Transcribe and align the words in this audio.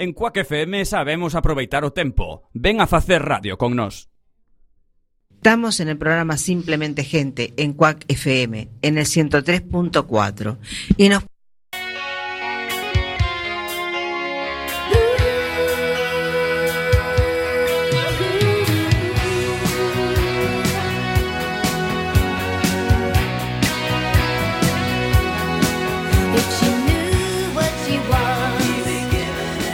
En 0.00 0.12
Cuac 0.12 0.36
FM 0.36 0.84
sabemos 0.84 1.34
aproveitar 1.34 1.82
o 1.84 1.92
tempo. 1.92 2.48
Ven 2.54 2.80
a 2.80 2.86
facer 2.86 3.20
radio 3.20 3.58
con 3.58 3.74
nós. 3.74 4.08
Estamos 5.34 5.80
en 5.80 5.88
el 5.88 5.98
programa 5.98 6.36
Simplemente 6.36 7.02
Gente 7.02 7.52
en 7.56 7.72
Cuac 7.72 8.04
FM 8.06 8.68
en 8.80 8.96
el 8.96 9.06
103.4 9.06 10.58
y 10.96 11.08
nos 11.08 11.24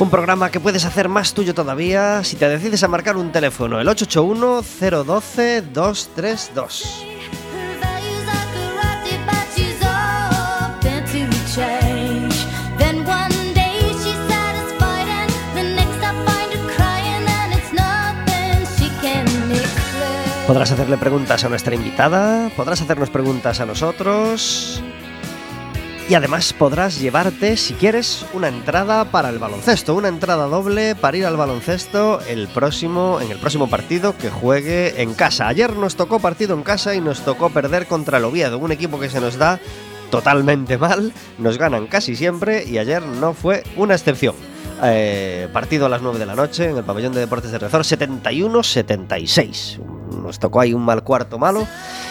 Un 0.00 0.10
programa 0.10 0.50
que 0.52 0.60
puedes 0.60 0.84
hacer 0.84 1.08
más 1.08 1.34
tuyo 1.34 1.54
todavía 1.54 2.22
si 2.22 2.36
te 2.36 2.48
decides 2.48 2.84
a 2.84 2.88
marcar 2.88 3.16
un 3.16 3.32
teléfono, 3.32 3.80
el 3.80 3.88
881-012-232. 3.88 6.84
Podrás 20.46 20.70
hacerle 20.70 20.96
preguntas 20.96 21.44
a 21.44 21.48
nuestra 21.48 21.74
invitada, 21.74 22.50
podrás 22.56 22.80
hacernos 22.80 23.10
preguntas 23.10 23.58
a 23.60 23.66
nosotros. 23.66 24.80
Y 26.08 26.14
además 26.14 26.54
podrás 26.54 27.00
llevarte, 27.00 27.58
si 27.58 27.74
quieres, 27.74 28.24
una 28.32 28.48
entrada 28.48 29.10
para 29.10 29.28
el 29.28 29.38
baloncesto, 29.38 29.94
una 29.94 30.08
entrada 30.08 30.46
doble 30.46 30.94
para 30.94 31.18
ir 31.18 31.26
al 31.26 31.36
baloncesto 31.36 32.20
el 32.26 32.48
próximo, 32.48 33.20
en 33.20 33.30
el 33.30 33.36
próximo 33.36 33.68
partido 33.68 34.16
que 34.16 34.30
juegue 34.30 35.02
en 35.02 35.12
casa. 35.12 35.48
Ayer 35.48 35.76
nos 35.76 35.96
tocó 35.96 36.18
partido 36.18 36.54
en 36.54 36.62
casa 36.62 36.94
y 36.94 37.02
nos 37.02 37.26
tocó 37.26 37.50
perder 37.50 37.86
contra 37.86 38.16
el 38.16 38.24
Oviedo, 38.24 38.56
un 38.56 38.72
equipo 38.72 38.98
que 38.98 39.10
se 39.10 39.20
nos 39.20 39.36
da 39.36 39.60
totalmente 40.10 40.78
mal, 40.78 41.12
nos 41.36 41.58
ganan 41.58 41.86
casi 41.86 42.16
siempre 42.16 42.64
y 42.64 42.78
ayer 42.78 43.02
no 43.02 43.34
fue 43.34 43.62
una 43.76 43.94
excepción. 43.94 44.34
Eh, 44.82 45.50
partido 45.52 45.84
a 45.84 45.90
las 45.90 46.00
9 46.00 46.18
de 46.18 46.24
la 46.24 46.34
noche 46.34 46.70
en 46.70 46.78
el 46.78 46.84
pabellón 46.84 47.12
de 47.12 47.20
deportes 47.20 47.52
de 47.52 47.58
Rezor, 47.58 47.82
71-76. 47.82 49.97
Nos 50.10 50.38
tocó 50.38 50.60
ahí 50.60 50.74
un 50.74 50.84
mal 50.84 51.02
cuarto 51.02 51.38
malo 51.38 51.66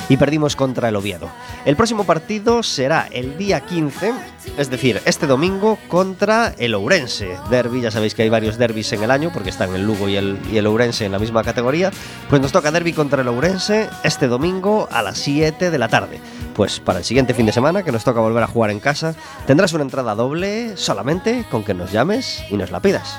y 0.10 0.18
perdimos 0.18 0.56
contra 0.56 0.90
el 0.90 0.96
Oviedo. 0.96 1.30
El 1.66 1.76
próximo 1.76 2.06
partido 2.06 2.64
será 2.64 3.08
el 3.12 3.38
día 3.38 3.62
15, 3.62 4.14
es 4.58 4.70
decir, 4.70 5.02
este 5.06 5.28
domingo 5.28 5.78
contra 5.88 6.54
el 6.58 6.74
Ourense. 6.76 7.38
Derby, 7.50 7.82
ya 7.82 7.92
sabéis 7.92 8.16
que 8.16 8.24
hay 8.24 8.30
varios 8.30 8.58
derbis 8.58 8.94
en 8.94 9.04
el 9.04 9.12
año 9.12 9.32
porque 9.34 9.50
están 9.50 9.74
el 9.76 9.86
Lugo 9.86 10.08
y 10.08 10.16
el, 10.16 10.40
y 10.52 10.60
Ourense 10.60 11.06
en 11.06 11.12
la 11.12 11.20
misma 11.20 11.44
categoría. 11.44 11.92
Pues 12.30 12.42
nos 12.42 12.52
toca 12.52 12.72
derby 12.72 12.94
contra 12.94 13.22
el 13.22 13.28
Ourense 13.28 13.90
este 14.04 14.28
domingo 14.28 14.88
a 14.92 15.02
las 15.02 15.18
7 15.18 15.72
de 15.72 15.78
la 15.78 15.90
tarde. 15.90 16.20
Pues 16.56 16.80
para 16.80 17.00
el 17.00 17.06
siguiente 17.06 17.34
fin 17.34 17.46
de 17.46 17.52
semana, 17.52 17.84
que 17.84 17.92
nos 17.92 18.04
toca 18.04 18.20
volver 18.20 18.44
a 18.44 18.48
jugar 18.48 18.72
en 18.72 18.80
casa, 18.80 19.14
tendrás 19.46 19.74
una 19.74 19.84
entrada 19.84 20.16
doble 20.16 20.76
solamente 20.78 21.46
con 21.52 21.64
que 21.64 21.74
nos 21.74 21.92
llames 21.92 22.44
y 22.50 22.58
nos 22.58 22.72
la 22.72 22.80
pidas. 22.80 23.18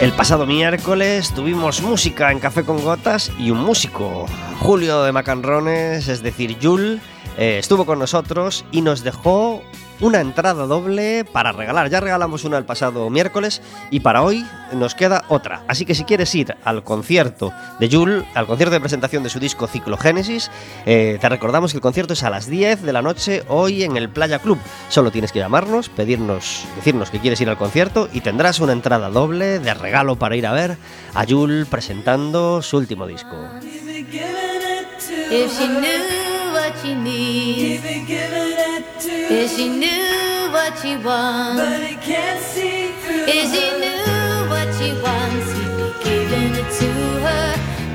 El 0.00 0.12
pasado 0.12 0.46
miércoles 0.46 1.34
tuvimos 1.34 1.82
música 1.82 2.30
en 2.30 2.38
Café 2.38 2.62
con 2.62 2.80
Gotas 2.84 3.32
y 3.36 3.50
un 3.50 3.58
músico, 3.58 4.26
Julio 4.60 5.02
de 5.02 5.10
Macanrones, 5.10 6.06
es 6.06 6.22
decir, 6.22 6.56
Yul, 6.60 7.00
eh, 7.36 7.58
estuvo 7.58 7.84
con 7.84 7.98
nosotros 7.98 8.64
y 8.70 8.82
nos 8.82 9.02
dejó 9.02 9.60
una 10.00 10.20
entrada 10.20 10.66
doble 10.66 11.24
para 11.24 11.52
regalar. 11.52 11.90
Ya 11.90 12.00
regalamos 12.00 12.44
una 12.44 12.58
el 12.58 12.64
pasado 12.64 13.08
miércoles 13.10 13.62
y 13.90 14.00
para 14.00 14.22
hoy 14.22 14.46
nos 14.72 14.94
queda 14.94 15.24
otra. 15.28 15.62
Así 15.68 15.84
que 15.84 15.94
si 15.94 16.04
quieres 16.04 16.34
ir 16.34 16.54
al 16.64 16.84
concierto 16.84 17.52
de 17.78 17.88
Jul, 17.90 18.24
al 18.34 18.46
concierto 18.46 18.74
de 18.74 18.80
presentación 18.80 19.22
de 19.22 19.30
su 19.30 19.40
disco 19.40 19.66
Ciclogénesis, 19.66 20.50
eh, 20.86 21.18
te 21.20 21.28
recordamos 21.28 21.72
que 21.72 21.78
el 21.78 21.82
concierto 21.82 22.12
es 22.12 22.22
a 22.22 22.30
las 22.30 22.46
10 22.46 22.82
de 22.82 22.92
la 22.92 23.02
noche 23.02 23.42
hoy 23.48 23.82
en 23.82 23.96
el 23.96 24.08
Playa 24.08 24.38
Club. 24.38 24.58
Solo 24.88 25.10
tienes 25.10 25.32
que 25.32 25.38
llamarnos, 25.38 25.88
pedirnos, 25.88 26.64
decirnos 26.76 27.10
que 27.10 27.20
quieres 27.20 27.40
ir 27.40 27.48
al 27.48 27.58
concierto 27.58 28.08
y 28.12 28.20
tendrás 28.20 28.60
una 28.60 28.72
entrada 28.72 29.10
doble 29.10 29.58
de 29.58 29.74
regalo 29.74 30.16
para 30.16 30.36
ir 30.36 30.46
a 30.46 30.52
ver 30.52 30.76
a 31.14 31.24
Jul 31.26 31.66
presentando 31.68 32.62
su 32.62 32.76
último 32.76 33.06
disco. 33.06 33.36
What 36.58 36.76
she 36.82 36.92
needs, 36.92 37.84
if 37.84 39.56
she 39.56 39.68
knew 39.68 40.50
what 40.50 40.76
she 40.80 40.96
wants, 40.96 41.62
he 41.86 41.94
can't 41.94 42.42
see 42.42 42.90
if 43.34 43.44
she 43.52 43.64
knew 43.82 44.50
what 44.52 44.68
she 44.78 44.88
wants, 45.04 45.46
he'd 45.56 45.72
be 45.78 45.88
giving 46.02 46.52
it 46.62 46.68
to 46.80 46.90
her, 47.26 47.48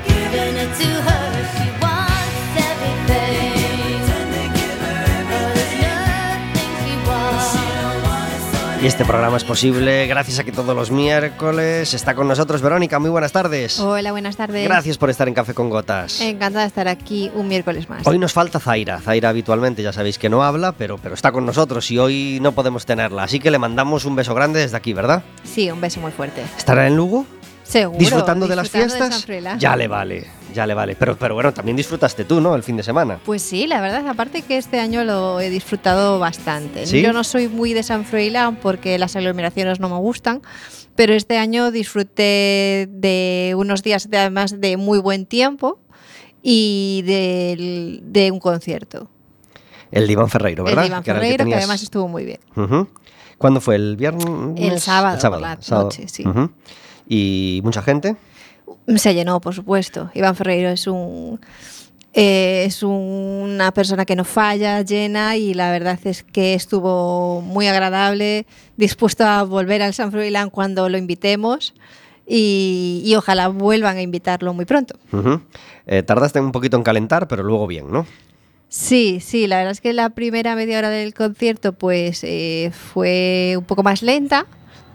giving 0.08 0.54
it 0.64 0.70
to 0.80 0.90
her. 1.08 1.26
She 1.54 1.66
wants 1.82 2.36
everything, 2.70 3.53
Y 8.84 8.86
este 8.86 9.06
programa 9.06 9.38
es 9.38 9.44
posible 9.44 10.06
gracias 10.06 10.38
a 10.40 10.44
que 10.44 10.52
todos 10.52 10.76
los 10.76 10.90
miércoles 10.90 11.94
está 11.94 12.14
con 12.14 12.28
nosotros 12.28 12.60
Verónica. 12.60 12.98
Muy 12.98 13.08
buenas 13.08 13.32
tardes. 13.32 13.80
Hola, 13.80 14.12
buenas 14.12 14.36
tardes. 14.36 14.62
Gracias 14.68 14.98
por 14.98 15.08
estar 15.08 15.26
en 15.26 15.32
Café 15.32 15.54
con 15.54 15.70
Gotas. 15.70 16.20
Encantada 16.20 16.64
de 16.64 16.68
estar 16.68 16.86
aquí 16.86 17.30
un 17.34 17.48
miércoles 17.48 17.88
más. 17.88 18.06
Hoy 18.06 18.18
nos 18.18 18.34
falta 18.34 18.60
Zaira. 18.60 19.00
Zaira 19.00 19.30
habitualmente 19.30 19.82
ya 19.82 19.94
sabéis 19.94 20.18
que 20.18 20.28
no 20.28 20.44
habla, 20.44 20.72
pero, 20.72 20.98
pero 20.98 21.14
está 21.14 21.32
con 21.32 21.46
nosotros 21.46 21.90
y 21.90 21.98
hoy 21.98 22.40
no 22.42 22.52
podemos 22.52 22.84
tenerla. 22.84 23.22
Así 23.22 23.40
que 23.40 23.50
le 23.50 23.58
mandamos 23.58 24.04
un 24.04 24.16
beso 24.16 24.34
grande 24.34 24.60
desde 24.60 24.76
aquí, 24.76 24.92
¿verdad? 24.92 25.22
Sí, 25.44 25.70
un 25.70 25.80
beso 25.80 26.02
muy 26.02 26.12
fuerte. 26.12 26.42
¿Estará 26.54 26.86
en 26.86 26.94
Lugo? 26.94 27.24
Seguro. 27.62 27.98
¿Disfrutando 27.98 28.46
de 28.46 28.56
las 28.56 28.70
disfrutando 28.70 29.16
fiestas? 29.16 29.58
Ya 29.58 29.76
le 29.76 29.88
vale, 29.88 30.26
ya 30.54 30.66
le 30.66 30.72
vale. 30.74 30.96
Pero, 30.98 31.16
pero 31.18 31.34
bueno, 31.34 31.52
también 31.52 31.76
disfrutaste 31.76 32.24
tú, 32.24 32.40
¿no? 32.40 32.54
El 32.54 32.62
fin 32.62 32.76
de 32.76 32.82
semana. 32.82 33.18
Pues 33.24 33.42
sí, 33.42 33.66
la 33.66 33.80
verdad, 33.82 34.06
aparte 34.08 34.40
que 34.42 34.56
este 34.56 34.80
año 34.80 35.04
lo 35.04 35.40
he 35.40 35.50
disfrutado 35.50 36.18
bastante. 36.18 36.86
¿Sí? 36.86 37.02
Yo 37.02 37.12
no 37.12 37.24
soy 37.24 37.48
muy 37.48 37.74
de 37.74 37.82
San 37.82 38.04
Froilán 38.06 38.56
porque 38.56 38.96
las 38.98 39.16
aglomeraciones 39.16 39.80
no 39.80 39.88
me 39.90 39.96
gustan, 39.98 40.40
pero 40.94 41.12
este 41.12 41.36
año 41.36 41.70
disfruté 41.70 42.88
de 42.90 43.54
unos 43.56 43.82
días 43.82 44.08
de, 44.08 44.16
además 44.18 44.60
de 44.60 44.76
muy 44.76 44.98
buen 45.00 45.26
tiempo 45.26 45.78
y 46.42 47.02
del- 47.04 48.00
de, 48.04 48.30
un 48.30 48.38
concierto. 48.38 49.10
El 49.90 50.06
de 50.06 50.12
Iván 50.12 50.28
Ferreiro, 50.28 50.64
¿verdad? 50.64 50.84
El 50.84 50.88
de 50.90 50.92
Iván 50.94 51.02
Que 51.02 51.10
el 51.10 51.14
que 51.16 51.20
Ferreiro, 51.20 51.36
que, 51.36 51.44
tenías- 51.44 51.58
además 51.58 51.82
estuvo 51.82 52.08
muy 52.08 52.24
bien. 52.24 52.40
Ujú. 52.56 52.88
¿Cuándo 53.38 53.60
fue? 53.60 53.74
¿El 53.76 53.96
viernes? 53.96 54.24
El 54.56 54.80
sábado, 54.80 55.18
por 55.30 55.40
la 55.40 55.58
noche, 55.70 56.06
sí. 56.08 56.26
Ujú. 56.26 56.50
¿Y 57.08 57.60
mucha 57.64 57.82
gente? 57.82 58.16
Se 58.96 59.14
llenó, 59.14 59.40
por 59.40 59.54
supuesto. 59.54 60.10
Iván 60.14 60.36
Ferreiro 60.36 60.68
es 60.70 60.86
un 60.86 61.40
eh, 62.16 62.64
es 62.66 62.84
una 62.84 63.72
persona 63.72 64.04
que 64.04 64.14
no 64.14 64.24
falla, 64.24 64.82
llena 64.82 65.36
y 65.36 65.52
la 65.52 65.72
verdad 65.72 65.98
es 66.04 66.22
que 66.22 66.54
estuvo 66.54 67.40
muy 67.40 67.66
agradable, 67.66 68.46
dispuesto 68.76 69.24
a 69.24 69.42
volver 69.42 69.82
al 69.82 69.94
San 69.94 70.12
Froilán 70.12 70.50
cuando 70.50 70.88
lo 70.88 70.96
invitemos 70.96 71.74
y, 72.24 73.02
y 73.04 73.16
ojalá 73.16 73.48
vuelvan 73.48 73.96
a 73.96 74.02
invitarlo 74.02 74.54
muy 74.54 74.64
pronto. 74.64 74.96
Eh, 75.86 76.04
tardaste 76.04 76.40
un 76.40 76.52
poquito 76.52 76.76
en 76.76 76.84
calentar, 76.84 77.26
pero 77.26 77.42
luego 77.42 77.66
bien, 77.66 77.90
¿no? 77.90 78.06
Sí, 78.68 79.18
sí, 79.20 79.48
la 79.48 79.56
verdad 79.56 79.72
es 79.72 79.80
que 79.80 79.92
la 79.92 80.10
primera 80.10 80.54
media 80.54 80.78
hora 80.78 80.90
del 80.90 81.14
concierto 81.14 81.72
pues 81.72 82.22
eh, 82.22 82.70
fue 82.72 83.56
un 83.58 83.64
poco 83.64 83.82
más 83.82 84.02
lenta, 84.02 84.46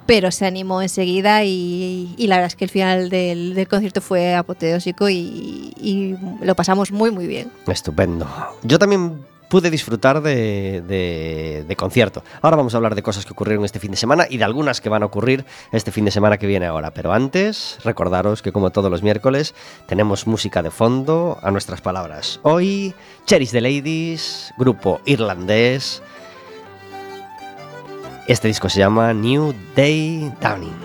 pero 0.09 0.31
se 0.31 0.47
animó 0.47 0.81
enseguida 0.81 1.44
y, 1.44 2.15
la 2.17 2.38
verdad 2.38 2.47
es 2.47 2.56
que 2.56 2.65
el 2.65 2.71
final 2.71 3.09
del, 3.11 3.67
concierto 3.69 4.01
fue 4.01 4.33
apoteósico 4.33 5.07
y, 5.07 6.17
lo 6.41 6.56
pasamos 6.56 6.91
muy 6.91 7.11
muy 7.11 7.27
bien. 7.27 7.51
Estupendo. 7.67 8.27
Yo 8.63 8.79
también 8.79 9.23
pude 9.50 9.69
disfrutar 9.69 10.23
de, 10.23 10.81
de- 10.81 11.63
de 11.67 11.75
concierto. 11.75 12.23
Ahora 12.41 12.57
vamos 12.57 12.73
a 12.73 12.77
hablar 12.77 12.95
de 12.95 13.03
cosas 13.03 13.23
que 13.23 13.33
ocurrieron 13.33 13.65
este 13.65 13.79
fin 13.79 13.91
de 13.91 13.97
semana 13.97 14.25
y 14.27 14.38
de 14.38 14.44
algunas 14.44 14.81
que 14.81 14.89
van 14.89 15.03
a 15.03 15.06
ocurrir 15.06 15.45
este 15.71 15.91
fin 15.91 16.06
de 16.06 16.11
semana 16.11 16.39
que 16.39 16.47
viene 16.47 16.65
ahora. 16.65 16.91
Pero 16.91 17.13
antes, 17.13 17.77
recordaros 17.83 18.41
que 18.41 18.51
como 18.51 18.71
todos 18.71 18.89
los 18.89 19.03
miércoles, 19.03 19.53
tenemos 19.85 20.25
música 20.25 20.63
de 20.63 20.71
fondo 20.71 21.38
a 21.44 21.51
nuestras 21.51 21.81
palabras. 21.81 22.39
Hoy, 22.41 22.95
Cherries 23.25 23.51
the 23.51 23.61
Ladies, 23.61 24.51
grupo 24.57 25.01
irlandés. 25.06 26.01
Este 28.30 28.48
disco 28.48 28.70
se 28.70 28.78
llama 28.78 29.12
New 29.12 29.56
Day 29.76 30.31
Downing. 30.40 30.76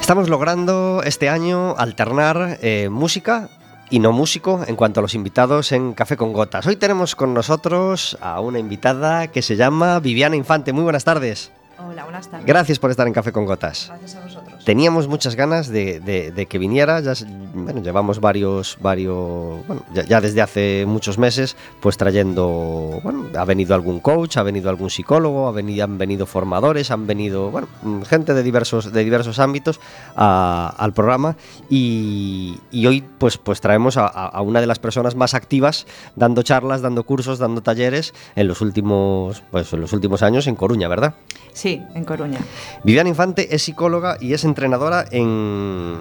Estamos 0.00 0.28
logrando 0.28 1.04
este 1.04 1.28
año 1.28 1.76
alternar 1.78 2.58
eh, 2.62 2.88
música 2.88 3.48
y 3.90 4.00
no 4.00 4.10
músico 4.10 4.64
en 4.66 4.74
cuanto 4.74 4.98
a 4.98 5.02
los 5.02 5.14
invitados 5.14 5.70
en 5.70 5.92
Café 5.92 6.16
con 6.16 6.32
Gotas. 6.32 6.66
Hoy 6.66 6.74
tenemos 6.74 7.14
con 7.14 7.32
nosotros 7.32 8.18
a 8.20 8.40
una 8.40 8.58
invitada 8.58 9.28
que 9.28 9.40
se 9.40 9.54
llama 9.54 10.00
Viviana 10.00 10.34
Infante. 10.34 10.72
Muy 10.72 10.82
buenas 10.82 11.04
tardes. 11.04 11.52
Hola, 11.78 12.02
buenas 12.02 12.28
tardes. 12.28 12.44
Gracias 12.44 12.80
por 12.80 12.90
estar 12.90 13.06
en 13.06 13.12
Café 13.12 13.30
con 13.30 13.46
Gotas. 13.46 13.86
Gracias 13.86 14.16
a 14.16 14.20
vosotros. 14.20 14.41
Teníamos 14.64 15.08
muchas 15.08 15.34
ganas 15.34 15.66
de, 15.68 15.98
de- 15.98 16.30
de 16.30 16.46
que 16.46 16.56
viniera, 16.58 17.00
ya, 17.00 17.14
bueno, 17.52 17.82
llevamos 17.82 18.20
varios, 18.20 18.78
varios, 18.80 19.66
bueno, 19.66 19.82
ya, 19.92 20.04
ya 20.04 20.20
desde 20.20 20.40
hace 20.40 20.84
muchos 20.86 21.18
meses, 21.18 21.56
pues 21.80 21.96
trayendo, 21.96 23.00
bueno, 23.02 23.26
ha 23.36 23.44
venido 23.44 23.74
algún 23.74 23.98
coach, 23.98 24.36
ha 24.36 24.44
venido 24.44 24.70
algún 24.70 24.88
psicólogo, 24.88 25.48
ha 25.48 25.52
venido, 25.52 25.82
han 25.82 25.98
venido 25.98 26.26
formadores, 26.26 26.92
han 26.92 27.08
venido, 27.08 27.50
bueno, 27.50 27.66
mm, 27.82 28.02
gente 28.02 28.34
de 28.34 28.42
diversos, 28.44 28.92
de 28.92 29.02
diversos 29.02 29.40
ámbitos 29.40 29.80
a- 30.14 30.72
al 30.78 30.92
programa 30.92 31.36
y, 31.68 32.56
y 32.70 32.86
hoy 32.86 33.02
pues, 33.18 33.38
pues 33.38 33.60
traemos 33.60 33.96
a, 33.96 34.06
a- 34.06 34.28
a 34.28 34.42
una 34.42 34.60
de 34.60 34.68
las 34.68 34.78
personas 34.78 35.16
más 35.16 35.34
activas 35.34 35.86
dando 36.14 36.42
charlas, 36.44 36.82
dando 36.82 37.02
cursos, 37.02 37.40
dando 37.40 37.62
talleres 37.62 38.14
en 38.36 38.46
los 38.46 38.60
últimos, 38.60 39.42
pues 39.50 39.72
en 39.72 39.80
los 39.80 39.92
últimos 39.92 40.22
años 40.22 40.46
en 40.46 40.54
Coruña, 40.54 40.86
¿verdad? 40.86 41.14
Sí, 41.52 41.82
en 41.94 42.04
Coruña. 42.04 42.38
Viviana 42.84 43.08
Infante 43.08 43.54
es 43.54 43.62
psicóloga 43.62 44.16
y 44.20 44.32
es 44.32 44.44
entrenadora 44.52 45.04
en, 45.10 45.96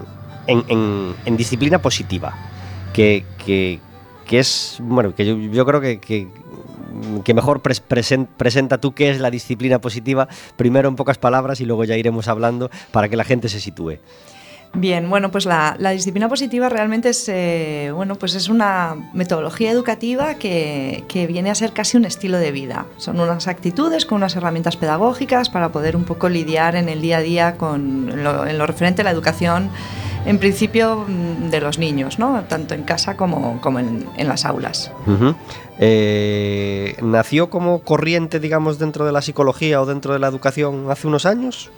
en, 0.48 0.64
disciplina 1.38 1.82
positiva, 1.82 2.36
que, 2.94 3.26
que- 3.46 3.80
es, 4.40 4.78
bueno, 4.80 5.14
que 5.16 5.26
yo, 5.26 5.36
creo 5.66 5.82
que, 5.82 6.00
que, 6.00 6.28
mejor 7.34 7.62
pres- 7.62 7.82
presen- 7.88 8.28
presenta 8.38 8.78
tú 8.80 8.94
qué 8.94 9.10
es 9.10 9.20
la 9.20 9.32
disciplina 9.32 9.80
positiva, 9.80 10.28
primero 10.58 10.88
en 10.90 10.96
pocas 10.96 11.18
palabras 11.18 11.60
y 11.62 11.66
luego 11.66 11.84
ya 11.86 11.96
iremos 11.98 12.28
hablando 12.28 12.70
para 12.92 13.10
que 13.10 13.16
la 13.18 13.24
gente 13.24 13.50
se 13.50 13.60
sitúe. 13.60 13.98
Bien, 14.74 15.10
bueno, 15.10 15.32
pues 15.32 15.46
la, 15.46 15.76
disciplina 15.92 16.30
positiva 16.30 16.70
realmente 16.70 17.10
es, 17.10 17.28
eh, 17.28 17.92
bueno, 17.94 18.16
pues 18.16 18.36
es 18.36 18.48
una 18.48 18.96
metodología 19.14 19.70
educativa 19.70 20.36
que, 20.36 21.04
viene 21.28 21.52
a 21.52 21.56
ser 21.56 21.74
casi 21.74 21.98
un 21.98 22.06
estilo 22.06 22.38
de 22.38 22.52
vida. 22.52 22.86
Son 22.98 23.20
unas 23.20 23.48
actitudes 23.48 24.06
con 24.06 24.18
unas 24.18 24.36
herramientas 24.36 24.78
pedagógicas 24.78 25.50
para 25.50 25.70
poder 25.70 25.96
un 25.96 26.06
poco 26.06 26.30
lidiar 26.30 26.76
en 26.76 26.88
el 26.88 27.02
día 27.02 27.18
a 27.18 27.22
día 27.22 27.58
con 27.58 28.24
lo, 28.24 28.46
en 28.46 28.58
lo 28.58 28.66
referente 28.66 29.02
a 29.02 29.06
la 29.06 29.12
educación, 29.12 29.70
en 30.26 30.38
principio 30.40 31.06
mm, 31.08 31.50
de 31.50 31.60
los 31.60 31.78
niños, 31.78 32.18
¿no? 32.18 32.44
tanto 32.48 32.74
en 32.74 32.84
casa 32.84 33.18
como, 33.18 33.60
en, 33.78 34.28
las 34.28 34.46
aulas. 34.46 34.92
Eh, 35.80 36.96
¿Nació 37.02 37.50
como 37.50 37.80
corriente, 37.80 38.40
digamos, 38.40 38.80
dentro 38.80 39.06
de 39.06 39.12
la 39.12 39.22
psicología 39.22 39.82
o 39.82 39.86
dentro 39.86 40.14
de 40.14 40.20
la 40.20 40.28
educación 40.28 40.90
hace 40.90 41.08
unos 41.08 41.26
años? 41.26 41.72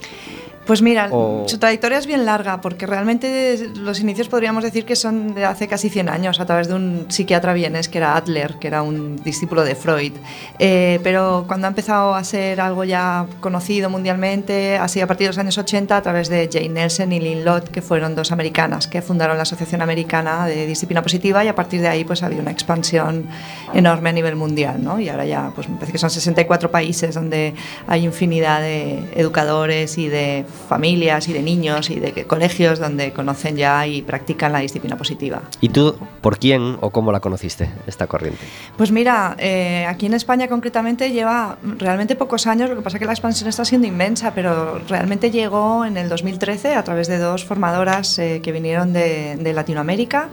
Pues 0.66 0.82
mira, 0.82 1.10
O- 1.12 1.44
su 1.48 1.58
trayectoria 1.58 1.98
es 1.98 2.08
bien 2.08 2.26
larga 2.26 2.62
porque 2.62 2.86
realmente 2.88 3.70
los 3.76 4.00
inicios 4.00 4.30
podríamos 4.30 4.64
decir 4.64 4.86
que 4.86 4.96
son 4.96 5.36
de 5.36 5.44
hace 5.44 5.68
casi 5.68 5.90
100 5.90 6.08
años 6.08 6.40
a 6.40 6.46
través 6.46 6.70
de 6.70 6.76
un 6.76 7.06
psiquiatra 7.10 7.52
vienes 7.54 7.90
que 7.90 7.98
era 7.98 8.16
Adler, 8.16 8.56
que 8.62 8.68
era 8.68 8.82
un 8.82 9.18
discípulo 9.24 9.64
de 9.66 9.76
Freud. 9.76 10.14
Eh, 10.60 11.02
pero 11.04 11.44
cuando 11.50 11.68
ha 11.68 11.70
empezado 11.70 12.16
a 12.16 12.24
ser 12.24 12.62
algo 12.62 12.86
ya 12.86 13.26
conocido 13.42 13.90
mundialmente, 13.90 14.78
ha 14.78 14.88
sido 14.88 15.04
a 15.04 15.08
partir 15.08 15.26
de 15.26 15.30
los 15.32 15.38
años 15.38 15.58
80 15.58 15.98
a 15.98 16.02
través 16.02 16.30
de 16.30 16.50
Jane 16.52 16.70
Nelson 16.70 17.12
y 17.12 17.20
Lynn 17.20 17.44
Lott, 17.44 17.68
que 17.70 17.82
fueron 17.82 18.16
dos 18.16 18.32
americanas 18.32 18.88
que 18.88 19.02
fundaron 19.02 19.36
la 19.36 19.44
Asociación 19.44 19.82
Americana 19.82 20.46
de 20.48 20.66
Disciplina 20.66 21.02
Positiva 21.02 21.44
y 21.44 21.50
a 21.50 21.56
partir 21.56 21.82
de 21.82 21.90
ahí 21.90 22.06
pues 22.06 22.24
ha 22.24 22.28
habido 22.28 22.42
una 22.42 22.52
expansión 22.52 23.26
enorme 23.74 24.10
a 24.12 24.14
nivel 24.14 24.38
mundial. 24.38 24.82
¿no? 24.82 24.98
Y 25.00 25.10
ahora 25.10 25.26
ya 25.26 25.52
pues 25.54 25.68
me 25.68 25.76
parece 25.76 25.92
que 25.92 25.98
son 25.98 26.10
64 26.10 26.72
países 26.72 27.16
donde 27.16 27.54
hay 27.86 28.06
infinidad 28.06 28.62
de 28.62 29.00
educadores 29.16 29.98
y 29.98 30.08
de 30.08 30.46
familias 30.68 31.28
y 31.28 31.34
de 31.34 31.42
niños 31.42 31.90
y 31.90 32.00
de 32.00 32.26
colegios 32.26 32.80
donde 32.80 33.12
conocen 33.12 33.56
ya 33.56 33.86
y 33.88 34.02
practican 34.02 34.52
la 34.52 34.60
disciplina 34.60 34.98
positiva. 34.98 35.42
¿Y 35.62 35.70
tú 35.70 35.96
por 36.22 36.38
quién 36.38 36.78
o 36.82 36.90
cómo 36.90 37.12
la 37.12 37.20
conociste, 37.20 37.70
esta 37.88 38.08
corriente? 38.08 38.42
Pues 38.78 38.92
mira, 38.92 39.36
eh, 39.40 39.86
aquí 39.88 40.06
en 40.06 40.14
España 40.14 40.48
concretamente 40.48 41.12
lleva 41.12 41.58
realmente 41.78 42.16
pocos 42.16 42.48
años, 42.48 42.70
lo 42.70 42.76
que 42.76 42.82
pasa 42.82 42.98
es 42.98 43.00
que 43.00 43.06
la 43.06 43.14
expansión 43.14 43.50
está 43.50 43.66
siendo 43.66 43.88
inmensa, 43.88 44.34
pero 44.34 44.80
realmente 44.88 45.32
llegó 45.32 45.86
en 45.86 45.98
el 45.98 46.10
2013 46.10 46.76
a 46.76 46.84
través 46.84 47.08
de 47.08 47.18
dos 47.18 47.46
formadoras 47.46 48.18
eh, 48.20 48.42
que 48.44 48.52
vinieron 48.52 48.94
de, 48.94 49.36
de 49.38 49.54
Latinoamérica 49.54 50.30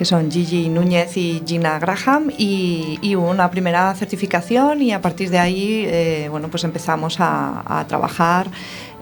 que 0.00 0.06
son 0.06 0.30
Gigi 0.30 0.70
Núñez 0.70 1.14
y 1.18 1.42
Gina 1.46 1.78
Graham, 1.78 2.30
y, 2.38 2.98
y 3.02 3.16
una 3.16 3.50
primera 3.50 3.94
certificación 3.94 4.80
y 4.80 4.92
a 4.94 5.02
partir 5.02 5.28
de 5.28 5.38
ahí 5.38 5.84
eh, 5.86 6.28
bueno, 6.30 6.48
pues 6.48 6.64
empezamos 6.64 7.20
a, 7.20 7.80
a 7.80 7.86
trabajar 7.86 8.46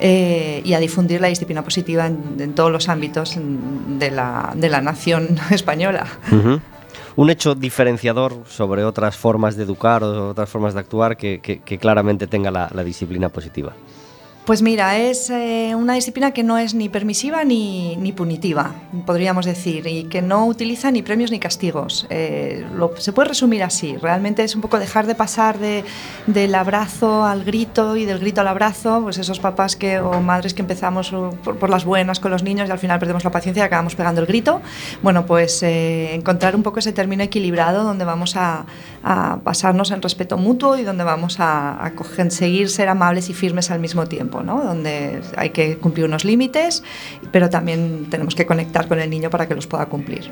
eh, 0.01 0.61
y 0.65 0.73
a 0.73 0.81
difundir 0.81 1.21
la 1.21 1.29
disciplina 1.29 1.63
positiva 1.63 2.07
en, 2.07 2.35
en 2.41 2.53
todos 2.53 2.73
los 2.73 2.89
ámbitos 2.89 3.39
de 3.39 4.11
la, 4.11 4.51
de 4.57 4.69
la 4.69 4.81
nación 4.81 5.39
española. 5.53 6.05
Ujú. 6.33 6.61
Un 7.15 7.31
hecho 7.31 7.55
diferenciador 7.55 8.43
sobre 8.49 8.83
otras 8.83 9.17
formas 9.17 9.55
de 9.55 9.63
educar 9.63 10.03
o 10.03 10.31
otras 10.31 10.49
formas 10.51 10.75
de 10.75 10.81
actuar 10.81 11.17
que, 11.17 11.39
que- 11.39 11.61
que 11.61 11.79
claramente 11.79 12.27
tenga 12.27 12.51
la, 12.51 12.69
la 12.75 12.83
disciplina 12.83 13.29
positiva. 13.29 13.73
Pues 14.49 14.63
mira, 14.63 14.97
es 14.97 15.29
eh, 15.29 15.75
una 15.75 15.93
disciplina 15.93 16.31
que 16.31 16.43
no 16.43 16.57
es 16.57 16.73
ni 16.73 16.89
permisiva 16.89 17.45
ni, 17.45 17.97
ni 17.97 18.13
punitiva, 18.13 18.73
podríamos 19.05 19.45
decir, 19.45 19.87
y 19.87 20.05
que 20.05 20.23
no 20.23 20.47
utiliza 20.47 20.91
ni 20.91 21.03
premios 21.03 21.31
ni 21.31 21.39
castigos. 21.39 22.07
Eh, 22.09 22.65
se 22.97 23.13
puede 23.13 23.29
resumir 23.29 23.63
así, 23.63 23.99
realmente 23.99 24.43
es 24.43 24.55
un 24.55 24.63
poco 24.63 24.79
dejar 24.79 25.07
de 25.07 25.15
pasar 25.15 25.59
de, 25.59 25.85
del 26.27 26.55
abrazo 26.55 27.27
al 27.27 27.45
grito 27.45 27.95
y 27.97 28.07
del 28.07 28.21
grito 28.21 28.41
al 28.41 28.49
abrazo, 28.49 29.03
pues 29.03 29.19
esos 29.19 29.39
papás 29.39 29.77
que, 29.77 29.99
o 30.01 30.19
madres 30.23 30.55
que 30.55 30.63
empezamos 30.63 31.15
por, 31.45 31.69
las 31.69 31.85
buenas 31.85 32.19
con 32.19 32.31
los 32.31 32.43
niños 32.43 32.71
y 32.71 32.73
al 32.73 32.79
final 32.79 32.99
perdemos 32.99 33.25
la 33.25 33.31
paciencia 33.31 33.65
y 33.65 33.67
acabamos 33.67 33.97
pegando 33.97 34.23
el 34.23 34.27
grito. 34.27 34.63
Bueno, 35.03 35.27
pues 35.27 35.63
eh, 35.63 36.15
encontrar 36.15 36.57
un 36.57 36.63
poco 36.63 36.79
ese 36.79 36.95
término 36.95 37.23
equilibrado 37.23 37.85
donde 37.85 38.07
vamos 38.07 38.35
a, 38.35 38.65
a 39.03 39.39
basarnos 39.45 39.91
en 39.91 40.01
respeto 40.01 40.39
mutuo 40.39 40.79
y 40.79 40.85
donde 40.85 41.05
vamos 41.05 41.39
a, 41.39 41.85
a 41.85 41.93
ser 42.31 42.89
amables 42.89 43.29
y 43.29 43.35
firmes 43.35 43.71
al 43.71 43.81
mismo 43.81 44.07
tiempo, 44.07 44.38
¿no? 44.43 44.63
donde 44.63 45.21
hay 45.37 45.51
que 45.51 45.79
cumplir 45.79 46.07
unos 46.07 46.25
límites, 46.25 46.83
pero 47.33 47.51
también 47.51 48.07
tenemos 48.11 48.35
que 48.35 48.47
conectar 48.47 48.89
con 48.89 49.01
el 49.01 49.11
niño 49.11 49.31
para 49.31 49.47
que 49.47 49.55
los 49.55 49.67
pueda 49.67 49.87
cumplir. 49.87 50.31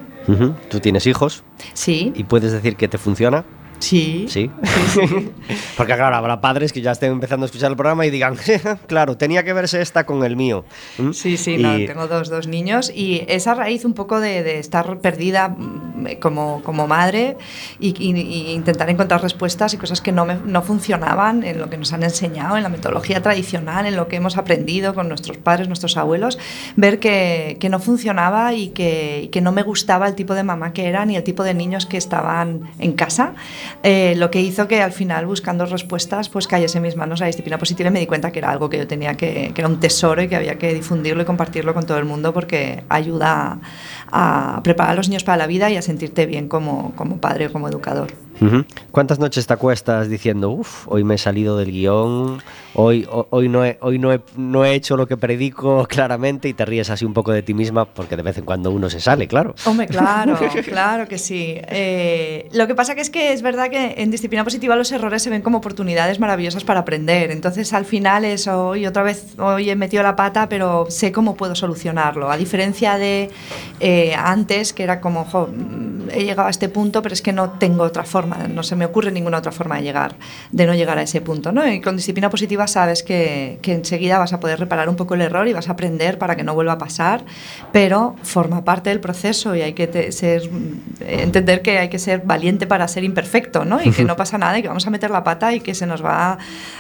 Tú 0.68 0.80
tienes 0.80 1.06
hijos 1.06 1.44
Sí, 1.72 2.12
y 2.14 2.24
puedes 2.24 2.52
decir 2.52 2.76
que 2.76 2.88
te 2.88 2.98
funciona. 2.98 3.44
Sí. 3.78 4.26
Sí. 4.28 4.50
Porque 5.76 5.94
claro, 5.94 6.16
habrá 6.16 6.40
padres 6.40 6.72
que 6.72 6.80
ya 6.80 6.92
estén 6.92 7.12
empezando 7.12 7.44
a 7.44 7.46
escuchar 7.46 7.70
el 7.70 7.76
programa 7.76 8.06
y 8.06 8.10
digan, 8.10 8.36
claro, 8.86 9.16
tenía 9.16 9.44
que 9.44 9.52
verse 9.52 9.80
esta 9.82 10.04
con 10.06 10.24
el 10.24 10.36
mío. 10.36 10.64
¿Mm? 10.98 11.12
Sí, 11.12 11.36
sí, 11.36 11.52
Y- 11.54 11.58
no, 11.62 11.76
tengo 11.86 12.06
dos, 12.08 12.28
dos 12.28 12.46
niños 12.46 12.90
y 12.94 13.24
esa 13.28 13.54
raíz 13.54 13.84
un 13.84 13.94
poco 13.94 14.20
de, 14.20 14.42
de 14.42 14.58
estar 14.58 14.98
perdida 14.98 15.48
mm, 15.48 16.16
como, 16.20 16.62
como 16.62 16.86
madre 16.86 17.36
y, 17.78 17.94
y- 18.02 18.16
y 18.20 18.50
intentar 18.52 18.88
encontrar 18.90 19.22
respuestas 19.22 19.74
y 19.74 19.76
cosas 19.76 20.00
que 20.00 20.12
no, 20.12 20.24
me- 20.24 20.36
no 20.44 20.62
funcionaban 20.62 21.44
en 21.44 21.58
lo 21.58 21.68
que 21.70 21.76
nos 21.76 21.92
han 21.92 22.02
enseñado, 22.02 22.56
en 22.56 22.62
la 22.62 22.68
metodología 22.68 23.22
tradicional, 23.22 23.86
en 23.86 23.96
lo 23.96 24.08
que 24.08 24.16
hemos 24.16 24.36
aprendido 24.36 24.94
con 24.94 25.08
nuestros 25.08 25.36
padres, 25.38 25.68
nuestros 25.68 25.96
abuelos, 25.96 26.38
ver 26.76 26.98
que, 26.98 27.56
que 27.60 27.68
no 27.68 27.78
funcionaba 27.80 28.54
y 28.54 28.68
que, 28.68 29.28
que 29.32 29.40
no 29.40 29.52
me 29.52 29.62
gustaba 29.62 30.06
el 30.08 30.14
tipo 30.14 30.34
de 30.34 30.42
mamá 30.42 30.72
que 30.72 30.86
era 30.86 31.04
ni 31.06 31.16
el 31.16 31.22
tipo 31.22 31.42
de 31.44 31.54
niños 31.54 31.86
que 31.86 31.96
estaban 31.96 32.70
en 32.78 32.92
casa, 32.92 33.34
eh, 33.82 34.14
lo 34.16 34.30
que 34.30 34.40
hizo 34.40 34.68
que 34.68 34.82
al 34.82 34.92
final 34.92 35.26
buscando 35.26 35.66
respuestas 35.66 36.28
pues 36.28 36.46
cayese 36.46 36.78
en 36.78 36.82
mis 36.82 36.96
manos 36.96 37.20
la 37.20 37.26
disciplina 37.26 37.58
positiva 37.58 37.90
me 37.90 38.00
di 38.00 38.06
cuenta 38.06 38.32
que 38.32 38.38
era 38.38 38.50
algo 38.50 38.68
que 38.68 38.78
yo 38.78 38.86
tenía 38.86 39.14
que, 39.16 39.52
que 39.54 39.60
era 39.60 39.68
un 39.68 39.80
tesoro 39.80 40.22
y 40.22 40.28
que 40.28 40.36
había 40.36 40.58
que 40.58 40.74
difundirlo 40.74 41.22
y 41.22 41.26
compartirlo 41.26 41.74
con 41.74 41.86
todo 41.86 41.98
el 41.98 42.04
mundo 42.04 42.32
porque 42.32 42.84
ayuda 42.88 43.58
a, 44.12 44.56
a 44.56 44.62
preparar 44.62 44.92
a 44.92 44.96
los 44.96 45.08
niños 45.08 45.24
para 45.24 45.36
la 45.36 45.46
vida 45.46 45.70
y 45.70 45.76
a 45.76 45.82
sentirte 45.82 46.26
bien 46.26 46.48
como, 46.48 46.92
como 46.96 47.18
padre 47.18 47.46
o 47.46 47.52
como 47.52 47.68
educador. 47.68 48.25
¿Cuántas 48.90 49.18
noches 49.18 49.46
te 49.46 49.52
acuestas 49.54 50.08
diciendo, 50.08 50.50
uff, 50.50 50.86
hoy 50.88 51.04
me 51.04 51.14
he 51.14 51.18
salido 51.18 51.56
del 51.56 51.70
guion, 51.70 52.42
hoy, 52.74 53.06
ho- 53.10 53.26
hoy, 53.30 53.48
no, 53.48 53.64
he, 53.64 53.78
hoy 53.80 53.98
no, 53.98 54.12
he, 54.12 54.20
no 54.36 54.64
he 54.64 54.74
hecho 54.74 54.96
lo 54.96 55.06
que 55.06 55.16
predico 55.16 55.86
claramente 55.88 56.48
y 56.48 56.54
te 56.54 56.64
ríes 56.64 56.90
así 56.90 57.04
un 57.04 57.12
poco 57.14 57.32
de 57.32 57.42
ti 57.42 57.54
misma 57.54 57.84
porque 57.84 58.16
de 58.16 58.22
vez 58.22 58.38
en 58.38 58.44
cuando 58.44 58.70
uno 58.70 58.88
se 58.90 59.00
sale, 59.00 59.26
claro? 59.28 59.54
Hombre, 59.66 59.86
claro, 59.86 60.38
claro 60.64 61.06
que 61.08 61.18
sí. 61.18 61.54
Eh, 61.68 62.48
lo 62.52 62.66
que 62.66 62.74
pasa 62.74 62.94
que 62.94 63.00
es 63.02 63.10
que 63.10 63.32
es 63.32 63.42
verdad 63.42 63.70
que 63.70 63.94
en 63.98 64.10
disciplina 64.10 64.44
positiva 64.44 64.76
los 64.76 64.90
errores 64.92 65.22
se 65.22 65.30
ven 65.30 65.42
como 65.42 65.58
oportunidades 65.58 66.18
maravillosas 66.18 66.64
para 66.64 66.80
aprender. 66.80 67.30
Entonces, 67.30 67.72
al 67.72 67.84
final 67.84 68.24
es 68.24 68.46
hoy 68.48 68.86
otra 68.86 69.02
vez, 69.02 69.38
hoy 69.38 69.70
he 69.70 69.76
metido 69.76 70.02
la 70.02 70.16
pata, 70.16 70.48
pero 70.48 70.86
sé 70.90 71.12
cómo 71.12 71.36
puedo 71.36 71.54
solucionarlo. 71.54 72.30
A 72.30 72.36
diferencia 72.36 72.96
de 72.98 73.30
eh, 73.80 74.14
antes, 74.16 74.72
que 74.72 74.82
era 74.82 75.00
como, 75.00 75.24
jo, 75.24 75.48
he 76.12 76.24
llegado 76.24 76.48
a 76.48 76.50
este 76.50 76.68
punto, 76.68 77.02
pero 77.02 77.12
es 77.12 77.22
que 77.22 77.32
no 77.32 77.50
tengo 77.50 77.82
otra 77.84 78.04
forma, 78.04 78.25
no 78.26 78.62
se 78.62 78.76
me 78.76 78.84
ocurre 78.84 79.10
ninguna 79.12 79.38
otra 79.38 79.52
forma 79.52 79.76
de 79.76 79.82
llegar, 79.82 80.16
de 80.52 80.66
no 80.66 80.74
llegar 80.74 80.98
a 80.98 81.02
ese 81.02 81.20
punto, 81.20 81.52
¿no? 81.52 81.66
Y 81.66 81.80
con 81.80 81.96
disciplina 81.96 82.30
positiva 82.30 82.66
sabes 82.66 83.02
que, 83.02 83.58
que 83.62 83.72
enseguida 83.74 84.18
vas 84.18 84.32
a 84.32 84.40
poder 84.40 84.58
reparar 84.60 84.88
un 84.88 84.96
poco 84.96 85.14
el 85.14 85.22
error 85.22 85.46
y 85.48 85.52
vas 85.52 85.68
a 85.68 85.72
aprender 85.72 86.18
para 86.18 86.36
que 86.36 86.42
no 86.42 86.54
vuelva 86.54 86.72
a 86.72 86.78
pasar, 86.78 87.24
pero 87.72 88.16
forma 88.22 88.64
parte 88.64 88.90
del 88.90 89.00
proceso 89.00 89.54
y 89.54 89.62
hay 89.62 89.72
que 89.72 89.86
te- 89.86 90.12
ser, 90.12 90.48
entender 91.00 91.62
que 91.62 91.78
hay 91.78 91.88
que 91.88 91.98
ser 91.98 92.22
valiente 92.24 92.66
para 92.66 92.86
ser 92.88 93.04
imperfecto, 93.04 93.64
¿no? 93.64 93.82
Y 93.82 93.90
que 93.90 94.04
no 94.04 94.16
pasa 94.16 94.38
nada 94.38 94.58
y 94.58 94.62
que 94.62 94.68
vamos 94.68 94.86
a 94.86 94.90
meter 94.90 95.10
la 95.10 95.22
pata 95.24 95.52
y 95.54 95.60
que 95.60 95.74
se 95.74 95.86
nos 95.86 96.04
va 96.04 96.38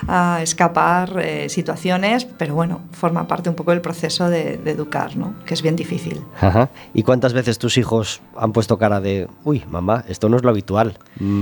a 0.08 0.40
escapar 0.42 1.18
eh, 1.22 1.48
situaciones, 1.48 2.24
pero 2.24 2.54
bueno, 2.54 2.80
forma 2.92 3.26
parte 3.28 3.48
un 3.48 3.54
poco 3.54 3.70
del 3.72 3.80
proceso 3.80 4.28
de, 4.28 4.56
de 4.58 4.70
educar, 4.70 5.16
¿no? 5.16 5.34
Que 5.44 5.54
es 5.54 5.62
bien 5.62 5.76
difícil. 5.76 6.20
Ajá. 6.40 6.68
¿Y 6.94 7.02
cuántas 7.02 7.32
veces 7.32 7.58
tus 7.58 7.76
hijos 7.78 8.20
han 8.36 8.52
puesto 8.52 8.78
cara 8.78 9.00
de, 9.00 9.28
uy, 9.44 9.64
mamá, 9.70 10.04
esto 10.08 10.28
no 10.28 10.36
es 10.36 10.42
lo 10.42 10.50
habitual? 10.50 10.96
Mm, 11.20 11.35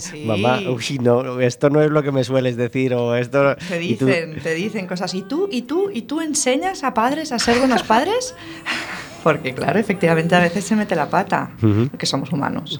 Sí. 0.00 0.24
mamá, 0.26 0.60
uy, 0.68 0.98
no, 1.00 1.40
esto 1.40 1.70
no 1.70 1.82
es 1.82 1.90
lo 1.90 2.02
que 2.02 2.12
me 2.12 2.24
sueles 2.24 2.56
decir 2.56 2.94
o 2.94 3.14
esto... 3.16 3.56
Te 3.56 3.78
tú- 3.96 4.06
dicen, 4.06 4.40
te 4.42 4.54
dicen 4.54 4.86
cosas. 4.86 5.14
¿Y 5.14 5.22
tú, 5.22 5.48
y 5.50 5.62
tú, 5.62 5.90
y 5.92 6.02
tú 6.02 6.20
enseñas 6.20 6.84
a 6.84 6.94
padres 6.94 7.32
a 7.32 7.38
ser 7.38 7.58
buenos 7.58 7.82
padres? 7.82 8.34
Porque 9.22 9.54
claro, 9.54 9.78
efectivamente 9.78 10.34
a 10.36 10.40
veces 10.40 10.64
se 10.64 10.76
mete 10.76 10.94
la 10.94 11.06
pata, 11.08 11.50
Ujú. 11.62 11.88
porque 11.88 12.06
somos 12.06 12.32
humanos. 12.32 12.78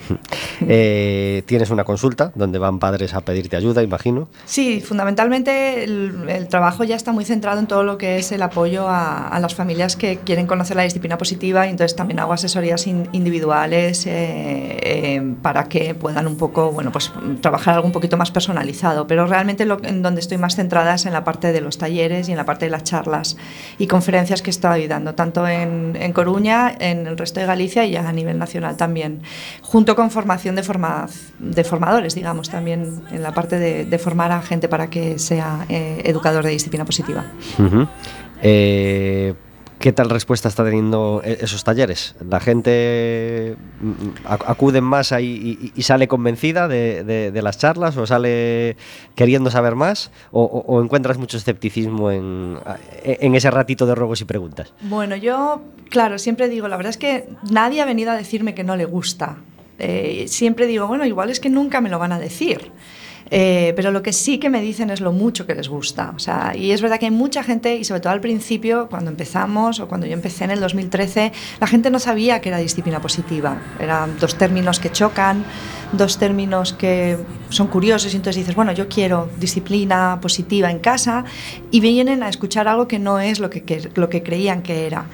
Eh, 0.61 1.43
tienes 1.47 1.71
una 1.71 1.85
consulta 1.85 2.33
donde 2.35 2.59
van 2.59 2.79
padres 2.79 3.15
a 3.15 3.21
pedirte 3.21 3.57
ayuda, 3.57 3.83
imagino. 3.83 4.29
Sí, 4.45 4.81
fundamentalmente 4.81 5.85
el, 5.85 6.29
el 6.29 6.49
trabajo 6.49 6.85
ya 6.85 6.97
está 6.97 7.13
muy 7.13 7.25
centrado 7.25 7.59
en 7.59 7.67
todo 7.67 7.83
lo 7.83 7.99
que 7.99 8.19
es 8.19 8.31
el 8.33 8.43
apoyo 8.43 8.89
a, 8.89 9.29
a 9.29 9.41
las 9.41 9.55
familias 9.55 9.97
que 9.97 10.19
quieren 10.19 10.47
conocer 10.47 10.77
la 10.77 10.83
disciplina 10.85 11.19
positiva 11.19 11.67
y 11.67 11.71
entonces 11.71 11.97
también 11.97 12.21
hago 12.21 12.33
asesorías 12.33 12.87
in- 12.87 13.09
individuales 13.13 14.07
eh, 14.07 14.79
eh, 14.83 15.35
para 15.43 15.65
que 15.65 15.95
puedan 15.95 16.27
un 16.27 16.37
poco, 16.37 16.73
bueno, 16.73 16.93
pues 16.93 17.13
trabajar 17.41 17.75
algo 17.75 17.87
un 17.87 17.93
poquito 17.93 18.17
más 18.17 18.31
personalizado. 18.31 19.07
Pero 19.07 19.27
realmente 19.27 19.65
lo, 19.65 19.83
en 19.85 20.03
donde 20.03 20.21
estoy 20.21 20.39
más 20.39 20.57
centrada 20.57 20.95
es 20.95 21.07
en 21.07 21.13
la 21.13 21.25
parte 21.25 21.53
de 21.53 21.61
los 21.61 21.79
talleres 21.79 22.29
y 22.29 22.33
en 22.33 22.37
la 22.39 22.45
parte 22.45 22.67
de 22.67 22.71
las 22.71 22.85
charlas 22.85 23.37
y 23.79 23.87
conferencias 23.87 24.43
que 24.43 24.51
estoy 24.51 24.87
dando, 24.87 25.15
tanto 25.15 25.47
en, 25.47 25.97
en 26.01 26.13
Coruña, 26.27 26.75
en 26.81 27.07
el 27.07 27.17
resto 27.17 27.39
de 27.39 27.47
Galicia 27.47 27.85
y 27.85 27.93
ya 27.93 28.09
a 28.09 28.13
nivel 28.13 28.37
nacional 28.37 28.77
también, 28.77 29.23
junto 29.63 29.95
con 29.95 30.11
formación 30.11 30.57
de, 30.57 30.65
forma, 30.65 31.07
de 31.39 31.63
formadores, 31.63 32.17
digamos, 32.17 32.51
también 32.51 33.03
en 33.13 33.23
la 33.23 33.33
parte 33.33 33.61
de, 33.61 33.99
formar 33.99 34.33
a 34.33 34.43
gente 34.43 34.69
para 34.69 34.91
que 34.91 35.21
sea 35.21 35.65
eh, 35.69 36.03
educador 36.05 36.45
de 36.45 36.51
disciplina 36.51 36.85
positiva. 36.85 37.27
¿Qué 39.79 39.93
tal 39.93 40.09
respuesta 40.09 40.49
está 40.49 40.65
teniendo 40.65 41.21
e- 41.23 41.39
esos 41.43 41.63
talleres? 41.63 42.15
¿La 42.29 42.41
gente 42.41 43.57
mm, 43.81 44.27
ac- 44.27 44.45
acude 44.47 44.79
en 44.79 44.85
masa 44.85 45.21
y, 45.21 45.71
sale 45.83 46.09
convencida 46.09 46.67
de, 46.67 47.31
las 47.43 47.59
charlas 47.59 47.97
o 47.99 48.07
sale 48.07 48.77
queriendo 49.15 49.51
saber 49.51 49.75
más? 49.75 50.11
¿O, 50.33 50.43
o- 50.45 50.83
encuentras 50.83 51.19
mucho 51.19 51.37
escepticismo 51.37 52.11
en, 52.11 52.57
en 53.05 53.35
ese 53.35 53.51
ratito 53.51 53.85
de 53.87 53.95
ruegos 53.95 54.21
y 54.23 54.25
preguntas? 54.25 54.73
Bueno, 54.81 55.15
yo, 55.15 55.61
claro, 55.91 56.19
siempre 56.19 56.49
digo, 56.49 56.69
la 56.69 56.77
verdad 56.79 56.91
es 56.91 56.99
que 56.99 57.29
nadie 57.51 57.83
ha 57.83 57.85
venido 57.85 58.11
a 58.11 58.17
decirme 58.17 58.55
que 58.55 58.65
no 58.65 58.77
le 58.77 58.87
gusta. 58.87 59.37
Eh, 59.79 60.25
siempre 60.29 60.67
digo, 60.67 60.87
bueno, 60.87 61.05
igual 61.05 61.29
es 61.29 61.39
que 61.39 61.51
nunca 61.51 61.83
me 61.83 61.91
lo 61.91 61.99
van 61.99 62.13
a 62.13 62.19
decir. 62.19 62.73
Eh, 63.31 63.73
pero 63.75 63.91
lo 63.91 64.03
que 64.03 64.13
sí 64.13 64.39
que 64.39 64.51
me 64.51 64.61
dicen 64.61 64.91
es 64.91 65.01
lo 65.01 65.13
mucho 65.13 65.47
que 65.47 65.55
les 65.55 65.69
gusta. 65.69 66.13
O 66.15 66.19
sea, 66.19 66.53
y 66.57 66.71
es 66.71 66.81
verdad 66.81 66.99
que 67.01 67.07
hay 67.07 67.11
mucha 67.11 67.43
gente, 67.43 67.77
y 67.77 67.85
sobre 67.85 68.01
todo 68.01 68.13
al 68.13 68.21
principio, 68.21 68.89
cuando 68.89 69.11
empezamos 69.11 69.81
o 69.81 69.89
cuando 69.89 70.07
yo 70.07 70.13
empecé 70.13 70.45
en 70.45 70.53
el 70.53 70.61
2013, 70.61 71.33
la 71.61 71.67
gente 71.67 71.91
no 71.91 71.99
sabía 71.99 72.41
que 72.41 72.49
era 72.51 72.59
disciplina 72.59 73.01
positiva. 73.01 73.57
Eran 73.81 74.19
dos 74.21 74.37
términos 74.37 74.79
que 74.79 74.91
chocan, 74.93 75.45
dos 75.93 76.19
términos 76.19 76.73
que 76.73 77.17
son 77.49 77.67
curiosos, 77.67 78.13
y 78.13 78.17
entonces 78.17 78.41
dices, 78.43 78.55
bueno, 78.55 78.73
yo 78.73 78.89
quiero 78.89 79.29
disciplina 79.41 80.19
positiva 80.21 80.71
en 80.71 80.79
casa, 80.79 81.25
y 81.71 81.81
vienen 81.81 82.23
a 82.23 82.29
escuchar 82.29 82.69
algo 82.69 82.87
que 82.87 82.99
no 82.99 83.19
es 83.21 83.41
lo 83.41 83.51
que, 83.51 83.63
que- 83.63 83.91
lo 83.95 84.09
que 84.09 84.23
creían 84.23 84.63
que 84.63 84.87
era. 84.87 85.07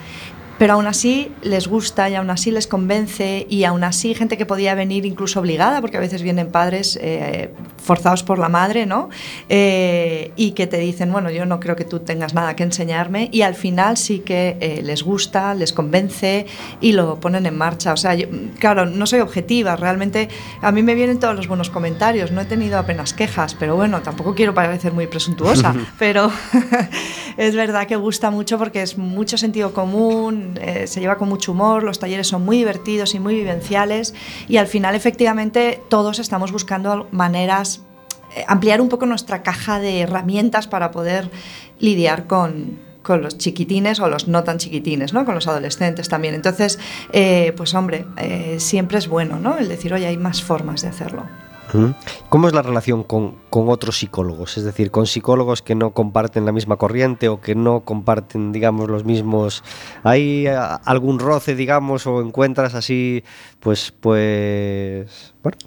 Pero 0.62 0.74
aún 0.74 0.86
así 0.86 1.32
les 1.42 1.66
gusta 1.66 2.08
y 2.08 2.14
aún 2.14 2.30
así 2.30 2.52
les 2.52 2.68
convence 2.68 3.48
y 3.50 3.64
aún 3.64 3.82
así 3.82 4.14
gente 4.14 4.36
que 4.38 4.46
podía 4.46 4.76
venir 4.76 5.04
incluso 5.04 5.40
obligada, 5.40 5.80
porque 5.80 5.96
a 5.96 6.00
veces 6.00 6.22
vienen 6.22 6.52
padres 6.52 6.96
eh, 7.02 7.50
forzados 7.82 8.22
por 8.22 8.38
la 8.38 8.48
madre, 8.48 8.86
¿no? 8.86 9.10
Eh, 9.48 10.30
y 10.36 10.52
que 10.52 10.68
te 10.68 10.78
dicen, 10.78 11.10
bueno, 11.10 11.30
yo 11.30 11.46
no 11.46 11.58
creo 11.58 11.74
que 11.74 11.84
tú 11.84 11.98
tengas 11.98 12.32
nada 12.32 12.54
que 12.54 12.62
enseñarme 12.62 13.28
y 13.32 13.42
al 13.42 13.56
final 13.56 13.96
sí 13.96 14.20
que 14.20 14.56
eh, 14.60 14.82
les 14.84 15.02
gusta, 15.02 15.52
les 15.54 15.72
convence 15.72 16.46
y 16.80 16.92
lo 16.92 17.18
ponen 17.18 17.44
en 17.46 17.58
marcha. 17.58 17.92
O 17.92 17.96
sea, 17.96 18.14
yo, 18.14 18.28
claro, 18.60 18.86
no 18.86 19.06
soy 19.06 19.18
objetiva, 19.18 19.74
realmente 19.74 20.28
a 20.60 20.70
mí 20.70 20.84
me 20.84 20.94
vienen 20.94 21.18
todos 21.18 21.34
los 21.34 21.48
buenos 21.48 21.70
comentarios, 21.70 22.30
no 22.30 22.40
he 22.40 22.44
tenido 22.44 22.78
apenas 22.78 23.14
quejas, 23.14 23.56
pero 23.58 23.74
bueno, 23.74 24.00
tampoco 24.02 24.36
quiero 24.36 24.54
parecer 24.54 24.92
muy 24.92 25.08
presuntuosa, 25.08 25.74
pero 25.98 26.30
es 27.36 27.54
verdad 27.54 27.86
que 27.86 27.96
gusta 27.96 28.30
mucho 28.30 28.58
porque 28.58 28.82
es 28.82 28.98
mucho 28.98 29.38
sentido 29.38 29.72
común, 29.72 30.58
eh, 30.60 30.86
se 30.86 31.00
lleva 31.00 31.18
con 31.18 31.28
mucho 31.28 31.52
humor, 31.52 31.82
los 31.82 31.98
talleres 31.98 32.26
son 32.26 32.44
muy 32.44 32.56
divertidos 32.56 33.14
y 33.14 33.20
muy 33.20 33.34
vivenciales 33.34 34.14
y 34.48 34.56
al 34.56 34.66
final 34.66 34.94
efectivamente 34.94 35.82
todos 35.88 36.18
estamos 36.18 36.52
buscando 36.52 37.08
maneras, 37.10 37.82
eh, 38.36 38.44
ampliar 38.48 38.80
un 38.80 38.88
poco 38.88 39.06
nuestra 39.06 39.42
caja 39.42 39.80
de 39.80 40.00
herramientas 40.00 40.66
para 40.66 40.90
poder 40.90 41.30
lidiar 41.78 42.26
con, 42.26 42.78
con 43.02 43.22
los 43.22 43.36
chiquitines 43.38 44.00
o 44.00 44.08
los 44.08 44.28
no 44.28 44.44
tan 44.44 44.58
chiquitines, 44.58 45.12
¿no? 45.12 45.24
con 45.24 45.34
los 45.34 45.46
adolescentes 45.48 46.08
también. 46.08 46.34
Entonces, 46.34 46.78
eh, 47.12 47.52
pues 47.56 47.74
hombre, 47.74 48.06
eh, 48.16 48.56
siempre 48.58 48.98
es 48.98 49.08
bueno 49.08 49.38
¿no? 49.38 49.58
el 49.58 49.68
decir, 49.68 49.92
oye, 49.92 50.06
hay 50.06 50.16
más 50.16 50.42
formas 50.42 50.82
de 50.82 50.88
hacerlo. 50.88 51.26
¿Cómo 52.28 52.48
es 52.48 52.54
la 52.54 52.62
relación 52.62 53.02
con, 53.02 53.36
otros 53.50 53.98
psicólogos? 53.98 54.58
Es 54.58 54.64
decir, 54.64 54.90
con 54.90 55.06
psicólogos 55.06 55.62
que 55.62 55.74
no 55.74 55.90
comparten 55.90 56.44
la 56.44 56.52
misma 56.52 56.76
corriente 56.76 57.28
o 57.28 57.40
que 57.40 57.54
no 57.54 57.80
comparten, 57.80 58.52
digamos, 58.52 58.88
los 58.88 59.04
mismos... 59.04 59.62
¿Hay 60.02 60.46
algún 60.46 61.18
roce, 61.18 61.54
digamos, 61.54 62.06
o 62.06 62.20
encuentras 62.20 62.74
así, 62.74 63.24
pues, 63.62 63.92
pues... 64.00 65.32
Bueno, 65.42 65.58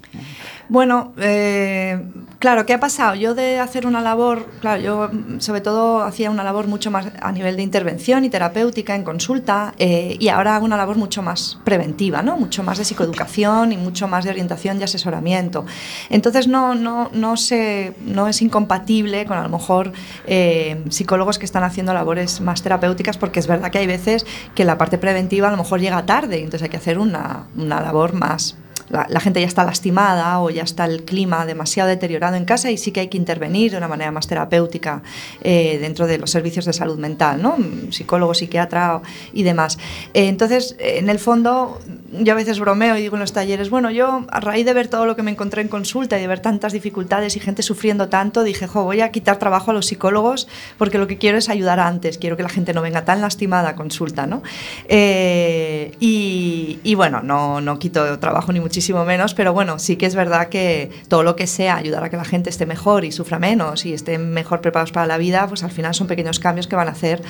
Bueno, 0.68 1.12
eh, 1.18 2.02
claro, 2.38 2.64
¿qué 2.64 2.72
ha 2.72 2.80
pasado? 2.80 3.14
Yo 3.14 3.34
de 3.34 3.60
hacer 3.60 3.86
una 3.86 4.00
labor, 4.00 4.46
claro, 4.60 4.80
yo 4.80 5.10
mm, 5.12 5.40
sobre 5.40 5.60
todo 5.60 6.02
hacía 6.02 6.30
una 6.30 6.42
labor 6.42 6.66
mucho 6.66 6.90
más 6.90 7.08
a 7.20 7.30
nivel 7.30 7.56
de 7.56 7.62
intervención 7.62 8.24
y 8.24 8.30
terapéutica 8.30 8.94
en 8.94 9.04
consulta 9.04 9.74
eh, 9.78 10.16
y 10.18 10.28
ahora 10.28 10.56
hago 10.56 10.64
una 10.64 10.76
labor 10.76 10.96
mucho 10.96 11.22
más 11.22 11.58
preventiva, 11.64 12.22
¿no? 12.22 12.36
Mucho 12.36 12.62
más 12.62 12.78
de 12.78 12.84
psicoeducación 12.84 13.72
y 13.72 13.76
mucho 13.76 14.08
más 14.08 14.24
de 14.24 14.30
orientación 14.30 14.80
y 14.80 14.84
asesoramiento. 14.84 15.66
Entonces 16.08 16.48
no, 16.48 16.74
no, 16.74 17.10
no, 17.12 17.36
se, 17.36 17.94
no 18.00 18.28
es 18.28 18.40
incompatible 18.42 19.26
con 19.26 19.36
a 19.36 19.42
lo 19.42 19.50
mejor 19.50 19.92
eh, 20.26 20.82
psicólogos 20.88 21.38
que 21.38 21.44
están 21.44 21.64
haciendo 21.64 21.92
labores 21.92 22.40
más 22.40 22.62
terapéuticas 22.62 23.18
porque 23.18 23.40
es 23.40 23.46
verdad 23.46 23.70
que 23.70 23.78
hay 23.78 23.86
veces 23.86 24.26
que 24.54 24.64
la 24.64 24.78
parte 24.78 24.98
preventiva 24.98 25.48
a 25.48 25.50
lo 25.50 25.58
mejor 25.58 25.80
llega 25.80 26.04
tarde 26.06 26.38
entonces 26.38 26.62
hay 26.62 26.68
que 26.70 26.76
hacer 26.78 26.98
una, 26.98 27.46
una 27.56 27.80
labor 27.86 28.12
más 28.12 28.56
la, 28.88 29.20
gente 29.20 29.40
ya 29.40 29.46
está 29.46 29.64
lastimada 29.64 30.40
o 30.40 30.50
ya 30.50 30.62
está 30.62 30.84
el 30.84 31.04
clima 31.04 31.44
demasiado 31.46 31.88
deteriorado 31.88 32.36
en 32.36 32.44
casa 32.44 32.70
y 32.70 32.78
sí 32.78 32.92
que 32.92 33.00
hay 33.00 33.08
que 33.08 33.18
intervenir 33.18 33.72
de 33.72 33.78
una 33.78 33.88
manera 33.88 34.10
más 34.12 34.26
terapéutica 34.26 35.02
eh, 35.42 35.78
dentro 35.80 36.06
de 36.06 36.18
los 36.18 36.30
servicios 36.30 36.64
de 36.64 36.72
salud 36.72 36.98
mental, 36.98 37.42
¿no? 37.42 37.56
psicólogo, 37.90 38.34
psiquiatra 38.34 39.00
y 39.32 39.42
demás. 39.42 39.78
Eh, 40.14 40.28
entonces, 40.28 40.76
en 40.78 41.10
el 41.10 41.18
fondo, 41.18 41.80
yo 42.20 42.32
a 42.32 42.36
veces 42.36 42.58
bromeo 42.60 42.96
y 42.96 43.02
digo 43.02 43.16
en 43.16 43.20
los 43.20 43.32
talleres, 43.32 43.70
bueno, 43.70 43.90
yo 43.90 44.24
a 44.30 44.40
raíz 44.40 44.64
de 44.66 44.72
ver 44.72 44.88
todo 44.88 45.06
lo 45.06 45.16
que 45.16 45.22
me 45.22 45.30
encontré 45.30 45.62
en 45.62 45.68
consulta 45.68 46.18
y 46.18 46.20
de 46.20 46.26
ver 46.26 46.40
tantas 46.40 46.72
dificultades 46.72 47.36
y 47.36 47.40
gente 47.40 47.62
sufriendo 47.62 48.08
tanto, 48.08 48.42
dije, 48.44 48.66
jo, 48.66 48.84
voy 48.84 49.00
a 49.00 49.10
quitar 49.10 49.38
trabajo 49.38 49.70
a 49.70 49.74
los 49.74 49.86
psicólogos 49.86 50.48
porque 50.78 50.98
lo 50.98 51.06
que 51.06 51.18
quiero 51.18 51.38
es 51.38 51.48
ayudar 51.48 51.80
antes, 51.80 52.18
quiero 52.18 52.36
que 52.36 52.42
la 52.42 52.48
gente 52.48 52.72
no 52.72 52.82
venga 52.82 53.04
tan 53.04 53.20
lastimada 53.20 53.70
a 53.70 53.76
consulta, 53.76 54.26
¿no? 54.26 54.42
Eh, 54.88 55.92
y, 56.00 56.78
y 56.82 56.94
bueno, 56.94 57.20
no, 57.22 57.60
no 57.60 57.78
quito 57.78 58.18
trabajo 58.18 58.52
ni 58.52 58.60
muchísimo 58.60 59.04
menos, 59.04 59.34
pero 59.34 59.52
bueno, 59.52 59.78
sí 59.78 59.96
que 59.96 60.06
es 60.06 60.14
verdad 60.14 60.48
que 60.48 60.90
todo 61.08 61.22
lo 61.22 61.36
que 61.36 61.46
sea 61.46 61.76
ayudar 61.76 62.02
a 62.04 62.10
que 62.10 62.16
la 62.16 62.24
gente 62.24 62.50
esté 62.50 62.66
mejor 62.66 63.04
y 63.04 63.12
sufra 63.12 63.38
menos 63.38 63.84
y 63.86 63.92
estén 63.92 64.30
mejor 64.30 64.60
preparados 64.60 64.92
para 64.92 65.06
la 65.06 65.18
vida, 65.18 65.46
pues 65.48 65.62
al 65.62 65.70
final 65.70 65.94
son 65.94 66.06
pequeños 66.06 66.38
cambios 66.40 66.66
que 66.66 66.76
van 66.76 66.88
a 66.88 66.92
hacer 66.92 67.22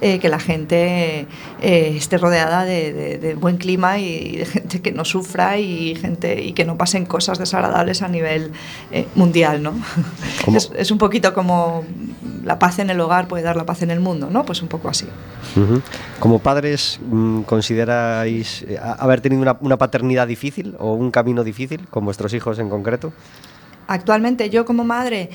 eh, 0.00 0.18
que 0.18 0.28
la 0.28 0.38
gente 0.38 1.26
eh, 1.62 1.94
esté 1.96 2.18
rodeada 2.18 2.64
de, 2.64 2.92
de- 2.92 3.18
de 3.18 3.34
buen 3.34 3.56
clima 3.56 3.98
y 3.98 4.33
de 4.36 4.46
gente 4.46 4.82
que 4.82 4.92
no 4.92 5.04
sufra 5.04 5.58
y 5.58 5.94
gente 5.96 6.42
y 6.42 6.52
que 6.52 6.64
no 6.64 6.76
pasen 6.76 7.06
cosas 7.06 7.38
desagradables 7.38 8.02
a 8.02 8.08
nivel 8.08 8.52
eh, 8.90 9.06
mundial, 9.14 9.62
¿no? 9.62 9.74
Es, 10.54 10.70
es 10.76 10.90
un 10.90 10.98
poquito 10.98 11.34
como 11.34 11.84
la 12.44 12.58
paz 12.58 12.78
en 12.78 12.90
el 12.90 13.00
hogar 13.00 13.26
puede 13.26 13.42
dar 13.42 13.56
la 13.56 13.64
paz 13.64 13.82
en 13.82 13.90
el 13.90 14.00
mundo, 14.00 14.28
¿no? 14.30 14.44
Pues 14.44 14.62
un 14.62 14.68
poco 14.68 14.88
así. 14.88 15.06
como 16.20 16.38
padres, 16.38 17.00
mm, 17.06 17.42
¿consideráis 17.42 18.62
eh, 18.62 18.78
haber 18.80 19.20
tenido 19.20 19.42
una, 19.42 19.56
una 19.60 19.78
paternidad 19.78 20.26
difícil 20.26 20.76
o 20.78 20.94
un 20.94 21.10
camino 21.10 21.44
difícil 21.44 21.86
con 21.88 22.04
vuestros 22.04 22.32
hijos 22.34 22.58
en 22.58 22.68
concreto? 22.68 23.12
Actualmente 23.86 24.48
yo 24.48 24.64
como 24.64 24.84
madre, 24.84 25.30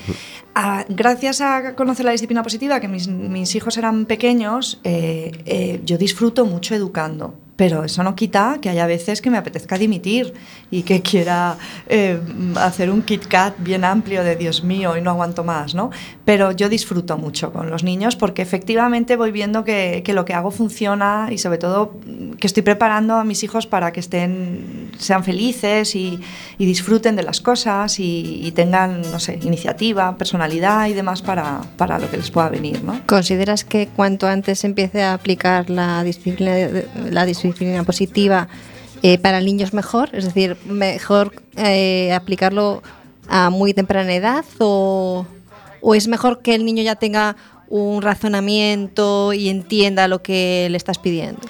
a- 0.54 0.84
gracias 0.88 1.40
a 1.40 1.74
conocer 1.74 2.04
la 2.04 2.12
disciplina 2.12 2.42
positiva, 2.42 2.80
que 2.80 2.88
mis, 2.88 3.08
mis 3.08 3.54
hijos 3.54 3.76
eran 3.78 4.06
pequeños, 4.06 4.80
eh, 4.84 5.32
eh, 5.46 5.80
yo 5.84 5.96
disfruto 5.98 6.44
mucho 6.46 6.74
educando. 6.74 7.34
pero 7.60 7.84
eso 7.84 8.02
no 8.02 8.14
quita 8.14 8.56
que 8.62 8.70
haya 8.70 8.86
veces 8.86 9.20
que 9.20 9.28
me 9.28 9.36
apetezca 9.36 9.76
dimitir 9.76 10.32
y 10.70 10.82
que 10.82 11.02
quiera 11.02 11.58
eh, 11.90 12.18
hacer 12.56 12.88
un 12.90 13.02
Kit 13.02 13.26
Kat 13.26 13.52
bien 13.58 13.84
amplio 13.84 14.24
de 14.24 14.34
Dios 14.34 14.64
mío 14.64 14.96
y 14.96 15.02
no 15.02 15.10
aguanto 15.10 15.44
más, 15.44 15.74
¿no? 15.74 15.90
Pero 16.24 16.52
yo 16.52 16.70
disfruto 16.70 17.18
mucho 17.18 17.52
con 17.52 17.68
los 17.68 17.84
niños 17.84 18.16
porque 18.16 18.40
efectivamente 18.40 19.14
voy 19.16 19.30
viendo 19.30 19.62
que, 19.62 20.00
que 20.02 20.14
lo 20.14 20.24
que 20.24 20.32
hago 20.32 20.50
funciona 20.50 21.28
y 21.30 21.36
sobre 21.36 21.58
todo 21.58 21.92
que 22.38 22.46
estoy 22.46 22.62
preparando 22.62 23.16
a 23.16 23.24
mis 23.24 23.42
hijos 23.44 23.66
para 23.66 23.92
que 23.92 24.00
estén, 24.00 24.90
sean 24.96 25.22
felices 25.22 25.94
y, 25.94 26.18
y 26.56 26.64
disfruten 26.64 27.14
de 27.14 27.24
las 27.24 27.42
cosas 27.42 27.98
y, 28.00 28.40
y, 28.42 28.52
tengan, 28.52 29.02
no 29.12 29.18
sé, 29.18 29.38
iniciativa, 29.42 30.16
personalidad 30.16 30.39
y 30.48 30.92
demás 30.94 31.22
para, 31.22 31.60
para 31.76 31.98
lo 31.98 32.10
que 32.10 32.16
les 32.16 32.30
pueda 32.30 32.48
venir, 32.48 32.82
¿no? 32.82 33.00
¿Consideras 33.06 33.64
que 33.64 33.88
cuanto 33.88 34.26
antes 34.26 34.64
empiece 34.64 35.02
a 35.02 35.14
aplicar 35.14 35.70
la 35.70 36.02
disciplina, 36.02 36.52
la 37.10 37.24
disciplina 37.24 37.84
positiva 37.84 38.48
eh, 39.02 39.18
para 39.18 39.40
niños 39.40 39.72
mejor? 39.72 40.10
Es 40.12 40.24
decir, 40.24 40.56
mejor 40.64 41.32
eh, 41.56 42.12
aplicarlo 42.12 42.82
a 43.28 43.50
muy 43.50 43.74
temprana 43.74 44.14
edad 44.14 44.44
o, 44.58 45.26
o 45.80 45.94
es 45.94 46.08
mejor 46.08 46.42
que 46.42 46.54
el 46.54 46.64
niño 46.64 46.82
ya 46.82 46.96
tenga 46.96 47.36
un 47.70 48.02
razonamiento 48.02 49.32
y 49.32 49.48
entienda 49.48 50.08
lo 50.08 50.22
que 50.22 50.68
le 50.70 50.76
estás 50.76 50.98
pidiendo? 50.98 51.40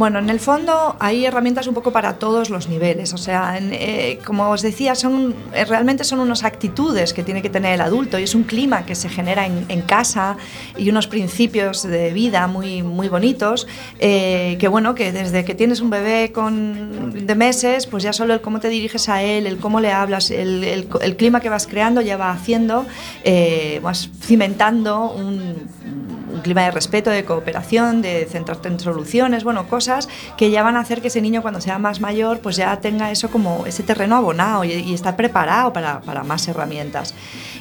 Bueno, 0.00 0.18
en 0.18 0.30
el 0.30 0.40
fondo 0.40 0.96
hay 0.98 1.26
herramientas 1.26 1.66
un 1.66 1.74
poco 1.74 1.92
para 1.92 2.14
todos 2.14 2.48
los 2.48 2.70
niveles. 2.70 3.12
O 3.12 3.18
sea, 3.18 3.58
eh, 3.60 4.18
como 4.24 4.48
os 4.48 4.62
decía, 4.62 4.94
son, 4.94 5.34
eh, 5.52 5.66
realmente 5.66 6.04
son 6.04 6.20
unas 6.20 6.42
actitudes 6.42 7.12
que 7.12 7.22
tiene 7.22 7.42
que 7.42 7.50
tener 7.50 7.74
el 7.74 7.82
adulto 7.82 8.18
y 8.18 8.22
es 8.22 8.34
un 8.34 8.44
clima 8.44 8.86
que 8.86 8.94
se 8.94 9.10
genera 9.10 9.44
en, 9.44 9.82
casa 9.82 10.38
y 10.78 10.88
unos 10.88 11.06
principios 11.06 11.82
de 11.82 12.14
vida 12.14 12.46
muy, 12.46 12.82
muy 12.82 13.08
bonitos. 13.08 13.66
Eh, 13.98 14.56
que 14.58 14.68
bueno, 14.68 14.94
que 14.94 15.12
desde 15.12 15.44
que 15.44 15.54
tienes 15.54 15.82
un 15.82 15.90
bebé 15.90 16.32
con, 16.32 17.26
de 17.26 17.34
meses, 17.34 17.86
pues 17.86 18.02
ya 18.02 18.14
solo 18.14 18.32
el 18.32 18.40
cómo 18.40 18.58
te 18.58 18.70
diriges 18.70 19.10
a 19.10 19.22
él, 19.22 19.46
el 19.46 19.58
cómo 19.58 19.80
le 19.80 19.92
hablas, 19.92 20.30
el, 20.30 20.88
clima 21.18 21.40
que 21.40 21.50
vas 21.50 21.66
creando 21.66 22.00
ya 22.00 22.16
va 22.16 22.30
haciendo, 22.30 22.86
vas 23.82 24.08
cimentando 24.22 25.12
un 25.12 26.40
clima 26.40 26.62
de 26.62 26.70
respeto, 26.70 27.10
de 27.10 27.24
cooperación, 27.24 28.02
de 28.02 28.26
centrarte 28.26 28.68
en 28.68 28.80
soluciones, 28.80 29.44
bueno, 29.44 29.68
cosas 29.68 29.89
que 30.36 30.50
ya 30.50 30.62
van 30.62 30.76
a 30.76 30.80
hacer 30.80 31.00
que 31.00 31.08
ese 31.08 31.20
niño 31.20 31.42
cuando 31.42 31.60
sea 31.60 31.78
más 31.78 32.00
mayor 32.00 32.40
pues 32.40 32.56
ya 32.56 32.80
tenga 32.80 33.10
eso 33.10 33.30
como 33.30 33.66
ese 33.66 33.82
terreno 33.82 34.16
abonado 34.16 34.64
y, 34.64 34.72
y 34.72 34.94
está 34.94 35.16
preparado 35.16 35.72
para, 35.72 36.00
para, 36.00 36.22
más 36.22 36.46
herramientas. 36.48 37.14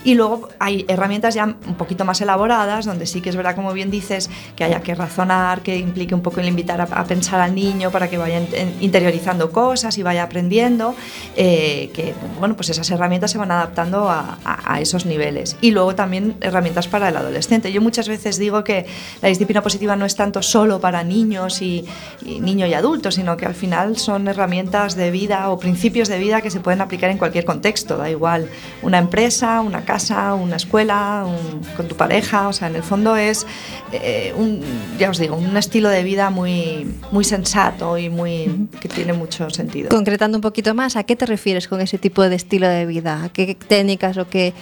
Y 0.04 0.16
luego 0.16 0.50
hay 0.60 0.86
herramientas 0.88 1.34
ya 1.36 1.46
un 1.46 1.76
poquito 1.76 2.06
más 2.06 2.22
elaboradas 2.22 2.86
donde 2.86 3.06
sí 3.06 3.22
que 3.22 3.30
es 3.30 3.36
verdad, 3.36 3.56
como 3.56 3.74
bien 3.74 3.92
dices, 3.92 4.30
que 4.56 4.64
haya 4.64 4.82
que 4.82 4.96
razonar, 4.96 5.62
que 5.62 5.78
implique 5.78 6.14
un 6.14 6.22
poco 6.22 6.40
el 6.40 6.48
invitar 6.48 6.82
a, 6.82 6.84
a 6.84 7.06
pensar 7.06 7.40
al 7.40 7.56
niño 7.56 7.92
para 7.92 8.10
que 8.10 8.18
vaya 8.18 8.42
interiorizando 8.82 9.52
cosas 9.52 9.98
y 9.98 10.04
vaya 10.04 10.24
aprendiendo, 10.24 10.96
eh, 11.36 11.90
que 11.94 12.14
bueno, 12.40 12.56
pues 12.56 12.70
esas 12.70 12.90
herramientas 12.92 13.32
se 13.32 13.38
van 13.38 13.52
adaptando 13.52 14.10
a, 14.10 14.38
a, 14.44 14.74
a 14.74 14.82
esos 14.82 15.06
niveles. 15.06 15.58
Y 15.62 15.72
luego 15.72 15.96
también 15.96 16.36
herramientas 16.42 16.88
para 16.88 17.10
el 17.10 17.18
adolescente. 17.18 17.72
Yo 17.72 17.82
muchas 17.82 18.08
veces 18.08 18.38
digo 18.38 18.64
que 18.64 18.86
la 19.22 19.30
disciplina 19.30 19.62
positiva 19.62 19.96
no 19.96 20.06
es 20.06 20.16
tanto 20.16 20.42
solo 20.42 20.80
para 20.80 21.04
niños 21.04 21.62
y, 21.62 21.86
y 22.26 22.40
y 22.50 22.74
adulto, 22.74 23.12
sino 23.12 23.38
que 23.38 23.46
al 23.46 23.54
final 23.54 23.98
son 23.98 24.28
herramientas 24.28 24.96
de 24.96 25.12
vida 25.12 25.50
o 25.50 25.60
principios 25.60 26.08
de 26.08 26.18
vida 26.20 26.42
que 26.42 26.50
se 26.50 26.60
pueden 26.60 26.82
aplicar 26.82 27.10
en 27.10 27.18
cualquier 27.18 27.46
contexto, 27.46 27.98
da 27.98 28.10
igual 28.10 28.50
una 28.82 28.98
empresa, 28.98 29.62
una 29.62 29.86
casa, 29.90 30.36
una 30.36 30.58
escuela, 30.58 31.26
un, 31.26 31.64
con 31.76 31.88
tu 31.88 31.96
pareja, 31.96 32.48
o 32.48 32.54
sea, 32.54 32.68
en 32.68 32.76
el 32.76 32.84
fondo 32.84 33.16
es 33.16 33.48
eh, 33.92 34.32
un, 34.38 34.62
ya 35.00 35.10
os 35.10 35.18
digo, 35.18 35.36
un 35.36 35.58
estilo 35.58 35.90
de 35.90 36.04
vida 36.04 36.30
muy, 36.30 36.86
muy 37.12 37.24
sensato 37.24 37.98
y 37.98 38.08
muy 38.08 38.68
que 38.80 38.88
tiene 38.88 39.14
mucho 39.14 39.50
sentido. 39.50 39.90
Concretando 39.90 40.38
un 40.38 40.44
poquito 40.44 40.76
más, 40.76 40.96
¿a 40.96 41.06
qué 41.06 41.16
te 41.16 41.26
refieres 41.26 41.68
con 41.68 41.82
ese 41.82 41.98
tipo 41.98 42.22
de 42.22 42.36
estilo 42.36 42.68
de 42.68 42.86
vida? 42.86 43.24
¿A 43.24 43.30
qué 43.30 43.56
técnicas 43.56 44.18
o 44.18 44.30
qué 44.30 44.54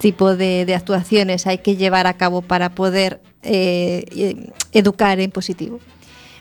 tipo 0.00 0.34
de, 0.34 0.64
de 0.66 0.74
actuaciones 0.74 1.46
hay 1.46 1.58
que 1.58 1.76
llevar 1.76 2.08
a 2.08 2.14
cabo 2.14 2.42
para 2.42 2.74
poder 2.74 3.20
eh, 3.44 4.50
educar 4.72 5.20
en 5.20 5.30
positivo? 5.30 5.78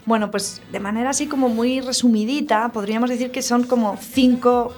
Bueno, 0.07 0.31
pues 0.31 0.63
de 0.71 0.79
manera 0.79 1.11
así 1.11 1.27
como 1.27 1.47
muy 1.47 1.79
resumidita, 1.79 2.69
podríamos 2.69 3.07
decir 3.11 3.29
que 3.29 3.43
son 3.43 3.65
como 3.65 3.97
cinco 3.97 4.73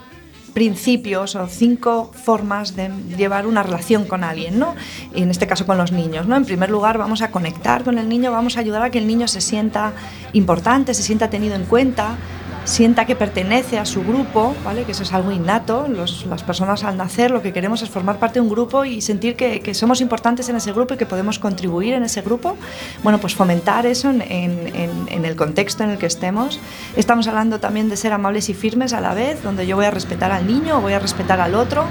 principios 0.53 1.35
o 1.35 1.47
cinco 1.47 2.11
formas 2.13 2.75
de 2.75 2.89
llevar 3.17 3.47
una 3.47 3.63
relación 3.63 4.05
con 4.05 4.23
alguien, 4.23 4.59
¿no? 4.59 4.75
Y 5.13 5.23
en 5.23 5.31
este 5.31 5.47
caso 5.47 5.65
con 5.65 5.77
los 5.77 5.91
niños, 5.91 6.27
¿no? 6.27 6.35
En 6.35 6.45
primer 6.45 6.69
lugar, 6.69 6.97
vamos 6.97 7.21
a 7.21 7.31
conectar 7.31 7.83
con 7.83 7.97
el 7.97 8.07
niño, 8.07 8.31
vamos 8.31 8.57
a 8.57 8.59
ayudar 8.59 8.83
a 8.83 8.89
que 8.89 8.99
el 8.99 9.07
niño 9.07 9.27
se 9.27 9.41
sienta 9.41 9.93
importante, 10.33 10.93
se 10.93 11.03
sienta 11.03 11.29
tenido 11.29 11.55
en 11.55 11.65
cuenta, 11.65 12.17
sienta 12.65 13.05
que 13.05 13.15
pertenece 13.15 13.77
a 13.77 13.85
su 13.85 14.03
grupo, 14.03 14.55
¿vale? 14.63 14.83
que 14.83 14.93
eso 14.93 15.03
es 15.03 15.13
algo 15.13 15.31
innato. 15.31 15.87
Las 15.87 16.43
personas 16.43 16.83
al 16.83 16.97
nacer 16.97 17.31
lo 17.31 17.41
que 17.41 17.53
queremos 17.53 17.81
es 17.81 17.89
formar 17.89 18.19
parte 18.19 18.35
de 18.35 18.41
un 18.41 18.49
grupo 18.49 18.85
y 18.85 19.01
sentir 19.01 19.35
que, 19.35 19.59
que, 19.61 19.73
somos 19.73 20.01
importantes 20.01 20.49
en 20.49 20.55
ese 20.55 20.71
grupo 20.71 20.93
y 20.93 20.97
que 20.97 21.05
podemos 21.05 21.39
contribuir 21.39 21.93
en 21.93 22.03
ese 22.03 22.21
grupo. 22.21 22.55
Bueno, 23.03 23.19
pues 23.19 23.35
fomentar 23.35 23.85
eso 23.85 24.09
en, 24.09 24.21
en, 24.21 25.07
en, 25.09 25.25
el 25.25 25.35
contexto 25.35 25.83
en 25.83 25.91
el 25.91 25.97
que 25.97 26.05
estemos. 26.05 26.59
Estamos 26.95 27.27
hablando 27.27 27.59
también 27.59 27.89
de 27.89 27.97
ser 27.97 28.13
amables 28.13 28.49
y 28.49 28.53
firmes 28.53 28.93
a 28.93 29.01
la 29.01 29.13
vez, 29.13 29.43
donde 29.43 29.67
yo 29.67 29.75
voy 29.75 29.85
a 29.85 29.91
respetar 29.91 30.31
al 30.31 30.47
niño 30.47 30.77
o 30.77 30.81
voy 30.81 30.93
a 30.93 30.99
respetar 30.99 31.41
al 31.41 31.55
otro, 31.55 31.85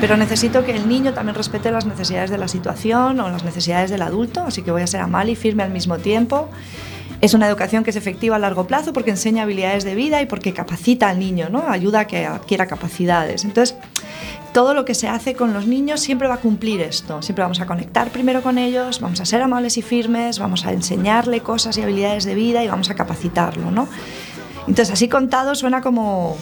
pero 0.00 0.16
necesito 0.16 0.64
que 0.64 0.72
el 0.72 0.88
niño 0.88 1.12
también 1.12 1.34
respete 1.34 1.70
las 1.70 1.86
necesidades 1.86 2.30
de 2.30 2.38
la 2.38 2.48
situación 2.48 3.20
o 3.20 3.28
las 3.28 3.44
necesidades 3.44 3.90
del 3.90 4.02
adulto, 4.02 4.44
así 4.46 4.62
que 4.62 4.70
voy 4.70 4.82
a 4.82 4.86
ser 4.86 5.00
amable 5.00 5.32
y 5.32 5.36
firme 5.36 5.62
al 5.62 5.70
mismo 5.70 5.98
tiempo. 5.98 6.48
Es 7.20 7.34
una 7.34 7.48
educación 7.48 7.84
que 7.84 7.90
es 7.90 7.96
efectiva 7.96 8.36
a 8.36 8.38
largo 8.38 8.66
plazo 8.66 8.92
porque 8.92 9.10
enseña 9.10 9.44
habilidades 9.44 9.84
de 9.84 9.94
vida 9.94 10.20
y 10.20 10.26
porque 10.26 10.52
capacita 10.52 11.08
al 11.08 11.18
niño, 11.18 11.48
¿no? 11.48 11.68
ayuda 11.68 12.00
a 12.00 12.06
que 12.06 12.26
adquiera 12.26 12.66
capacidades. 12.66 13.44
Entonces, 13.44 13.76
todo 14.52 14.74
lo 14.74 14.84
que 14.84 14.94
se 14.94 15.08
hace 15.08 15.34
con 15.34 15.52
los 15.52 15.66
niños 15.66 16.00
siempre 16.00 16.28
va 16.28 16.34
a 16.34 16.40
cumplir 16.40 16.80
esto. 16.80 17.22
Siempre 17.22 17.42
vamos 17.42 17.60
a 17.60 17.66
conectar 17.66 18.10
primero 18.10 18.42
con 18.42 18.58
ellos, 18.58 19.00
vamos 19.00 19.20
a 19.20 19.24
ser 19.24 19.42
amables 19.42 19.76
y 19.78 19.82
firmes, 19.82 20.38
vamos 20.38 20.64
a 20.64 20.72
enseñarle 20.72 21.40
cosas 21.40 21.76
y 21.78 21.82
habilidades 21.82 22.24
de 22.24 22.34
vida 22.34 22.62
y 22.62 22.68
vamos 22.68 22.90
a 22.90 22.94
capacitarlo. 22.94 23.70
¿no? 23.70 23.88
Entonces, 24.68 24.90
así 24.90 25.08
contado 25.08 25.54
suena 25.54 25.80
como 25.80 26.36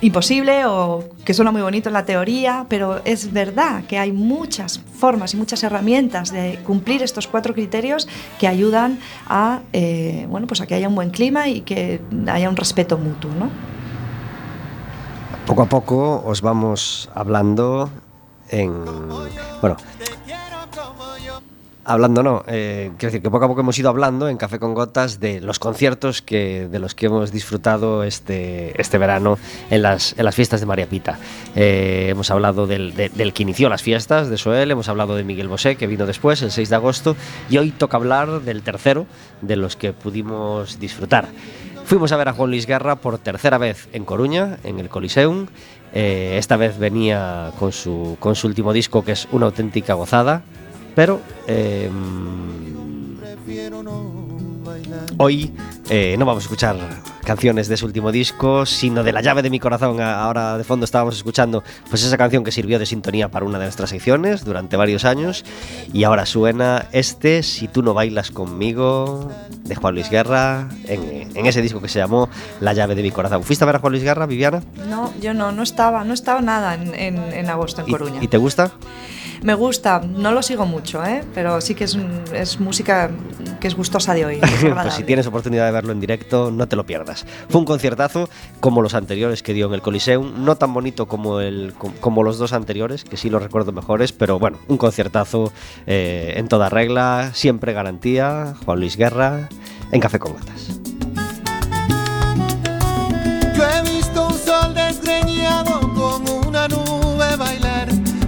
imposible 0.00 0.64
o 0.66 1.04
que 1.24 1.34
suena 1.34 1.50
muy 1.50 1.62
bonito 1.62 1.88
en 1.88 1.92
la 1.92 2.04
teoría, 2.04 2.66
pero 2.68 3.00
es 3.04 3.32
verdad 3.32 3.84
que 3.84 3.98
hay 3.98 4.12
muchas 4.12 4.80
formas 4.98 5.34
y 5.34 5.36
muchas 5.36 5.62
herramientas 5.62 6.32
de 6.32 6.58
cumplir 6.64 7.02
estos 7.02 7.26
cuatro 7.26 7.54
criterios 7.54 8.08
que 8.38 8.48
ayudan 8.48 8.98
a, 9.28 9.60
eh, 9.72 10.26
bueno, 10.30 10.46
pues 10.46 10.60
a 10.60 10.66
que 10.66 10.74
haya 10.74 10.88
un 10.88 10.94
buen 10.94 11.10
clima 11.10 11.48
y 11.48 11.60
que 11.60 12.00
haya 12.28 12.48
un 12.48 12.56
respeto 12.56 12.96
mutuo. 12.96 13.30
¿no? 13.38 13.50
Poco 15.46 15.62
a 15.62 15.66
poco 15.66 16.22
os 16.24 16.40
vamos 16.40 17.10
hablando 17.14 17.90
en... 18.48 18.84
Bueno, 19.60 19.76
hablando 21.84 22.22
no, 22.22 22.44
eh, 22.46 22.90
quiero 22.98 23.10
decir 23.10 23.22
que 23.22 23.30
poco 23.30 23.44
a 23.44 23.48
poco 23.48 23.60
hemos 23.60 23.78
ido 23.78 23.88
hablando 23.88 24.28
en 24.28 24.36
Café 24.36 24.58
con 24.58 24.74
Gotas 24.74 25.20
de 25.20 25.40
los 25.40 25.58
conciertos 25.58 26.22
que, 26.22 26.68
de 26.70 26.78
los 26.78 26.94
que 26.94 27.06
hemos 27.06 27.32
disfrutado 27.32 28.04
este, 28.04 28.80
este 28.80 28.98
verano 28.98 29.38
en 29.70 29.82
las, 29.82 30.14
en 30.18 30.24
las 30.24 30.34
fiestas 30.34 30.60
de 30.60 30.66
María 30.66 30.86
Pita. 30.86 31.18
Eh, 31.54 32.08
hemos 32.10 32.30
hablado 32.30 32.66
del, 32.66 32.94
de, 32.94 33.08
del, 33.08 33.32
que 33.32 33.42
inició 33.42 33.68
las 33.68 33.82
fiestas, 33.82 34.28
de 34.28 34.36
Soel, 34.36 34.70
hemos 34.70 34.88
hablado 34.88 35.16
de 35.16 35.24
Miguel 35.24 35.48
Bosé, 35.48 35.76
que 35.76 35.86
vino 35.86 36.06
después, 36.06 36.42
el 36.42 36.50
6 36.50 36.68
de 36.68 36.76
agosto, 36.76 37.16
y 37.48 37.58
hoy 37.58 37.70
toca 37.70 37.96
hablar 37.96 38.42
del 38.42 38.62
tercero 38.62 39.06
de 39.40 39.56
los 39.56 39.76
que 39.76 39.92
pudimos 39.92 40.78
disfrutar. 40.78 41.28
Fuimos 41.90 42.12
a 42.12 42.16
ver 42.16 42.28
a 42.28 42.32
Juan 42.32 42.50
Luis 42.50 42.66
Guerra 42.66 42.96
por 42.96 43.18
tercera 43.18 43.58
vez 43.58 43.88
en 43.92 44.04
Coruña, 44.04 44.58
en 44.62 44.78
el 44.78 44.88
Coliseum. 44.88 45.48
Eh, 45.92 46.36
esta 46.38 46.56
vez 46.56 46.78
venía 46.78 47.50
con 47.58 47.72
su, 47.72 48.16
con 48.20 48.36
su 48.36 48.46
último 48.46 48.72
disco, 48.72 49.04
que 49.04 49.10
es 49.10 49.26
una 49.32 49.46
auténtica 49.46 49.94
gozada. 49.94 50.42
Pero 51.00 51.18
eh, 51.46 51.88
hoy 55.16 55.50
eh, 55.88 56.14
no 56.18 56.26
vamos 56.26 56.42
a 56.42 56.44
escuchar 56.44 56.76
canciones 57.24 57.68
de 57.68 57.78
su 57.78 57.86
último 57.86 58.12
disco, 58.12 58.66
sino 58.66 59.02
de 59.02 59.10
La 59.12 59.22
llave 59.22 59.40
de 59.40 59.48
mi 59.48 59.58
corazón. 59.58 59.98
Ahora 60.02 60.58
de 60.58 60.64
fondo 60.64 60.84
estábamos 60.84 61.16
escuchando 61.16 61.64
pues 61.88 62.04
esa 62.04 62.18
canción 62.18 62.44
que 62.44 62.52
sirvió 62.52 62.78
de 62.78 62.84
sintonía 62.84 63.30
para 63.30 63.46
una 63.46 63.58
de 63.58 63.64
nuestras 63.64 63.88
secciones 63.88 64.44
durante 64.44 64.76
varios 64.76 65.06
años. 65.06 65.42
Y 65.94 66.04
ahora 66.04 66.26
suena 66.26 66.84
este, 66.92 67.42
Si 67.44 67.66
tú 67.66 67.82
no 67.82 67.94
bailas 67.94 68.30
conmigo, 68.30 69.32
de 69.64 69.76
Juan 69.76 69.94
Luis 69.94 70.10
Guerra, 70.10 70.68
en, 70.84 71.34
en 71.34 71.46
ese 71.46 71.62
disco 71.62 71.80
que 71.80 71.88
se 71.88 71.98
llamó 71.98 72.28
La 72.60 72.74
llave 72.74 72.94
de 72.94 73.02
mi 73.02 73.10
corazón. 73.10 73.42
¿Fuiste 73.42 73.64
a 73.64 73.66
ver 73.66 73.76
a 73.76 73.78
Juan 73.78 73.92
Luis 73.92 74.04
Guerra, 74.04 74.26
Viviana? 74.26 74.62
No, 74.86 75.10
yo 75.18 75.32
no, 75.32 75.50
no 75.50 75.62
estaba, 75.62 76.04
no 76.04 76.12
estaba 76.12 76.42
nada 76.42 76.74
en, 76.74 76.94
en, 76.94 77.32
en 77.32 77.48
agosto 77.48 77.80
en 77.80 77.88
¿Y, 77.88 77.90
Coruña. 77.90 78.22
¿Y 78.22 78.28
te 78.28 78.36
gusta? 78.36 78.72
Me 79.42 79.54
gusta, 79.54 80.00
no 80.00 80.32
lo 80.32 80.42
sigo 80.42 80.66
mucho, 80.66 81.04
¿eh? 81.04 81.24
pero 81.34 81.60
sí 81.60 81.74
que 81.74 81.84
es, 81.84 81.96
es 82.34 82.60
música 82.60 83.10
que 83.58 83.68
es 83.68 83.74
gustosa 83.74 84.14
de 84.14 84.26
oír. 84.26 84.40
pues 84.82 84.94
si 84.94 85.04
tienes 85.04 85.26
oportunidad 85.26 85.66
de 85.66 85.72
verlo 85.72 85.92
en 85.92 86.00
directo, 86.00 86.50
no 86.50 86.68
te 86.68 86.76
lo 86.76 86.84
pierdas. 86.84 87.24
Fue 87.48 87.60
un 87.60 87.64
conciertazo 87.64 88.28
como 88.60 88.82
los 88.82 88.94
anteriores 88.94 89.42
que 89.42 89.54
dio 89.54 89.66
en 89.66 89.74
el 89.74 89.82
Coliseum, 89.82 90.44
no 90.44 90.56
tan 90.56 90.74
bonito 90.74 91.06
como, 91.06 91.40
el, 91.40 91.74
como 92.00 92.22
los 92.22 92.38
dos 92.38 92.52
anteriores, 92.52 93.04
que 93.04 93.16
sí 93.16 93.30
los 93.30 93.42
recuerdo 93.42 93.72
mejores, 93.72 94.12
pero 94.12 94.38
bueno, 94.38 94.58
un 94.68 94.76
conciertazo 94.76 95.52
eh, 95.86 96.34
en 96.36 96.48
toda 96.48 96.68
regla, 96.68 97.30
siempre 97.34 97.72
garantía. 97.72 98.54
Juan 98.64 98.80
Luis 98.80 98.96
Guerra, 98.96 99.48
en 99.90 100.00
Café 100.00 100.18
con 100.18 100.34
Gatas. 100.34 100.80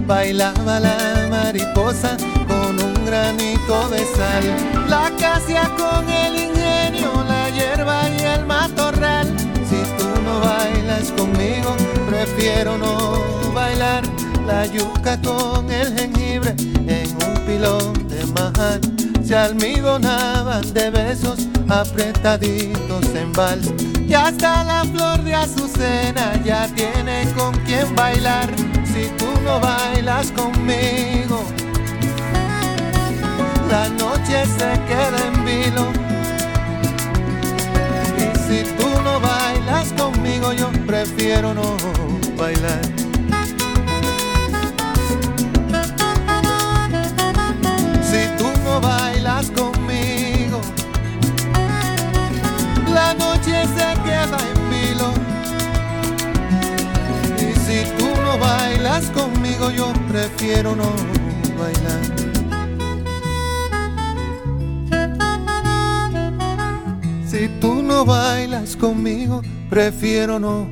Bailaba 0.05 0.79
la 0.79 1.27
mariposa 1.29 2.17
con 2.47 2.79
un 2.79 3.05
granito 3.05 3.89
de 3.89 3.99
sal. 3.99 4.43
La 4.89 5.07
acacia 5.07 5.69
con 5.77 6.09
el 6.09 6.35
ingenio, 6.35 7.11
la 7.27 7.49
hierba 7.49 8.09
y 8.09 8.21
el 8.21 8.45
matorral. 8.45 9.27
Si 9.69 9.81
tú 9.97 10.09
no 10.23 10.39
bailas 10.39 11.11
conmigo, 11.11 11.75
prefiero 12.09 12.77
no 12.77 13.21
bailar. 13.53 14.03
La 14.45 14.65
yuca 14.65 15.19
con 15.21 15.71
el 15.71 15.97
jengibre 15.97 16.53
en 16.87 17.09
un 17.25 17.45
pilón 17.45 18.07
de 18.09 18.25
majar. 18.27 18.79
Se 19.23 19.35
almidonaban 19.35 20.73
de 20.73 20.89
besos 20.89 21.47
apretaditos 21.69 23.05
en 23.15 23.31
vals. 23.31 23.71
Y 24.05 24.13
hasta 24.13 24.63
la 24.65 24.83
flor 24.83 25.23
de 25.23 25.33
azucena 25.33 26.39
ya 26.43 26.67
tiene 26.75 27.25
con 27.35 27.53
quien 27.61 27.95
bailar 27.95 28.49
si 28.93 29.07
tú 29.17 29.27
no 29.43 29.59
bailas 29.59 30.31
conmigo. 30.31 31.43
La 33.69 33.89
noche 33.89 34.45
se 34.45 34.69
queda 34.87 35.19
en 35.27 35.45
vilo. 35.45 35.85
Y 38.17 38.27
si 38.45 38.63
tú 38.77 38.87
no 39.03 39.19
bailas 39.19 39.91
conmigo, 39.93 40.53
yo 40.53 40.71
prefiero 40.85 41.53
no 41.53 41.75
bailar. 42.37 43.02
Bailas 58.93 59.09
conmigo, 59.11 59.71
yo 59.71 59.91
prefiero 60.07 60.75
no 60.75 60.93
bailar. 61.57 62.01
Si 67.25 67.47
tú 67.59 67.81
no 67.81 68.05
bailas 68.05 68.75
conmigo, 68.75 69.41
prefiero 69.69 70.37
no 70.39 70.67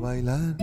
bailar. 0.00 0.56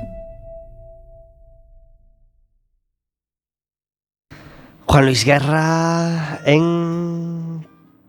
Juan 4.87 5.05
Luis 5.05 5.25
Guerra 5.25 6.39
en 6.45 7.44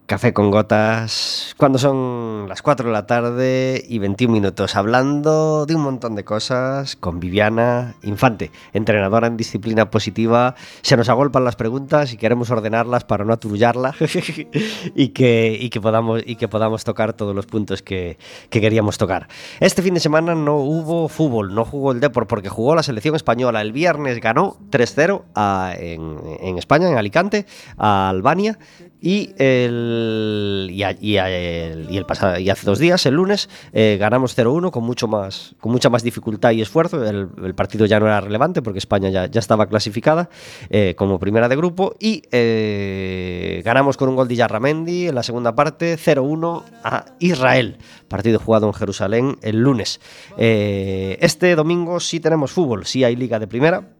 Café 0.06 0.32
con 0.32 0.52
Gotas, 0.52 1.52
cuando 1.56 1.80
son 1.80 2.46
las 2.48 2.62
4 2.62 2.86
de 2.86 2.92
la 2.92 3.06
tarde 3.08 3.84
y 3.88 3.98
21 3.98 4.32
minutos, 4.32 4.76
hablando 4.76 5.66
de 5.66 5.74
un 5.74 5.82
montón 5.82 6.14
de 6.14 6.22
cosas 6.22 6.94
con 6.94 7.18
Viviana 7.18 7.96
Infante, 8.04 8.52
entrenadora 8.72 9.26
en 9.26 9.36
disciplina 9.36 9.90
positiva. 9.90 10.54
Se 10.82 10.96
nos 10.96 11.08
agolpan 11.08 11.42
las 11.42 11.56
preguntas 11.56 12.12
y 12.12 12.18
queremos 12.18 12.50
ordenarlas 12.50 13.02
para 13.02 13.24
no 13.24 13.32
aturullarla 13.32 13.96
y, 14.94 15.08
que, 15.08 15.58
y, 15.60 15.70
que 15.70 15.80
podamos, 15.80 16.22
y 16.24 16.36
que 16.36 16.46
podamos 16.46 16.84
tocar 16.84 17.12
todos 17.14 17.34
los 17.34 17.46
puntos 17.46 17.82
que, 17.82 18.16
que 18.48 18.60
queríamos 18.60 18.98
tocar. 18.98 19.26
Este 19.58 19.82
fin 19.82 19.94
de 19.94 20.00
semana 20.00 20.36
no 20.36 20.58
hubo 20.58 21.08
fútbol, 21.08 21.52
no 21.52 21.64
jugó 21.64 21.90
el 21.90 21.98
Depor 21.98 22.28
porque 22.28 22.48
jugó 22.48 22.76
la 22.76 22.84
selección 22.84 23.16
española. 23.16 23.60
El 23.60 23.72
viernes 23.72 24.20
ganó 24.20 24.56
3-0 24.70 25.22
a- 25.34 25.74
en, 25.76 26.20
en 26.42 26.58
España, 26.58 26.88
en 26.88 26.96
Alicante, 26.96 27.44
a 27.76 28.08
Albania. 28.10 28.56
Y, 29.00 29.34
el, 29.36 30.68
y, 30.72 31.16
el- 31.16 32.06
pasado, 32.06 32.38
y 32.38 32.48
hace 32.48 32.66
dos 32.66 32.78
días, 32.78 33.04
el 33.06 33.14
lunes, 33.14 33.48
eh, 33.72 33.98
ganamos 34.00 34.36
0-1 34.36 34.70
con, 34.70 34.84
mucho 34.84 35.06
más, 35.06 35.54
con 35.60 35.70
mucha 35.72 35.90
más 35.90 36.02
dificultad 36.02 36.52
y 36.52 36.62
esfuerzo. 36.62 37.04
El, 37.04 37.54
partido 37.54 37.86
ya 37.86 38.00
no 38.00 38.06
era 38.06 38.20
relevante 38.20 38.62
porque 38.62 38.78
España 38.78 39.10
ya, 39.10 39.26
ya 39.26 39.38
estaba 39.38 39.66
clasificada 39.66 40.30
eh, 40.70 40.94
como 40.96 41.18
primera 41.18 41.48
de 41.48 41.56
grupo. 41.56 41.94
Y 42.00 42.22
eh, 42.32 43.62
ganamos 43.64 43.96
con 43.96 44.08
un 44.08 44.16
gol 44.16 44.28
de 44.28 44.36
Yarramendi 44.36 45.08
en 45.08 45.14
la 45.14 45.22
segunda 45.22 45.54
parte, 45.54 45.96
0-1 45.98 46.62
a 46.82 47.04
Israel. 47.18 47.76
Partido 48.08 48.38
jugado 48.38 48.66
en 48.66 48.72
Jerusalén 48.72 49.38
el 49.42 49.60
lunes. 49.60 50.00
Este 50.38 51.54
domingo 51.54 52.00
sí 52.00 52.20
tenemos 52.20 52.52
fútbol, 52.52 52.86
sí 52.86 53.04
hay 53.04 53.16
liga 53.16 53.38
de 53.38 53.46
primera. 53.46 53.96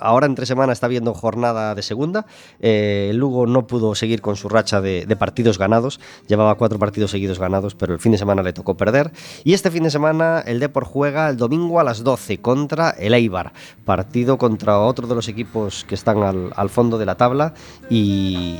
Ahora 0.00 0.26
entre 0.26 0.46
semana 0.46 0.72
está 0.72 0.88
viendo 0.88 1.14
jornada 1.14 1.74
de 1.74 1.82
segunda. 1.82 2.26
Eh, 2.60 3.12
Lugo 3.14 3.46
no 3.46 3.66
pudo 3.66 3.94
seguir 3.94 4.20
con 4.20 4.36
su 4.36 4.48
racha 4.48 4.80
de, 4.80 5.06
partidos 5.18 5.58
ganados. 5.58 6.00
Llevaba 6.26 6.54
cuatro 6.56 6.78
partidos 6.78 7.10
seguidos 7.10 7.38
ganados, 7.38 7.74
pero 7.74 7.92
el 7.94 8.00
fin 8.00 8.12
de 8.12 8.18
semana 8.18 8.42
le 8.42 8.52
tocó 8.52 8.76
perder. 8.76 9.12
Y 9.44 9.54
este 9.54 9.70
fin 9.70 9.82
de 9.84 9.90
semana 9.90 10.40
el 10.46 10.60
Depor 10.60 10.84
juega 10.84 11.28
el 11.28 11.36
domingo 11.36 11.80
a 11.80 11.84
las 11.84 12.04
12 12.04 12.38
contra 12.38 12.90
el 12.90 13.14
Eibar. 13.14 13.52
Partido 13.84 14.38
contra 14.38 14.78
otro 14.80 15.06
de 15.06 15.14
los 15.14 15.28
equipos 15.28 15.84
que 15.84 15.94
están 15.94 16.22
al, 16.54 16.70
fondo 16.70 16.98
de 16.98 17.06
la 17.06 17.16
tabla 17.16 17.54
y- 17.88 18.56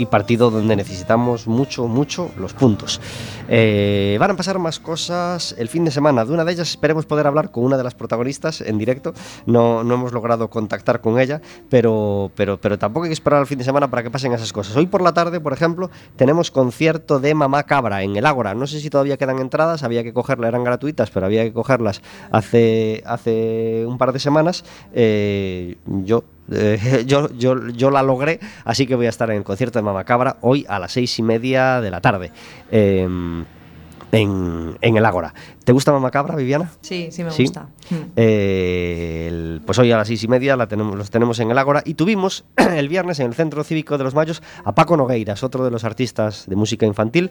y 0.00 0.06
partido 0.06 0.50
donde 0.50 0.76
necesitamos 0.76 1.46
mucho, 1.46 1.86
mucho 1.86 2.30
los 2.38 2.52
puntos. 2.52 3.00
Eh, 3.48 4.16
van 4.20 4.30
a 4.32 4.36
pasar 4.36 4.58
más 4.58 4.78
cosas 4.78 5.54
el 5.58 5.68
fin 5.68 5.84
de 5.84 5.90
semana. 5.90 6.24
De 6.24 6.32
una 6.32 6.44
de 6.44 6.52
ellas 6.52 6.70
esperemos 6.70 7.06
poder 7.06 7.26
hablar 7.26 7.50
con 7.50 7.64
una 7.64 7.76
de 7.76 7.84
las 7.84 7.94
protagonistas 7.94 8.60
en 8.60 8.78
directo. 8.78 9.12
No, 9.50 9.84
no 9.84 9.94
hemos 9.94 10.12
logrado 10.12 10.48
contactar 10.48 11.00
con 11.00 11.18
ella, 11.18 11.40
pero, 11.68 12.30
pero, 12.34 12.60
pero 12.60 12.78
tampoco 12.78 13.04
hay 13.04 13.10
que 13.10 13.14
esperar 13.14 13.40
al 13.40 13.46
fin 13.46 13.58
de 13.58 13.64
semana 13.64 13.90
para 13.90 14.02
que 14.02 14.10
pasen 14.10 14.32
esas 14.32 14.52
cosas. 14.52 14.76
Hoy 14.76 14.86
por 14.86 15.02
la 15.02 15.12
tarde, 15.12 15.40
por 15.40 15.52
ejemplo, 15.52 15.90
tenemos 16.16 16.50
concierto 16.50 17.20
de 17.20 17.34
Mamá 17.34 17.64
Cabra 17.64 18.02
en 18.02 18.16
el 18.16 18.26
Ágora. 18.26 18.54
No 18.54 18.66
sé 18.66 18.80
si 18.80 18.90
todavía 18.90 19.16
quedan 19.16 19.38
entradas, 19.38 19.82
había 19.82 20.02
que 20.02 20.12
cogerlas, 20.12 20.48
eran 20.48 20.64
gratuitas, 20.64 21.10
pero 21.10 21.26
había 21.26 21.44
que 21.44 21.52
cogerlas 21.52 22.02
hace, 22.30 23.02
hace 23.06 23.84
un 23.86 23.98
par 23.98 24.12
de 24.12 24.18
semanas. 24.18 24.64
Eh, 24.92 25.76
yo 25.84 26.24
eh, 26.52 27.04
yo, 27.06 27.28
yo, 27.36 27.68
yo 27.68 27.90
la 27.90 28.02
logré, 28.02 28.40
así 28.64 28.86
que 28.86 28.94
voy 28.94 29.06
a 29.06 29.10
estar 29.10 29.30
en 29.30 29.38
el 29.38 29.44
concierto 29.44 29.78
de 29.78 29.82
Mamá 29.82 30.04
Cabra 30.04 30.36
hoy 30.40 30.66
a 30.68 30.78
las 30.78 30.92
seis 30.92 31.18
y 31.18 31.22
media 31.22 31.80
de 31.80 31.90
la 31.90 32.00
tarde. 32.00 32.32
eh, 32.70 33.08
en, 34.12 34.76
en 34.80 34.96
el 34.96 35.04
Ágora. 35.04 35.34
¿Te 35.64 35.72
gusta 35.72 35.92
Mamá 35.92 36.10
Cabra, 36.10 36.34
Viviana? 36.36 36.70
Sí, 36.80 37.08
sí 37.10 37.22
me 37.24 37.30
¿Sí? 37.30 37.44
gusta. 37.44 37.68
Mm. 37.90 37.94
Eh, 38.16 39.26
el- 39.28 39.60
pues 39.64 39.78
hoy 39.78 39.92
a 39.92 39.96
las 39.96 40.08
seis 40.08 40.22
y 40.24 40.28
media 40.28 40.56
la 40.56 40.66
tenemos, 40.66 40.96
los 40.96 41.10
tenemos 41.10 41.38
en 41.40 41.50
el 41.50 41.58
Ágora 41.58 41.82
y 41.84 41.94
tuvimos 41.94 42.44
el 42.56 42.88
viernes 42.88 43.20
en 43.20 43.26
el 43.26 43.34
Centro 43.34 43.62
Cívico 43.64 43.98
de 43.98 44.04
los 44.04 44.14
Mayos 44.14 44.42
a 44.64 44.74
Paco 44.74 44.96
Nogueiras, 44.96 45.42
otro 45.44 45.64
de 45.64 45.70
los 45.70 45.84
artistas 45.84 46.44
de 46.48 46.56
música 46.56 46.86
infantil. 46.86 47.30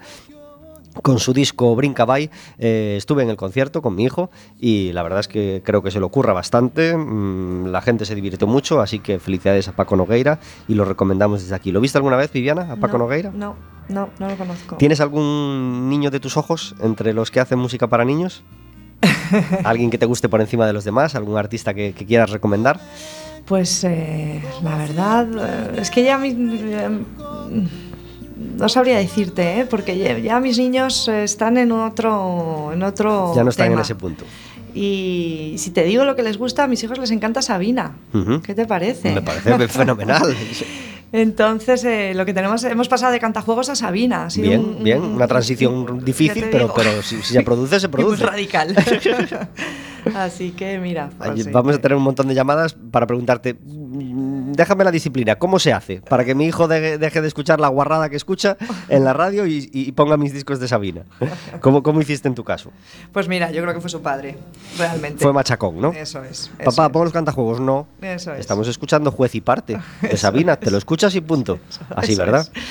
Con 1.02 1.20
su 1.20 1.34
disco 1.34 1.76
Brinca 1.76 2.06
Bye 2.06 2.30
eh, 2.58 2.96
estuve 2.98 3.24
en 3.24 3.30
el 3.30 3.38
concierto 3.38 3.82
con 3.82 3.96
mi 3.96 4.04
hijo 4.04 4.30
y 4.60 4.92
la 4.92 5.04
verdad 5.04 5.20
es 5.20 5.28
que 5.28 5.62
creo 5.64 5.84
que 5.84 5.92
se 5.92 6.00
lo 6.00 6.08
ocurra 6.08 6.34
bastante. 6.34 6.96
mm, 6.98 7.68
la 7.68 7.82
gente 7.82 8.06
se 8.06 8.16
divirtió 8.16 8.48
mucho, 8.48 8.82
así 8.82 9.00
que 9.00 9.20
felicidades 9.20 9.68
a 9.68 9.74
Paco 9.74 9.96
Nogueira 9.96 10.40
y 10.68 10.74
lo 10.74 10.86
recomendamos 10.86 11.42
desde 11.42 11.56
aquí. 11.56 11.72
¿Lo 11.72 11.80
viste 11.80 11.98
alguna 11.98 12.18
vez, 12.18 12.32
Viviana, 12.32 12.74
a 12.74 12.76
Paco 12.76 12.98
no, 12.98 13.06
Nogueira? 13.06 13.32
No, 13.34 13.56
no, 13.88 14.10
no 14.20 14.28
lo 14.30 14.36
conozco. 14.36 14.78
¿Tienes 14.78 15.00
algún 15.00 15.90
niño 15.90 16.12
de 16.12 16.20
tus 16.20 16.38
ojos 16.38 16.76
entre 16.82 17.14
los 17.14 17.32
que 17.32 17.40
hacen 17.40 17.60
música 17.60 17.88
para 17.88 18.04
niños? 18.04 18.44
¿Alguien 19.64 19.90
que 19.90 19.98
te 19.98 20.06
guste 20.06 20.28
por 20.28 20.42
encima 20.42 20.66
de 20.68 20.74
los 20.74 20.84
demás? 20.84 21.16
¿Algún 21.16 21.38
artista 21.38 21.74
que, 21.74 21.94
que 21.94 22.06
quieras 22.06 22.32
recomendar? 22.32 22.80
Pues 23.46 23.84
eh, 23.84 24.44
la 24.62 24.78
verdad 24.78 25.28
eh, 25.38 25.82
es 25.82 25.90
que 25.90 26.04
ya 26.04 26.20
no 28.40 28.70
sabría 28.70 28.98
decirte, 28.98 29.60
¿eh? 29.60 29.66
porque 29.70 29.98
ya, 29.98 30.18
ya 30.18 30.40
mis 30.40 30.58
niños 30.58 31.08
eh, 31.08 31.24
están 31.24 31.58
en 31.58 31.72
otro, 31.72 32.72
en 32.74 32.82
otro 32.84 33.34
ya 33.36 33.44
no 33.44 33.50
están 33.50 33.72
en 33.74 33.80
ese 33.80 33.96
punto. 33.96 34.24
Y 34.74 35.56
si 35.58 35.72
te 35.72 35.84
digo 35.84 36.06
lo 36.06 36.16
que 36.16 36.24
les 36.24 36.38
gusta, 36.38 36.64
a 36.64 36.68
mis 36.68 36.84
hijos 36.84 36.98
les 37.00 37.12
encanta 37.12 37.42
Sabina. 37.42 37.94
¿Qué 38.44 38.54
te 38.56 38.66
parece? 38.66 39.14
Me 39.14 39.22
parece 39.22 39.68
fenomenal. 39.68 40.36
Entonces, 41.12 41.84
eh, 41.86 42.14
lo 42.16 42.24
que 42.24 42.36
tenemos, 42.36 42.64
hemos 42.66 42.88
pasado 42.88 43.12
de 43.12 43.20
cantajuegos 43.20 43.68
a 43.70 43.76
Sabina. 43.76 44.26
Ha 44.26 44.30
sido 44.30 44.48
Bien, 44.48 44.60
un- 44.64 44.84
bien, 44.84 45.02
un- 45.02 45.14
una 45.16 45.28
transición 45.28 46.00
difícil, 46.06 46.46
pero, 46.52 46.72
pero 46.76 47.02
si, 47.02 47.16
si 47.24 47.34
se 47.34 47.42
produce, 47.42 47.80
se 47.80 47.88
Y 47.88 47.90
muy 47.90 47.96
produce. 47.98 48.26
radical. 48.28 48.76
Así 50.16 50.52
que 50.52 50.78
mira. 50.80 51.10
pues 51.18 51.44
sí. 51.44 51.50
Vamos 51.52 51.76
a 51.76 51.82
tener 51.82 51.98
un 51.98 52.04
montón 52.04 52.28
de 52.28 52.36
llamadas 52.36 52.76
para 52.92 53.08
preguntarte, 53.08 53.58
déjame 54.54 54.84
la 54.84 54.92
disciplina, 54.92 55.36
¿cómo 55.38 55.60
se 55.60 55.74
hace? 55.74 56.02
Para 56.02 56.26
que 56.26 56.36
mi 56.36 56.46
hijo 56.46 56.68
de- 56.68 56.98
deje 56.98 57.22
de 57.22 57.28
escuchar 57.28 57.60
la 57.60 57.68
guarrada 57.68 58.10
que 58.10 58.16
escucha 58.16 58.58
en 58.90 59.04
la 59.04 59.14
radio 59.14 59.46
y, 59.46 59.70
y 59.74 59.92
ponga 59.94 60.18
mis 60.18 60.34
discos 60.34 60.60
de 60.60 60.68
Sabina. 60.68 61.04
¿Cómo, 61.62 61.84
¿Cómo 61.84 62.02
hiciste 62.02 62.28
en 62.28 62.36
tu 62.36 62.44
caso? 62.44 62.72
Pues 63.12 63.28
mira, 63.28 63.52
yo 63.52 63.62
creo 63.62 63.74
que 63.74 63.82
fue 63.82 63.90
su 63.90 64.02
padre, 64.02 64.38
realmente. 64.78 65.24
Fue 65.24 65.34
machacón, 65.34 65.80
¿no? 65.82 65.92
Eso 65.92 66.24
es. 66.24 66.50
Papá, 66.58 66.84
eso 66.84 66.92
pon 66.92 67.04
los 67.06 67.14
cantajuegos. 67.14 67.60
No. 67.60 67.88
Eso 68.02 68.34
es. 68.34 68.40
Estamos 68.42 68.68
escuchando 68.68 69.12
juez 69.12 69.36
y 69.36 69.42
parte 69.42 69.78
de 70.02 70.18
Sabina. 70.18 70.56
Te 70.58 70.72
lo 70.72 70.78
escuchas 70.78 71.14
y 71.16 71.22
punto. 71.22 71.60
Así, 71.96 72.16
¿verdad? 72.16 72.48
es. 72.54 72.62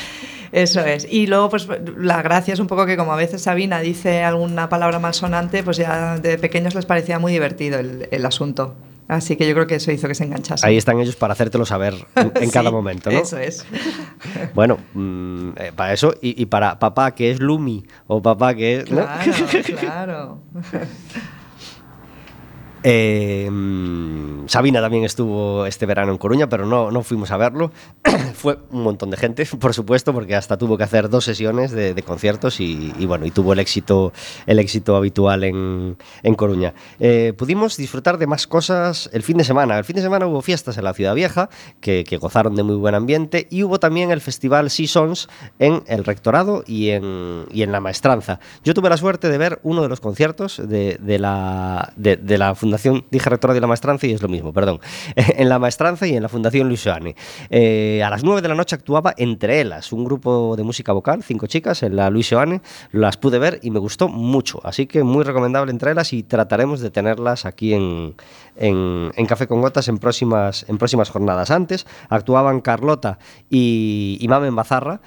Eso 0.51 0.81
es. 0.81 1.07
Y 1.11 1.27
luego, 1.27 1.51
pues 1.51 1.69
la 1.99 2.23
gracia 2.23 2.55
es 2.55 2.61
un 2.61 2.69
poco 2.69 2.87
que 2.87 2.97
como 2.97 3.13
a 3.13 3.17
veces 3.17 3.43
Sabina 3.43 3.81
dice 3.81 4.23
alguna 4.25 4.71
palabra 4.71 4.99
malsonante, 4.99 5.63
pues 5.63 5.77
ya 5.77 6.17
de 6.19 6.39
pequeños 6.39 6.75
les 6.75 6.87
parecía 6.87 7.19
muy 7.19 7.33
divertido 7.33 7.79
el, 7.79 8.09
el 8.11 8.25
asunto. 8.25 8.75
Así 9.09 9.37
que 9.37 9.49
yo 9.49 9.55
creo 9.55 9.67
que 9.67 9.77
eso 9.77 9.91
hizo 9.91 10.07
que 10.07 10.15
se 10.15 10.25
enganchasen. 10.25 10.69
Ahí 10.69 10.77
están 10.77 11.01
ellos 11.01 11.17
para 11.17 11.33
hacértelo 11.33 11.65
saber 11.65 11.95
en, 12.15 12.31
en 12.35 12.45
Sí, 12.45 12.51
cada 12.51 12.71
momento, 12.71 13.11
¿no? 13.11 13.19
Eso 13.19 13.39
es. 13.39 13.65
Bueno, 14.55 14.79
mm, 14.95 15.51
eh, 15.57 15.73
para 15.75 15.93
eso 15.93 16.15
y, 16.21 16.41
y 16.41 16.47
para 16.47 16.79
papá 16.79 17.15
que 17.15 17.31
es 17.31 17.41
Lumi 17.41 17.85
o 18.07 18.21
papá 18.21 18.55
que 18.55 18.81
es... 18.81 18.91
¿no? 18.91 19.07
Claro, 19.07 19.33
claro. 19.81 20.39
Mm, 22.85 24.47
Sabina 24.47 24.81
también 24.81 25.05
estuvo 25.05 25.67
este 25.67 25.87
verano 25.87 26.13
en 26.13 26.19
Coruña, 26.19 26.49
pero 26.49 26.67
no, 26.67 26.91
no 26.91 27.03
fuimos 27.03 27.31
a 27.31 27.37
verlo. 27.37 27.73
Fue 28.35 28.59
un 28.71 28.83
montón 28.83 29.11
de 29.11 29.17
gente, 29.17 29.47
por 29.61 29.75
supuesto, 29.75 30.13
porque 30.13 30.35
hasta 30.35 30.57
tuvo 30.57 30.77
que 30.77 30.85
hacer 30.85 31.09
dos 31.09 31.25
sesiones 31.25 31.73
de, 31.73 32.03
conciertos 32.03 32.61
y, 32.61 32.93
y 32.99 33.07
bueno, 33.07 33.27
y 33.27 33.31
tuvo 33.31 33.53
el 33.53 33.59
éxito, 33.59 34.13
el 34.47 34.59
éxito 34.59 34.97
habitual 34.97 35.45
en, 35.45 35.97
en 36.23 36.35
Coruña. 36.35 36.75
Eh, 37.01 37.35
pudimos 37.37 37.77
disfrutar 37.77 38.19
de 38.19 38.27
más 38.27 38.47
cosas 38.47 39.11
el 39.13 39.23
fin 39.23 39.37
de 39.37 39.45
semana. 39.45 39.77
El 39.79 39.85
fin 39.85 39.97
de 39.97 40.03
semana 40.03 40.27
hubo 40.27 40.41
fiestas 40.43 40.79
en 40.79 40.85
la 40.85 40.95
Ciudad 40.95 41.15
Vieja 41.15 41.49
que, 41.81 42.05
que 42.05 42.17
gozaron 42.17 42.55
de 42.55 42.63
muy 42.63 42.77
buen 42.77 42.95
ambiente 42.95 43.47
y 43.51 43.65
hubo 43.65 43.81
también 43.81 44.11
el 44.11 44.21
festival 44.21 44.71
Seasons 44.71 45.29
en 45.59 45.83
el 45.87 46.05
Rectorado 46.05 46.63
y 46.67 46.91
en, 46.91 47.47
y 47.53 47.63
en 47.63 47.73
la 47.73 47.81
Maestranza. 47.81 48.41
Yo 48.65 48.75
tuve 48.75 48.89
la 48.89 48.97
suerte 48.97 49.29
de 49.29 49.39
ver 49.39 49.61
uno 49.63 49.83
de 49.83 49.89
los 49.89 50.01
conciertos 50.01 50.61
de, 50.65 50.99
de 51.01 51.19
la, 51.19 51.93
de, 51.97 52.17
de 52.17 52.39
la 52.39 52.55
Fundación, 52.55 52.68
dije 53.11 53.31
Rectorado 53.31 53.57
y 53.57 53.61
la 53.61 53.67
Maestranza 53.67 54.07
y 54.07 54.13
es 54.13 54.23
lo 54.23 54.29
mismo, 54.29 54.53
perdón, 54.53 54.81
en 55.17 55.49
la 55.49 55.59
Maestranza 55.59 56.07
y 56.07 56.15
en 56.15 56.23
la 56.23 56.29
Fundación 56.29 56.69
Luis 56.69 56.83
Joane. 56.85 57.17
Eh, 57.51 58.03
a 58.05 58.11
las 58.11 58.25
9 58.25 58.43
de 58.43 58.49
la 58.49 58.55
noche 58.55 58.77
actuaba 58.77 59.15
Entre 59.17 59.61
Elas, 59.61 59.93
un 59.93 60.05
grupo 60.05 60.57
de 60.57 60.63
música 60.63 60.93
vocal, 60.93 61.23
cinco 61.23 61.47
chicas, 61.47 61.83
en 61.83 61.97
la 61.97 62.11
Luis 62.11 62.29
Joane. 62.31 62.61
Las 62.93 63.17
pude 63.17 63.39
ver 63.39 63.61
y 63.63 63.71
me 63.71 63.79
gustó 63.79 64.09
mucho, 64.09 64.61
así 64.65 64.87
que 64.87 65.03
muy 65.03 65.25
recomendable 65.25 65.71
Entre 65.71 65.91
Elas 65.91 66.13
y 66.13 66.23
trataremos 66.23 66.81
de 66.81 66.91
tenerlas 66.91 67.45
aquí 67.47 67.75
en, 67.75 68.15
en, 68.57 69.27
Café 69.27 69.47
con 69.47 69.61
Gotas 69.61 69.89
en 69.89 69.99
próximas, 69.99 70.65
en 70.69 70.79
próximas 70.79 71.11
jornadas. 71.11 71.51
Antes 71.51 71.87
actuaban 72.09 72.61
Carlota 72.61 73.19
y, 73.51 74.25
Mamen 74.29 74.55
Bazarra 74.55 75.01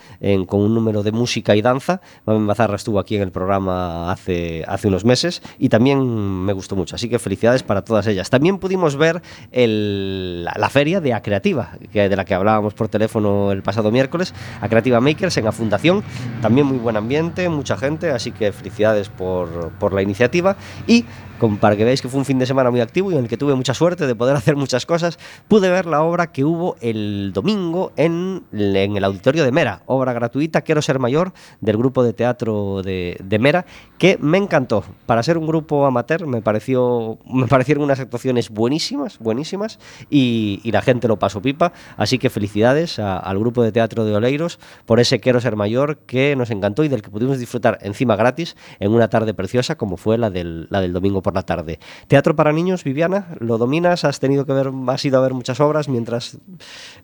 con 0.48 0.62
un 0.62 0.74
número 0.74 1.04
de 1.04 1.12
música 1.12 1.56
y 1.56 1.62
danza. 1.62 2.02
Mamen 2.26 2.48
Bazarra 2.48 2.76
estuvo 2.76 3.00
aquí 3.00 3.16
en 3.16 3.24
el 3.24 3.32
programa 3.32 4.12
hace, 4.12 4.64
hace 4.68 4.88
unos 4.88 5.06
meses 5.06 5.42
y 5.60 5.70
también 5.70 6.02
me 6.46 6.54
gustó 6.54 6.76
mucho, 6.76 6.96
así 6.96 7.10
que 7.10 7.20
felicidades 7.20 7.51
para 7.64 7.84
todas 7.84 8.08
ellas. 8.08 8.30
También 8.30 8.58
pudimos 8.58 8.96
ver 8.96 9.22
la 9.52 10.70
feria 10.70 11.02
de 11.02 11.14
Acreativa, 11.14 11.72
que, 11.92 12.10
de 12.10 12.16
la 12.16 12.26
que 12.26 12.34
hablábamos 12.34 12.74
por 12.74 12.88
teléfono 12.88 13.52
el 13.52 13.62
pasado 13.62 13.92
miércoles, 13.92 14.34
Acreativa 14.62 15.00
Makers 15.02 15.38
en 15.38 15.46
la 15.46 15.52
Fundación, 15.52 16.04
también 16.42 16.68
muy 16.68 16.78
buen 16.78 16.98
ambiente, 16.98 17.50
mucha 17.50 17.78
gente, 17.78 18.12
así 18.12 18.32
que 18.32 18.52
felicidades 18.52 19.10
por, 19.10 19.72
por 19.80 19.94
la 19.94 20.02
iniciativa 20.02 20.56
y 20.88 21.06
con- 21.42 21.58
para 21.58 21.76
que 21.76 21.84
veáis 21.84 22.02
que 22.04 22.08
fue 22.08 22.20
un 22.20 22.26
fin 22.26 22.38
de 22.38 22.46
semana 22.46 22.70
muy 22.70 22.82
activo 22.82 23.12
y 23.12 23.16
en 23.16 23.24
el 23.24 23.28
que 23.28 23.36
tuve 23.36 23.56
mucha 23.56 23.74
suerte 23.74 24.06
de 24.06 24.14
poder 24.16 24.36
hacer 24.38 24.56
muchas 24.56 24.86
cosas, 24.86 25.18
pude 25.48 25.70
ver 25.72 25.88
la 25.88 26.04
obra 26.04 26.32
que 26.32 26.46
hubo 26.46 26.76
el 26.82 27.32
domingo 27.34 27.92
en, 27.98 28.44
en 28.54 28.96
el 28.96 29.04
auditorio 29.04 29.44
de 29.44 29.52
Mera, 29.52 29.82
obra 29.88 30.14
gratuita, 30.14 30.62
Quiero 30.62 30.84
ser 30.84 31.00
mayor, 31.00 31.34
del 31.60 31.78
grupo 31.78 32.04
de 32.04 32.14
teatro 32.14 32.84
de, 32.84 33.18
de 33.24 33.40
Mera, 33.40 33.66
que 33.98 34.20
me 34.22 34.38
encantó. 34.38 34.84
Para 35.08 35.24
ser 35.24 35.40
un 35.40 35.48
grupo 35.48 35.88
amateur 35.88 36.28
me, 36.28 36.44
pareció, 36.44 37.18
me 37.26 37.48
parecieron 37.48 37.84
unas 37.84 38.00
actuaciones 38.00 38.52
buenísimas, 38.52 39.18
buenísimas, 39.18 39.80
y, 40.12 40.60
y 40.64 40.72
la 40.72 40.84
gente 40.84 41.08
lo 41.08 41.18
pasó 41.18 41.42
pipa, 41.42 41.74
así 41.98 42.20
que 42.20 42.30
felicidades 42.30 43.00
a- 43.00 43.18
al 43.18 43.40
grupo 43.40 43.64
de 43.64 43.72
teatro 43.72 44.06
de 44.06 44.14
Oleiros 44.16 44.60
por 44.86 45.00
ese 45.00 45.20
Quiero 45.20 45.42
ser 45.42 45.56
mayor 45.56 45.98
que 46.06 46.36
nos 46.36 46.52
encantó 46.52 46.84
y 46.84 46.88
del 46.88 47.02
que 47.02 47.10
pudimos 47.10 47.40
disfrutar 47.40 47.80
encima 47.82 48.16
gratis 48.16 48.56
en 48.80 48.92
una 48.92 49.08
tarde 49.10 49.34
preciosa 49.34 49.76
como 49.76 49.98
fue 49.98 50.18
la 50.20 50.30
del, 50.30 50.68
la 50.70 50.82
del 50.82 50.94
domingo 50.94 51.22
por 51.22 51.31
la 51.34 51.44
tarde. 51.44 51.80
Teatro 52.08 52.36
para 52.36 52.52
niños, 52.52 52.84
Viviana, 52.84 53.28
¿lo 53.40 53.58
dominas? 53.58 54.06
¿Has 54.06 54.20
tenido 54.20 54.46
que 54.46 54.54
ver, 54.54 54.72
has 54.88 55.06
ido 55.06 55.20
a 55.20 55.22
ver 55.22 55.34
muchas 55.34 55.60
obras 55.60 55.88
mientras... 55.88 56.38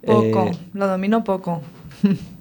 Poco, 0.05 0.47
eh, 0.47 0.57
lo 0.73 0.87
domino 0.87 1.23
poco. 1.23 1.61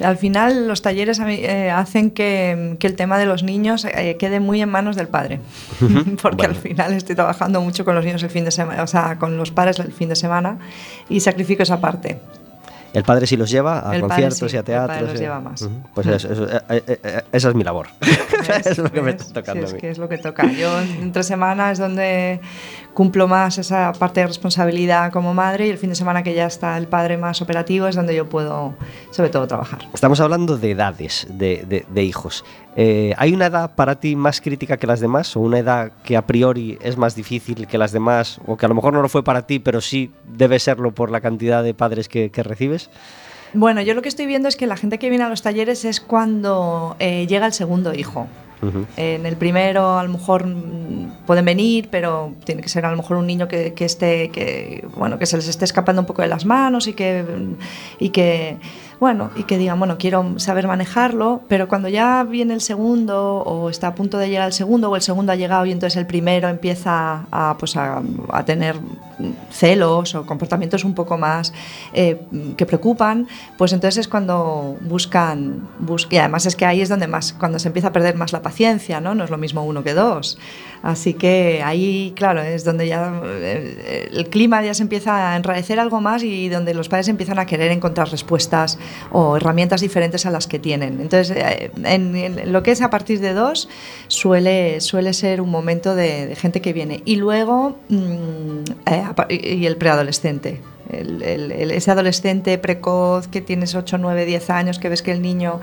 Al 0.00 0.18
final 0.18 0.68
los 0.68 0.82
talleres 0.82 1.20
eh, 1.20 1.70
hacen 1.70 2.10
que, 2.10 2.76
que 2.78 2.86
el 2.86 2.96
tema 2.96 3.18
de 3.18 3.24
los 3.24 3.42
niños 3.42 3.86
eh, 3.86 4.16
quede 4.18 4.40
muy 4.40 4.60
en 4.60 4.68
manos 4.68 4.94
del 4.94 5.08
padre, 5.08 5.40
porque 6.22 6.44
al 6.44 6.54
final 6.54 6.92
estoy 6.92 7.16
trabajando 7.16 7.62
mucho 7.62 7.84
con 7.84 7.94
los 7.94 8.04
niños 8.04 8.22
el 8.22 8.28
fin 8.28 8.44
de 8.44 8.50
semana, 8.50 8.82
o 8.82 8.86
sea, 8.86 9.18
con 9.18 9.38
los 9.38 9.52
padres 9.52 9.78
el 9.78 9.92
fin 9.92 10.10
de 10.10 10.16
semana 10.16 10.58
y 11.08 11.20
sacrifico 11.20 11.62
esa 11.62 11.80
parte. 11.80 12.18
El 12.96 13.04
padre 13.04 13.26
sí 13.26 13.36
los 13.36 13.50
lleva 13.50 13.88
a 13.90 13.94
El 13.94 14.00
conciertos 14.00 14.50
sí, 14.50 14.56
y 14.56 14.56
a 14.56 14.60
el 14.60 14.64
padre 14.64 14.86
teatros. 14.88 15.10
los 15.12 15.20
lleva 15.20 15.40
más. 15.40 15.62
Ujú. 15.62 15.74
Pues 15.94 16.06
eso, 16.06 16.32
eso- 16.32 16.48
eh, 16.50 16.60
eh, 16.70 17.00
eh, 17.02 17.22
esa 17.32 17.48
es 17.50 17.54
mi 17.54 17.62
labor. 17.62 17.88
es 18.64 18.78
lo 18.78 18.90
que 18.90 19.02
me 19.02 19.10
está 19.10 19.24
tocando 19.32 19.66
Sí, 19.66 19.72
a 19.72 19.74
mí. 19.74 19.76
es 19.76 19.80
que 19.82 19.90
es 19.90 19.98
lo 19.98 20.08
que 20.08 20.18
toca. 20.18 20.50
Yo 20.50 20.80
entre 20.80 21.22
semana 21.22 21.70
es 21.72 21.78
donde 21.78 22.40
cumplo 22.96 23.28
más 23.28 23.58
esa 23.58 23.92
parte 23.92 24.20
de 24.20 24.26
responsabilidad 24.28 25.12
como 25.12 25.34
madre 25.34 25.66
y 25.66 25.70
el 25.70 25.76
fin 25.76 25.90
de 25.90 25.96
semana 25.96 26.22
que 26.22 26.32
ya 26.32 26.46
está 26.46 26.78
el 26.78 26.88
padre 26.88 27.18
más 27.18 27.42
operativo 27.42 27.86
es 27.88 27.94
donde 27.94 28.14
yo 28.16 28.26
puedo 28.26 28.74
sobre 29.10 29.28
todo 29.28 29.46
trabajar. 29.46 29.80
Estamos 29.92 30.18
hablando 30.20 30.56
de 30.56 30.70
edades, 30.70 31.26
de, 31.28 31.66
de- 31.68 31.84
de 31.86 32.02
hijos. 32.02 32.42
Eh, 32.74 33.12
¿Hay 33.18 33.34
una 33.34 33.46
edad 33.46 33.74
para 33.74 34.00
ti 34.00 34.16
más 34.16 34.40
crítica 34.40 34.78
que 34.78 34.86
las 34.86 35.00
demás? 35.00 35.36
¿O 35.36 35.40
una 35.40 35.58
edad 35.58 35.92
que 36.04 36.16
a 36.16 36.26
priori 36.26 36.78
es 36.80 36.96
más 36.96 37.14
difícil 37.14 37.66
que 37.66 37.76
las 37.76 37.92
demás? 37.92 38.40
¿O 38.46 38.56
que 38.56 38.64
a 38.64 38.68
lo 38.70 38.74
mejor 38.74 38.94
no 38.94 39.02
lo 39.02 39.10
fue 39.10 39.22
para 39.22 39.46
ti, 39.46 39.58
pero 39.58 39.82
sí 39.82 40.10
debe 40.26 40.58
serlo 40.58 40.94
por 40.94 41.10
la 41.10 41.20
cantidad 41.20 41.62
de 41.62 41.74
padres 41.74 42.08
que, 42.08 42.30
que 42.30 42.42
recibes? 42.42 42.88
Bueno, 43.52 43.82
yo 43.82 43.92
lo 43.92 44.00
que 44.00 44.08
estoy 44.08 44.24
viendo 44.24 44.48
es 44.48 44.56
que 44.56 44.66
la 44.66 44.76
gente 44.78 44.98
que 44.98 45.10
viene 45.10 45.24
a 45.24 45.28
los 45.28 45.42
talleres 45.42 45.84
es 45.84 46.00
cuando 46.00 46.96
eh, 46.98 47.26
llega 47.26 47.44
el 47.46 47.52
segundo 47.52 47.92
hijo. 47.94 48.26
En 48.96 49.26
el 49.26 49.36
primero 49.36 49.98
a 49.98 50.02
lo 50.02 50.10
mejor 50.10 50.46
mm, 50.46 51.24
pueden 51.26 51.44
venir, 51.44 51.88
pero 51.90 52.34
tiene 52.44 52.62
que 52.62 52.68
ser 52.68 52.86
a 52.86 52.90
lo 52.90 52.96
mejor 52.96 53.18
un 53.18 53.26
niño 53.26 53.48
que, 53.48 53.74
que 53.74 53.84
esté, 53.84 54.30
que, 54.30 54.86
bueno, 54.96 55.18
que 55.18 55.26
se 55.26 55.36
les 55.36 55.48
esté 55.48 55.64
escapando 55.64 56.00
un 56.02 56.06
poco 56.06 56.22
de 56.22 56.28
las 56.28 56.44
manos 56.46 56.86
y 56.86 56.94
que, 56.94 57.24
y 57.98 58.10
que, 58.10 58.56
bueno, 58.98 59.30
y 59.36 59.42
que 59.42 59.58
digan, 59.58 59.78
bueno, 59.78 59.96
quiero 59.98 60.38
saber 60.38 60.66
manejarlo, 60.66 61.42
pero 61.48 61.68
cuando 61.68 61.88
ya 61.88 62.24
viene 62.24 62.54
el 62.54 62.60
segundo 62.60 63.36
o 63.38 63.68
está 63.68 63.88
a 63.88 63.94
punto 63.94 64.16
de 64.18 64.28
llegar 64.30 64.46
el 64.46 64.52
segundo 64.52 64.90
o 64.90 64.96
el 64.96 65.02
segundo 65.02 65.32
ha 65.32 65.36
llegado 65.36 65.66
y 65.66 65.72
entonces 65.72 65.96
el 65.98 66.06
primero 66.06 66.48
empieza 66.48 67.26
a, 67.30 67.56
pues 67.58 67.76
a, 67.76 68.02
a 68.32 68.44
tener 68.44 68.76
celos 69.50 70.14
o 70.14 70.26
comportamientos 70.26 70.84
un 70.84 70.94
poco 70.94 71.16
más 71.18 71.52
eh, 71.94 72.20
que 72.56 72.66
preocupan, 72.66 73.26
pues 73.56 73.72
entonces 73.72 73.98
es 74.02 74.08
cuando 74.08 74.76
buscan, 74.82 75.68
bus- 75.78 76.06
y 76.10 76.16
además 76.18 76.46
es 76.46 76.56
que 76.56 76.66
ahí 76.66 76.80
es 76.80 76.88
donde 76.88 77.06
más, 77.06 77.32
cuando 77.32 77.58
se 77.58 77.68
empieza 77.68 77.88
a 77.88 77.92
perder 77.92 78.14
más 78.16 78.32
la 78.32 78.42
paciencia, 78.42 79.00
¿no? 79.00 79.14
No 79.14 79.24
es 79.24 79.30
lo 79.30 79.38
mismo 79.38 79.64
uno 79.64 79.82
que 79.82 79.94
dos. 79.94 80.38
Así 80.82 81.14
que 81.14 81.62
ahí, 81.64 82.12
claro, 82.14 82.42
es 82.42 82.62
donde 82.64 82.86
ya 82.86 83.20
eh, 83.24 84.08
el 84.12 84.28
clima 84.28 84.62
ya 84.62 84.74
se 84.74 84.82
empieza 84.82 85.32
a 85.32 85.36
enrarecer 85.36 85.80
algo 85.80 86.00
más 86.00 86.22
y 86.22 86.48
donde 86.48 86.74
los 86.74 86.88
padres 86.88 87.08
empiezan 87.08 87.38
a 87.38 87.46
querer 87.46 87.72
encontrar 87.72 88.08
respuestas 88.10 88.78
o 89.12 89.36
herramientas 89.36 89.80
diferentes 89.80 90.26
a 90.26 90.30
las 90.30 90.46
que 90.46 90.58
tienen. 90.58 91.00
Entonces, 91.00 91.36
eh, 91.36 92.42
lo 92.46 92.62
que 92.62 92.72
es 92.72 92.82
a 92.82 92.90
partir 92.90 93.20
de 93.20 93.34
dos, 93.34 93.68
suele, 94.08 94.80
suele 94.80 95.12
ser 95.12 95.40
un 95.40 95.50
momento 95.50 95.94
de, 95.94 96.34
gente 96.36 96.60
que 96.60 96.72
viene. 96.72 97.02
Y 97.04 97.16
luego, 97.16 97.76
mm, 97.88 98.64
eh, 98.86 99.54
y 99.54 99.66
el 99.66 99.76
preadolescente. 99.76 100.60
Ese 100.88 101.90
adolescente 101.90 102.58
precoz 102.58 103.26
que 103.26 103.40
tienes 103.40 103.74
8, 103.74 103.98
9, 103.98 104.24
10 104.24 104.50
años, 104.50 104.78
que 104.78 104.88
ves 104.88 105.02
que 105.02 105.10
el 105.10 105.20
niño 105.20 105.60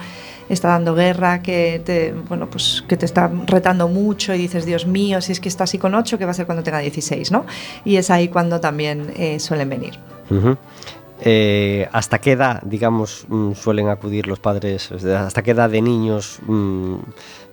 está 0.49 0.69
dando 0.69 0.95
guerra, 0.95 1.41
que 1.41 1.81
te, 1.83 2.13
bueno, 2.27 2.49
pues, 2.49 2.83
que 2.87 2.97
te 2.97 3.05
está 3.05 3.31
retando 3.47 3.87
mucho 3.87 4.33
y 4.33 4.37
dices, 4.37 4.65
Dios 4.65 4.85
mío, 4.85 5.21
si 5.21 5.31
es 5.31 5.39
que 5.39 5.47
está 5.47 5.63
así 5.63 5.77
con 5.77 5.95
8, 5.95 6.17
¿qué 6.17 6.25
va 6.25 6.31
a 6.31 6.33
ser 6.33 6.45
cuando 6.45 6.63
tenga 6.63 6.79
16? 6.79 7.31
¿no? 7.31 7.45
Y 7.85 7.95
es 7.95 8.09
ahí 8.09 8.27
cuando 8.27 8.59
también 8.59 9.13
eh, 9.15 9.39
suelen 9.39 9.69
venir. 9.69 9.97
Eh, 11.25 11.87
¿Hasta 11.93 12.19
qué 12.19 12.33
edad, 12.33 12.61
digamos, 12.63 13.25
mm, 13.29 13.53
suelen 13.53 13.87
acudir 13.87 14.27
los 14.27 14.39
padres? 14.39 14.91
¿Hasta 14.91 15.41
qué 15.41 15.51
edad 15.51 15.69
de 15.69 15.81
niños 15.81 16.39
mm, 16.45 16.95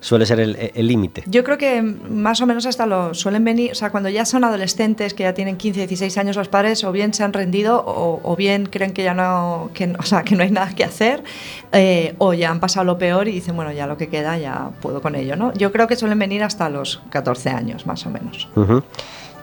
suele 0.01 0.25
ser 0.25 0.39
el 0.41 0.87
límite? 0.87 1.23
Yo 1.27 1.45
creo 1.45 1.57
que 1.57 1.81
más 1.81 2.41
o 2.41 2.45
menos 2.45 2.65
hasta 2.65 2.85
lo 2.85 3.13
suelen 3.13 3.45
venir, 3.45 3.71
o 3.71 3.75
sea, 3.75 3.89
cuando 3.89 4.09
ya 4.09 4.25
son 4.25 4.43
adolescentes, 4.43 5.13
que 5.13 5.23
ya 5.23 5.33
tienen 5.33 5.55
15, 5.55 5.87
16 5.87 6.17
años 6.17 6.35
los 6.35 6.49
padres, 6.49 6.83
o 6.83 6.91
bien 6.91 7.13
se 7.13 7.23
han 7.23 7.31
rendido 7.31 7.81
o, 7.85 8.19
o 8.23 8.35
bien 8.35 8.65
creen 8.65 8.91
que 8.91 9.03
ya 9.03 9.13
no, 9.13 9.69
que, 9.73 9.93
o 9.97 10.03
sea, 10.03 10.23
que 10.23 10.35
no 10.35 10.43
hay 10.43 10.51
nada 10.51 10.75
que 10.75 10.83
hacer, 10.83 11.23
eh, 11.71 12.15
o 12.17 12.33
ya 12.33 12.51
han 12.51 12.59
pasado 12.59 12.83
lo 12.85 12.97
peor 12.97 13.29
y 13.29 13.31
dicen, 13.31 13.55
bueno, 13.55 13.71
ya 13.71 13.87
lo 13.87 13.95
que 13.95 14.09
queda 14.09 14.37
ya 14.37 14.71
puedo 14.81 15.01
con 15.01 15.15
ello, 15.15 15.37
¿no? 15.37 15.53
Yo 15.53 15.71
creo 15.71 15.87
que 15.87 15.95
suelen 15.95 16.19
venir 16.19 16.43
hasta 16.43 16.69
los 16.69 17.01
14 17.09 17.49
años, 17.51 17.85
más 17.85 18.05
o 18.05 18.09
menos. 18.09 18.49
Ujú. 18.55 18.83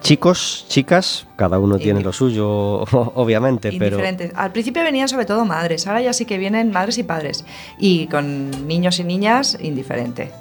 Chicos, 0.01 0.65
chicas, 0.69 1.27
cada 1.37 1.59
uno 1.59 1.79
tiene 1.79 2.01
lo 2.01 2.13
suyo, 2.13 2.49
obviamente, 3.15 3.73
pero... 3.79 3.99
Al 4.35 4.53
principio 4.53 4.83
venían 4.83 5.09
sobre 5.09 5.27
todo 5.27 5.45
madres, 5.45 5.87
ahora 5.87 6.01
ya 6.01 6.13
sí 6.13 6.25
que 6.25 6.39
vienen 6.39 6.71
madres 6.71 6.99
y 6.99 7.03
padres. 7.03 7.45
Y 7.79 8.07
con 8.07 8.67
niños 8.67 8.99
y 8.99 9.05
niñas, 9.05 9.59
indiferente. 9.61 10.33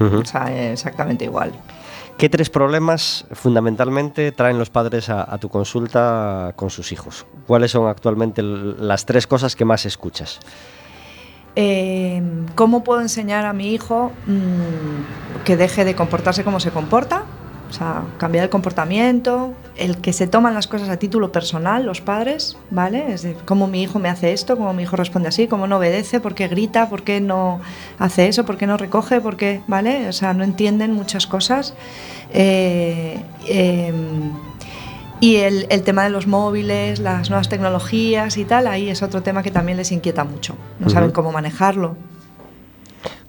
O 0.00 0.24
sea, 0.24 0.72
exactamente 0.72 1.24
igual. 1.24 1.52
¿Qué 2.18 2.28
tres 2.28 2.50
problemas 2.50 3.24
fundamentalmente 3.32 4.32
traen 4.32 4.58
los 4.58 4.70
padres 4.70 5.08
a, 5.08 5.32
a 5.32 5.38
tu 5.38 5.48
consulta 5.48 6.52
con 6.56 6.70
sus 6.70 6.92
hijos? 6.92 7.26
¿Cuáles 7.46 7.70
son 7.70 7.88
actualmente 7.88 8.42
las 8.42 9.06
tres 9.06 9.26
cosas 9.26 9.54
que 9.56 9.64
más 9.64 9.86
escuchas? 9.86 10.40
Eh, 11.54 12.22
¿Cómo 12.54 12.82
puedo 12.82 13.00
enseñar 13.00 13.44
a 13.44 13.52
mi 13.52 13.72
hijo 13.72 14.12
mm, 14.26 15.44
que 15.44 15.56
deje 15.56 15.84
de 15.84 15.94
comportarse 15.94 16.44
como 16.44 16.60
se 16.60 16.70
comporta? 16.70 17.24
O 17.72 17.74
sea, 17.74 18.02
cambiar 18.18 18.44
el 18.44 18.50
comportamiento, 18.50 19.54
el 19.76 19.96
que 19.96 20.12
se 20.12 20.26
toman 20.26 20.52
las 20.52 20.66
cosas 20.66 20.90
a 20.90 20.98
título 20.98 21.32
personal, 21.32 21.86
los 21.86 22.02
padres, 22.02 22.58
¿vale? 22.68 23.14
Es 23.14 23.22
de 23.22 23.32
cómo 23.46 23.66
mi 23.66 23.82
hijo 23.82 23.98
me 23.98 24.10
hace 24.10 24.34
esto, 24.34 24.58
cómo 24.58 24.74
mi 24.74 24.82
hijo 24.82 24.94
responde 24.94 25.30
así, 25.30 25.48
cómo 25.48 25.66
no 25.66 25.78
obedece, 25.78 26.20
por 26.20 26.34
qué 26.34 26.48
grita, 26.48 26.90
por 26.90 27.02
qué 27.02 27.22
no 27.22 27.60
hace 27.98 28.28
eso, 28.28 28.44
por 28.44 28.58
qué 28.58 28.66
no 28.66 28.76
recoge, 28.76 29.22
por 29.22 29.38
qué, 29.38 29.62
¿vale? 29.68 30.06
O 30.06 30.12
sea, 30.12 30.34
no 30.34 30.44
entienden 30.44 30.92
muchas 30.92 31.26
cosas. 31.26 31.72
Eh, 32.34 33.18
em, 33.48 34.32
y 35.20 35.36
el, 35.36 35.66
el 35.70 35.82
tema 35.82 36.04
de 36.04 36.10
los 36.10 36.26
móviles, 36.26 36.98
las 36.98 37.30
nuevas 37.30 37.48
tecnologías 37.48 38.36
y 38.36 38.44
tal, 38.44 38.66
ahí 38.66 38.90
es 38.90 39.02
otro 39.02 39.22
tema 39.22 39.42
que 39.42 39.50
también 39.50 39.78
les 39.78 39.92
inquieta 39.92 40.24
mucho. 40.24 40.56
No 40.78 40.90
saben 40.90 41.08
Ujú. 41.08 41.14
cómo 41.14 41.32
manejarlo. 41.32 41.96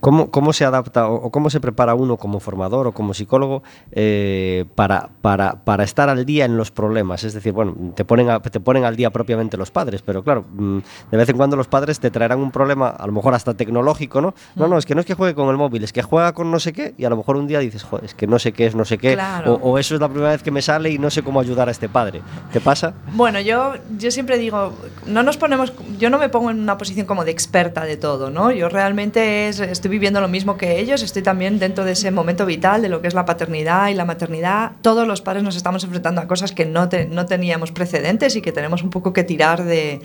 ¿Cómo, 0.04 0.30
cómo 0.32 0.52
se 0.52 0.66
adapta 0.66 1.08
o, 1.08 1.16
o 1.16 1.32
cómo 1.32 1.50
se 1.50 1.62
prepara 1.62 1.96
uno 1.96 2.18
como 2.18 2.42
formador 2.42 2.88
o 2.88 2.92
como 2.92 3.14
psicólogo 3.14 3.64
eh, 3.94 4.66
para, 4.76 5.10
para, 5.22 5.64
para 5.64 5.86
estar 5.86 6.10
al 6.10 6.26
día 6.26 6.44
en 6.44 6.58
los 6.58 6.72
problemas? 6.72 7.24
Es 7.24 7.34
decir, 7.34 7.54
bueno, 7.54 7.74
te 7.96 8.04
ponen, 8.04 8.30
a- 8.30 8.42
te 8.42 8.60
ponen 8.60 8.84
al 8.84 8.98
día 8.98 9.12
propiamente 9.12 9.56
los 9.56 9.72
padres, 9.72 10.02
pero 10.02 10.22
claro, 10.22 10.44
mm, 10.54 10.80
de 11.12 11.18
vez 11.18 11.30
en 11.30 11.38
cuando 11.38 11.56
los 11.56 11.68
padres 11.68 12.02
te 12.02 12.12
traerán 12.12 12.40
un 12.40 12.52
problema, 12.52 12.90
a 12.90 13.08
lo 13.08 13.14
mejor 13.14 13.34
hasta 13.34 13.54
tecnológico, 13.54 14.20
¿no? 14.20 14.34
No, 14.58 14.68
no, 14.68 14.78
es 14.78 14.86
que 14.86 14.94
no 14.94 15.00
es 15.00 15.06
que 15.06 15.14
juegue 15.14 15.36
con 15.36 15.48
el 15.50 15.56
móvil, 15.56 15.86
es 15.86 15.94
que 15.94 16.02
juega 16.02 16.34
con 16.34 16.52
no 16.52 16.60
sé 16.60 16.74
qué 16.74 16.94
y 16.98 17.06
a 17.06 17.10
lo 17.10 17.16
mejor 17.16 17.38
un 17.38 17.48
día 17.48 17.60
dices, 17.60 17.84
joder, 17.84 18.04
es 18.04 18.14
que 18.14 18.28
no 18.28 18.40
sé 18.40 18.52
qué 18.52 18.66
es 18.66 18.76
no 18.76 18.84
sé 18.84 18.98
qué, 18.98 19.14
Claro. 19.14 19.54
o, 19.56 19.72
o 19.72 19.78
eso 19.78 19.96
es 19.96 20.02
la 20.02 20.10
primera 20.10 20.32
vez 20.32 20.44
que 20.44 20.52
me 20.52 20.62
sale 20.62 20.90
y 20.90 20.98
no 21.00 21.10
sé 21.12 21.24
cómo 21.24 21.40
ayudar 21.40 21.70
a 21.70 21.72
este 21.72 21.88
padre. 21.88 22.22
¿Te 22.52 22.60
pasa? 22.60 22.94
Bueno, 23.14 23.40
yo, 23.40 23.74
yo 23.98 24.12
siempre 24.12 24.38
digo, 24.38 24.74
no 25.08 25.24
nos 25.24 25.38
ponemos, 25.38 25.72
yo 25.98 26.10
no 26.10 26.20
me 26.20 26.28
pongo 26.28 26.52
en 26.52 26.60
una 26.60 26.78
posición 26.78 27.06
como 27.06 27.24
de 27.24 27.32
experta 27.32 27.86
de 27.86 27.96
todo, 27.96 28.30
¿no? 28.30 28.52
Yo 28.52 28.68
realmente 28.68 29.48
es- 29.48 29.62
estoy 29.62 29.93
viviendo 29.94 30.20
lo 30.20 30.28
mismo 30.28 30.58
que 30.58 30.80
ellos, 30.80 31.02
estoy 31.04 31.22
también 31.22 31.60
dentro 31.60 31.86
de 31.86 31.92
ese 31.94 32.12
momento 32.12 32.46
vital 32.46 32.82
de 32.82 32.90
lo 32.90 33.02
que 33.02 33.08
es 33.08 33.14
la 33.14 33.26
paternidad 33.26 33.88
y 33.90 33.94
la 33.94 34.04
maternidad. 34.06 34.72
Todos 34.82 35.08
los 35.08 35.22
padres 35.22 35.44
nos 35.44 35.56
estamos 35.56 35.84
enfrentando 35.84 36.20
a 36.22 36.28
cosas 36.28 36.52
que 36.52 36.66
no, 36.66 36.90
te- 36.90 37.06
no 37.06 37.26
teníamos 37.26 37.72
precedentes 37.72 38.36
y 38.36 38.42
que 38.42 38.52
tenemos 38.52 38.84
un 38.84 38.90
poco 38.90 39.14
que 39.14 39.24
tirar 39.24 39.64
de, 39.64 40.02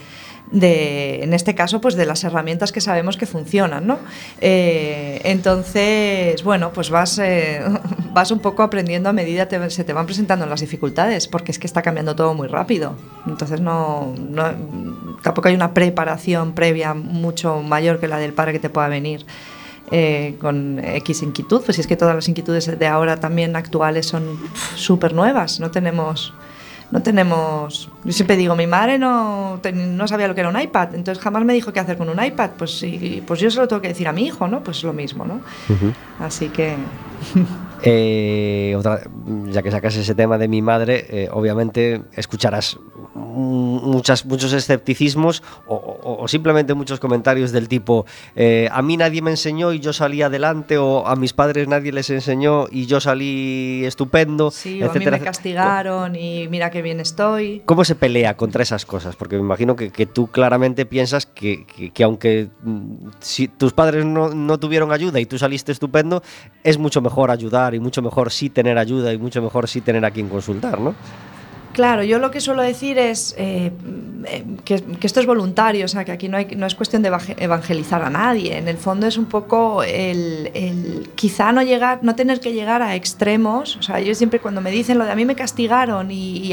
de, 0.52 1.22
en 1.24 1.32
este 1.34 1.54
caso, 1.54 1.80
pues 1.80 1.94
de 1.96 2.06
las 2.06 2.22
herramientas 2.24 2.70
que 2.72 2.80
sabemos 2.80 3.16
que 3.16 3.26
funcionan, 3.26 3.86
¿no? 3.86 3.98
Eh, 4.40 5.20
entonces, 5.24 6.42
bueno, 6.44 6.70
pues 6.72 6.90
vas, 6.90 7.18
eh, 7.18 7.60
vas 8.12 8.30
un 8.30 8.40
poco 8.40 8.62
aprendiendo 8.62 9.08
a 9.08 9.12
medida 9.12 9.46
te- 9.46 9.70
se 9.70 9.84
te 9.84 9.92
van 9.92 10.06
presentando 10.06 10.46
las 10.46 10.60
dificultades, 10.60 11.28
porque 11.28 11.52
es 11.52 11.58
que 11.58 11.66
está 11.66 11.82
cambiando 11.82 12.14
todo 12.14 12.34
muy 12.34 12.48
rápido. 12.48 12.94
Entonces, 13.26 13.60
no, 13.60 14.14
no- 14.18 15.16
tampoco 15.22 15.48
hay 15.48 15.54
una 15.54 15.74
preparación 15.74 16.52
previa 16.52 16.94
mucho 16.94 17.62
mayor 17.62 17.98
que 18.00 18.08
la 18.08 18.18
del 18.18 18.32
padre 18.32 18.52
que 18.52 18.58
te 18.60 18.70
pueda 18.70 18.88
venir. 18.88 19.24
Eh, 19.90 20.36
con 20.40 20.78
X 20.82 21.22
inquietud, 21.22 21.62
pues 21.64 21.78
es 21.78 21.86
que 21.86 21.96
todas 21.96 22.14
las 22.14 22.28
inquietudes 22.28 22.78
de 22.78 22.86
ahora 22.86 23.18
también 23.18 23.56
actuales 23.56 24.06
son 24.06 24.38
súper 24.76 25.12
nuevas, 25.12 25.60
no 25.60 25.70
tenemos 25.70 26.32
no 26.90 27.02
tenemos. 27.02 27.90
Yo 28.04 28.12
siempre 28.12 28.36
digo, 28.36 28.56
mi 28.56 28.66
madre 28.66 28.98
no, 28.98 29.60
no 29.72 30.08
sabía 30.08 30.26
lo 30.26 30.34
que 30.34 30.40
era 30.40 30.48
un 30.48 30.58
iPad, 30.58 30.94
entonces 30.94 31.22
jamás 31.22 31.44
me 31.44 31.52
dijo 31.52 31.72
qué 31.72 31.80
hacer 31.80 31.98
con 31.98 32.08
un 32.08 32.22
iPad. 32.22 32.50
Pues, 32.56 32.78
sí, 32.78 33.22
pues 33.26 33.40
yo 33.40 33.50
se 33.50 33.58
lo 33.60 33.68
tengo 33.68 33.82
que 33.82 33.88
decir 33.88 34.08
a 34.08 34.12
mi 34.12 34.26
hijo, 34.26 34.48
¿no? 34.48 34.62
Pues 34.62 34.82
lo 34.84 34.92
mismo, 34.92 35.24
¿no? 35.24 35.40
Así 36.18 36.48
que. 36.48 36.76
Eh, 37.82 38.74
otra- 38.76 39.00
ya 39.46 39.62
que 39.62 39.70
sacas 39.70 39.94
ese 39.96 40.14
tema 40.14 40.36
de 40.38 40.48
mi 40.48 40.62
madre, 40.62 41.06
eh, 41.10 41.28
obviamente 41.32 42.02
escucharás 42.16 42.76
muchas, 43.14 44.24
muchos 44.26 44.52
escepticismos 44.52 45.42
o, 45.66 45.74
o- 45.76 46.22
o 46.22 46.28
simplemente 46.28 46.74
muchos 46.74 46.98
comentarios 47.00 47.52
del 47.52 47.68
tipo 47.68 48.04
eh, 48.36 48.68
a 48.72 48.82
mí 48.82 48.96
nadie 48.96 49.22
me 49.22 49.30
enseñó 49.30 49.72
y 49.72 49.80
yo 49.80 49.92
salí 49.92 50.22
adelante 50.22 50.78
o 50.78 51.06
a 51.06 51.14
mis 51.16 51.32
padres 51.32 51.68
nadie 51.68 51.92
les 51.92 52.10
enseñó 52.10 52.66
y 52.70 52.86
yo 52.86 53.00
salí 53.00 53.82
estupendo, 53.84 54.50
Sí, 54.50 54.80
o 54.82 54.86
a 54.86 54.88
mí 54.88 54.90
etcétera, 54.90 55.10
me 55.12 55.16
etcétera. 55.16 55.24
castigaron 55.30 56.16
y 56.16 56.48
mira 56.48 56.70
qué 56.70 56.82
bien 56.82 57.00
estoy. 57.00 57.62
¿Cómo 57.64 57.84
se 57.84 57.94
pelea 57.94 58.36
contra 58.36 58.62
esas 58.62 58.84
cosas? 58.86 59.16
Porque 59.16 59.36
me 59.36 59.42
imagino 59.42 59.76
que, 59.76 59.90
que 59.90 60.06
tú 60.06 60.26
claramente 60.28 60.86
piensas 60.86 61.26
que, 61.26 61.64
que- 61.66 61.90
que 61.90 62.04
aunque 62.04 62.48
mm, 62.62 63.08
si 63.20 63.48
tus 63.48 63.72
padres 63.72 64.04
no, 64.04 64.30
no 64.34 64.58
tuvieron 64.58 64.92
ayuda 64.92 65.20
y 65.20 65.26
tú 65.26 65.38
saliste 65.38 65.72
estupendo, 65.72 66.22
es 66.64 66.78
mucho 66.78 67.00
mejor 67.00 67.30
ayudar 67.30 67.67
y 67.74 67.80
mucho 67.80 68.02
mejor 68.02 68.30
sí 68.32 68.50
tener 68.50 68.78
ayuda 68.78 69.12
y 69.12 69.18
mucho 69.18 69.40
mejor 69.42 69.68
sí 69.68 69.80
tener 69.80 70.04
a 70.04 70.10
quien 70.10 70.28
consultar, 70.28 70.80
¿no? 70.80 70.94
Claro, 71.74 72.02
yo 72.02 72.18
lo 72.18 72.32
que 72.32 72.40
suelo 72.40 72.62
decir 72.62 72.98
es 72.98 73.36
eh, 73.38 73.70
eh, 74.26 74.44
que, 74.64 74.82
esto 75.00 75.20
es 75.20 75.26
voluntario, 75.26 75.84
o 75.84 75.88
sea, 75.88 76.04
que 76.04 76.10
aquí 76.10 76.28
no, 76.28 76.36
hay, 76.36 76.48
es 76.50 76.74
cuestión 76.74 77.02
de 77.02 77.12
evangel- 77.12 77.36
evangelizar 77.38 78.02
a 78.02 78.10
nadie. 78.10 78.56
En 78.58 78.66
el 78.66 78.76
fondo 78.78 79.06
es 79.06 79.16
un 79.16 79.26
poco 79.26 79.84
el, 79.84 80.50
quizá 81.14 81.52
no 81.52 81.62
llegar, 81.62 82.00
no 82.02 82.16
tener 82.16 82.40
que 82.40 82.52
llegar 82.52 82.82
a 82.82 82.96
extremos. 82.96 83.76
O 83.76 83.82
sea, 83.82 84.00
yo 84.00 84.12
siempre 84.16 84.40
cuando 84.40 84.60
me 84.60 84.72
dicen 84.72 84.98
lo 84.98 85.04
de 85.04 85.12
a 85.12 85.14
mí 85.14 85.24
me 85.24 85.36
castigaron 85.36 86.10
y- 86.10 86.38
y 86.38 86.52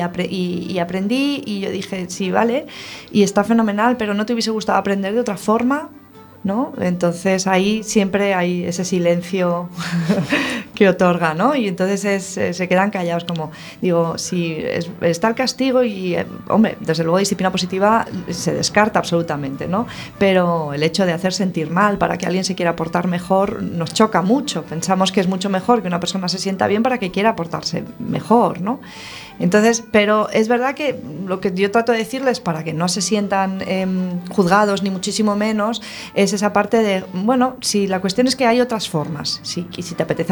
aprendí 0.79 1.41
y 1.43 1.59
yo 1.61 1.71
dije, 1.71 2.05
sí, 2.07 2.29
vale, 2.29 2.67
y 3.11 3.23
está 3.23 3.43
fenomenal, 3.43 3.97
pero 3.97 4.13
no 4.13 4.27
te 4.27 4.33
hubiese 4.33 4.51
gustado 4.51 4.77
aprender 4.77 5.13
de 5.15 5.21
otra 5.21 5.37
forma. 5.37 5.89
¿No? 6.43 6.73
Entonces 6.79 7.47
ahí 7.47 7.81
siempre 7.81 8.35
hay 8.35 8.65
ese 8.65 8.85
silencio 8.85 9.67
que 10.75 10.87
otorga, 10.89 11.33
¿no? 11.33 11.55
Y 11.55 11.67
entonces 11.67 12.05
es- 12.05 12.37
eh, 12.37 12.53
se 12.53 12.67
quedan 12.67 12.91
callados 12.91 13.23
como, 13.25 13.51
digo, 13.81 14.17
si 14.17 14.53
es- 14.55 14.89
está 15.01 15.29
el 15.29 15.35
castigo 15.35 15.83
y, 15.83 16.15
eh, 16.15 16.25
hombre, 16.49 16.77
desde 16.81 17.03
luego 17.03 17.17
disciplina 17.17 17.51
positiva 17.51 18.05
se 18.29 18.53
descarta 18.53 18.99
absolutamente, 18.99 19.67
¿no? 19.67 19.87
Pero 20.19 20.73
el 20.73 20.83
hecho 20.83 21.05
de 21.05 21.13
hacer 21.13 21.33
sentir 21.33 21.71
mal 21.71 21.97
para 21.97 22.17
que 22.17 22.25
alguien 22.25 22.43
se 22.43 22.55
quiera 22.55 22.75
portar 22.75 23.07
mejor 23.07 23.63
nos 23.63 23.93
choca 23.93 24.21
mucho. 24.21 24.63
Pensamos 24.63 25.11
que 25.11 25.21
es 25.21 25.27
mucho 25.27 25.49
mejor 25.49 25.81
que 25.81 25.87
una 25.87 25.99
persona 25.99 26.27
se 26.27 26.37
sienta 26.37 26.67
bien 26.67 26.83
para 26.83 26.97
que 26.97 27.11
quiera 27.11 27.35
portarse 27.35 27.83
mejor, 27.99 28.61
¿no? 28.61 28.79
Entonces, 29.37 29.83
pero 29.91 30.29
es 30.29 30.47
verdad 30.47 30.75
que 30.75 30.97
lo 31.27 31.41
que 31.41 31.51
yo 31.53 31.69
trato 31.69 31.91
de 31.91 31.97
decirles 31.97 32.39
para 32.39 32.63
que 32.63 32.73
no 32.73 32.87
se 32.87 33.01
sientan 33.01 33.61
em, 33.67 34.19
juzgados 34.29 34.81
ni 34.81 34.89
muchísimo 34.89 35.35
menos 35.35 35.81
es 36.13 36.31
esa 36.31 36.53
parte 36.53 36.81
de, 36.81 37.03
bueno, 37.13 37.57
si 37.59 37.85
la 37.87 37.99
cuestión 37.99 38.27
es 38.27 38.35
que 38.37 38.45
hay 38.47 38.61
otras 38.61 38.87
formas, 38.87 39.39
si, 39.43 39.67
si 39.81 39.93
te 39.95 40.03
apetece 40.03 40.31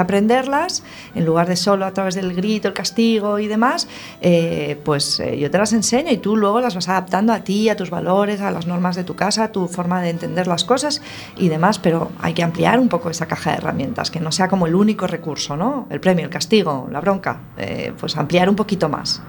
en 1.16 1.26
lugar 1.26 1.48
de 1.48 1.56
solo 1.56 1.86
a 1.86 1.94
través 1.94 2.16
del 2.16 2.34
grito, 2.34 2.68
el 2.68 2.74
castigo 2.74 3.40
y 3.40 3.48
demás, 3.48 3.88
eh, 4.22 4.80
pues 4.84 5.20
eh, 5.20 5.38
yo 5.38 5.50
te 5.52 5.58
las 5.58 5.74
enseño 5.74 6.12
y 6.12 6.18
tú 6.18 6.36
luego 6.36 6.60
las 6.60 6.76
vas 6.76 6.90
adaptando 6.90 7.34
a 7.34 7.40
ti, 7.40 7.70
a 7.70 7.76
tus 7.76 7.90
valores, 7.90 8.42
a 8.42 8.52
las 8.52 8.66
normas 8.66 8.96
de 8.96 9.04
tu 9.04 9.16
casa, 9.16 9.46
a 9.46 9.52
tu 9.52 9.68
forma 9.68 10.02
de 10.02 10.10
entender 10.10 10.48
las 10.48 10.64
cosas 10.64 11.02
y 11.38 11.50
demás, 11.50 11.80
pero 11.80 12.12
hay 12.20 12.34
que 12.34 12.44
ampliar 12.44 12.80
un 12.80 12.90
poco 12.90 13.10
esa 13.10 13.28
caja 13.28 13.52
de 13.52 13.58
herramientas, 13.58 14.12
que 14.12 14.20
no 14.20 14.32
sea 14.32 14.48
como 14.48 14.68
el 14.68 14.76
único 14.76 15.08
recurso, 15.08 15.56
¿no? 15.56 15.88
El 15.90 16.00
premio, 16.00 16.26
el 16.26 16.32
castigo, 16.32 16.88
la 16.92 17.02
bronca, 17.02 17.40
eh, 17.58 17.94
pues 18.00 18.18
ampliar 18.18 18.50
un 18.50 18.56
poquito 18.56 18.90
más. 18.90 19.22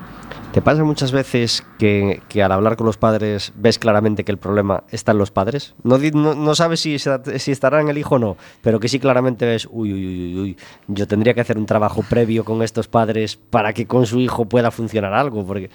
¿Te 0.55 0.63
pasa 0.63 0.85
muchas 0.85 1.11
veces 1.11 1.65
que, 1.81 2.23
que 2.29 2.41
al 2.45 2.53
hablar 2.53 2.77
con 2.77 2.87
los 2.87 2.97
padres 2.97 3.53
ves 3.57 3.81
claramente 3.81 4.23
que 4.25 4.31
el 4.31 4.39
problema 4.39 4.85
está 4.93 5.11
en 5.11 5.19
los 5.19 5.33
padres? 5.33 5.75
No, 5.83 5.99
no, 5.99 6.37
no 6.37 6.55
sabes 6.55 6.79
si, 6.79 6.97
si 7.01 7.51
estará 7.51 7.81
en 7.81 7.89
el 7.89 7.99
hijo 7.99 8.15
o 8.15 8.19
no, 8.21 8.37
pero 8.63 8.79
que 8.79 8.87
sí 8.89 9.01
claramente 9.01 9.47
ves, 9.47 9.67
uy, 9.69 9.93
uy, 9.93 10.07
uy, 10.07 10.41
uy, 10.41 10.57
yo 10.87 11.09
tendría 11.09 11.35
que 11.35 11.41
hacer 11.41 11.59
un 11.59 11.67
trabajo 11.67 12.05
previo 12.09 12.45
con 12.45 12.63
estos 12.63 12.87
padres 12.87 13.37
para 13.37 13.73
que 13.73 13.87
con 13.87 14.07
su 14.07 14.21
hijo 14.21 14.45
pueda 14.45 14.71
funcionar 14.71 15.13
algo, 15.13 15.45
porque... 15.45 15.71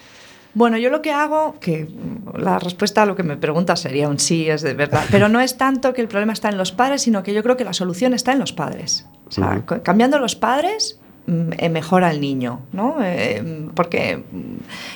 Bueno, 0.53 0.77
yo 0.77 0.89
lo 0.89 1.01
que 1.01 1.11
hago, 1.11 1.59
que 1.59 1.89
la 2.37 2.57
respuesta 2.57 3.01
a 3.01 3.05
lo 3.05 3.17
que 3.17 3.23
me 3.23 3.35
preguntas 3.35 3.81
sería 3.81 4.07
un 4.07 4.17
sí, 4.17 4.49
es 4.49 4.61
de 4.61 4.75
verdad, 4.75 5.03
pero 5.11 5.27
no 5.27 5.41
es 5.41 5.57
tanto 5.57 5.93
que 5.93 5.99
el 5.99 6.07
problema 6.07 6.31
está 6.31 6.47
en 6.47 6.57
los 6.57 6.71
padres, 6.71 7.01
sino 7.01 7.21
que 7.21 7.33
yo 7.33 7.43
creo 7.43 7.57
que 7.57 7.65
la 7.65 7.73
solución 7.73 8.13
está 8.13 8.31
en 8.31 8.39
los 8.39 8.53
padres. 8.53 9.05
O 9.27 9.31
sea, 9.31 9.49
Ujú. 9.57 9.65
co- 9.65 9.83
cambiando 9.83 10.17
los 10.19 10.35
padres 10.37 11.01
mm, 11.29 11.49
eh, 11.57 11.69
mejora 11.69 12.11
el 12.11 12.19
niño, 12.21 12.61
¿no? 12.73 12.97
Eh, 13.01 13.67
porque 13.75 14.17
mm, 14.17 14.55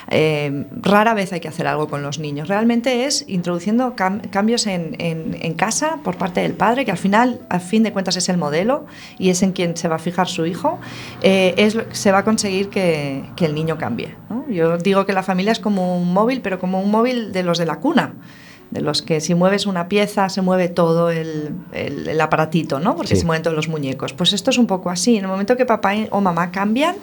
eh, 0.10 0.65
rara 0.82 1.13
vez 1.13 1.32
hay 1.34 1.39
que 1.39 1.48
hacer 1.48 1.67
algo 1.67 1.88
con 1.88 2.02
los 2.04 2.19
niños. 2.19 2.48
Realmente 2.48 3.06
es 3.06 3.26
introduciendo 3.28 3.96
cam- 3.96 4.30
cambios 4.30 4.67
en, 4.67 4.96
en- 5.00 5.38
en 5.41 5.54
casa 5.54 5.98
por 6.04 6.15
parte 6.17 6.41
del 6.41 6.54
padre, 6.54 6.86
que 6.86 6.91
al 6.91 6.98
final, 6.98 7.39
al 7.50 7.62
fin 7.62 7.84
de 7.84 7.91
cuentas, 7.93 8.17
es 8.17 8.30
el 8.30 8.38
modelo 8.38 8.86
y 9.19 9.30
es 9.30 9.43
en 9.43 9.52
quien 9.54 9.78
se 9.78 9.88
va 9.88 9.96
a 9.96 10.00
fijar 10.00 10.28
su 10.28 10.46
hijo, 10.46 10.80
eh, 11.22 11.54
es, 11.58 11.78
se 11.91 12.12
va 12.12 12.19
a 12.19 12.24
conseguir 12.24 12.69
que, 12.69 13.24
que 13.36 13.46
el 13.46 13.56
niño 13.56 13.78
cambie. 13.78 14.15
¿no? 14.30 14.46
Yo 14.50 14.78
digo 14.78 15.06
que 15.06 15.13
la 15.13 15.24
familia 15.24 15.52
es 15.52 15.60
como 15.60 15.98
un 15.98 16.12
móvil, 16.13 16.41
pero 16.41 16.60
como 16.60 16.82
un 16.82 16.91
móvil 16.91 17.32
de 17.32 17.43
los 17.43 17.58
de 17.58 17.65
la 17.65 17.78
cuna. 17.80 18.13
De 18.74 18.82
los 18.82 19.04
que 19.04 19.22
si 19.22 19.36
mueves 19.36 19.68
una 19.68 19.88
pieza 19.88 20.30
se 20.30 20.42
mueve 20.42 20.68
todo 20.68 21.12
el, 21.12 21.52
el- 21.74 22.08
el 22.08 22.20
aparatito, 22.22 22.80
¿no? 22.80 22.96
Porque 22.96 23.16
Sí. 23.16 23.22
se 23.22 23.26
mueven 23.28 23.44
todos 23.44 23.56
los 23.56 23.68
muñecos. 23.70 24.14
Pues 24.14 24.34
esto 24.34 24.50
es 24.50 24.58
un 24.58 24.66
poco 24.66 24.90
así. 24.90 25.16
En 25.18 25.26
el 25.26 25.30
momento 25.30 25.56
que 25.56 25.66
papá 25.66 25.94
o 26.10 26.22
mamá 26.22 26.50
cambian, 26.52 26.96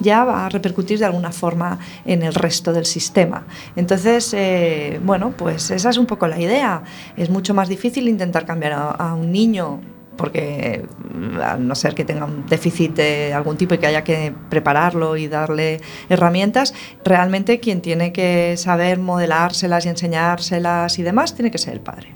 ya 0.00 0.24
va 0.24 0.46
a 0.46 0.48
repercutir 0.48 0.98
de 0.98 1.04
alguna 1.04 1.30
forma 1.30 1.78
en 2.06 2.22
el 2.22 2.32
resto 2.32 2.72
del 2.72 2.86
sistema. 2.86 3.46
Entonces, 3.76 4.32
eh, 4.32 4.98
bueno, 5.04 5.34
pues 5.36 5.70
esa 5.70 5.90
es 5.90 5.98
un 5.98 6.06
poco 6.06 6.26
la 6.26 6.40
idea. 6.40 6.82
Es 7.18 7.28
mucho 7.28 7.52
más 7.52 7.68
difícil 7.68 8.08
intentar 8.08 8.46
cambiar 8.46 8.72
a, 8.72 8.90
a 8.92 9.14
un 9.14 9.30
niño 9.30 9.80
porque 10.16 10.86
mm, 11.14 11.40
a 11.40 11.56
no 11.56 11.74
ser 11.74 11.94
que 11.94 12.04
tenga 12.04 12.24
un 12.24 12.46
déficit 12.46 12.94
de 12.94 13.32
algún 13.32 13.56
tipo 13.56 13.74
y 13.74 13.78
que 13.78 13.86
haya 13.86 14.04
que 14.04 14.32
prepararlo 14.48 15.16
y 15.16 15.28
darle 15.28 15.80
herramientas, 16.08 16.74
realmente 17.04 17.60
quien 17.60 17.80
tiene 17.80 18.12
que 18.12 18.56
saber 18.56 18.98
modelárselas 18.98 19.86
y 19.86 19.88
enseñárselas 19.88 20.98
y 20.98 21.02
demás 21.02 21.34
tiene 21.34 21.50
que 21.50 21.58
ser 21.58 21.74
el 21.74 21.80
padre. 21.80 22.08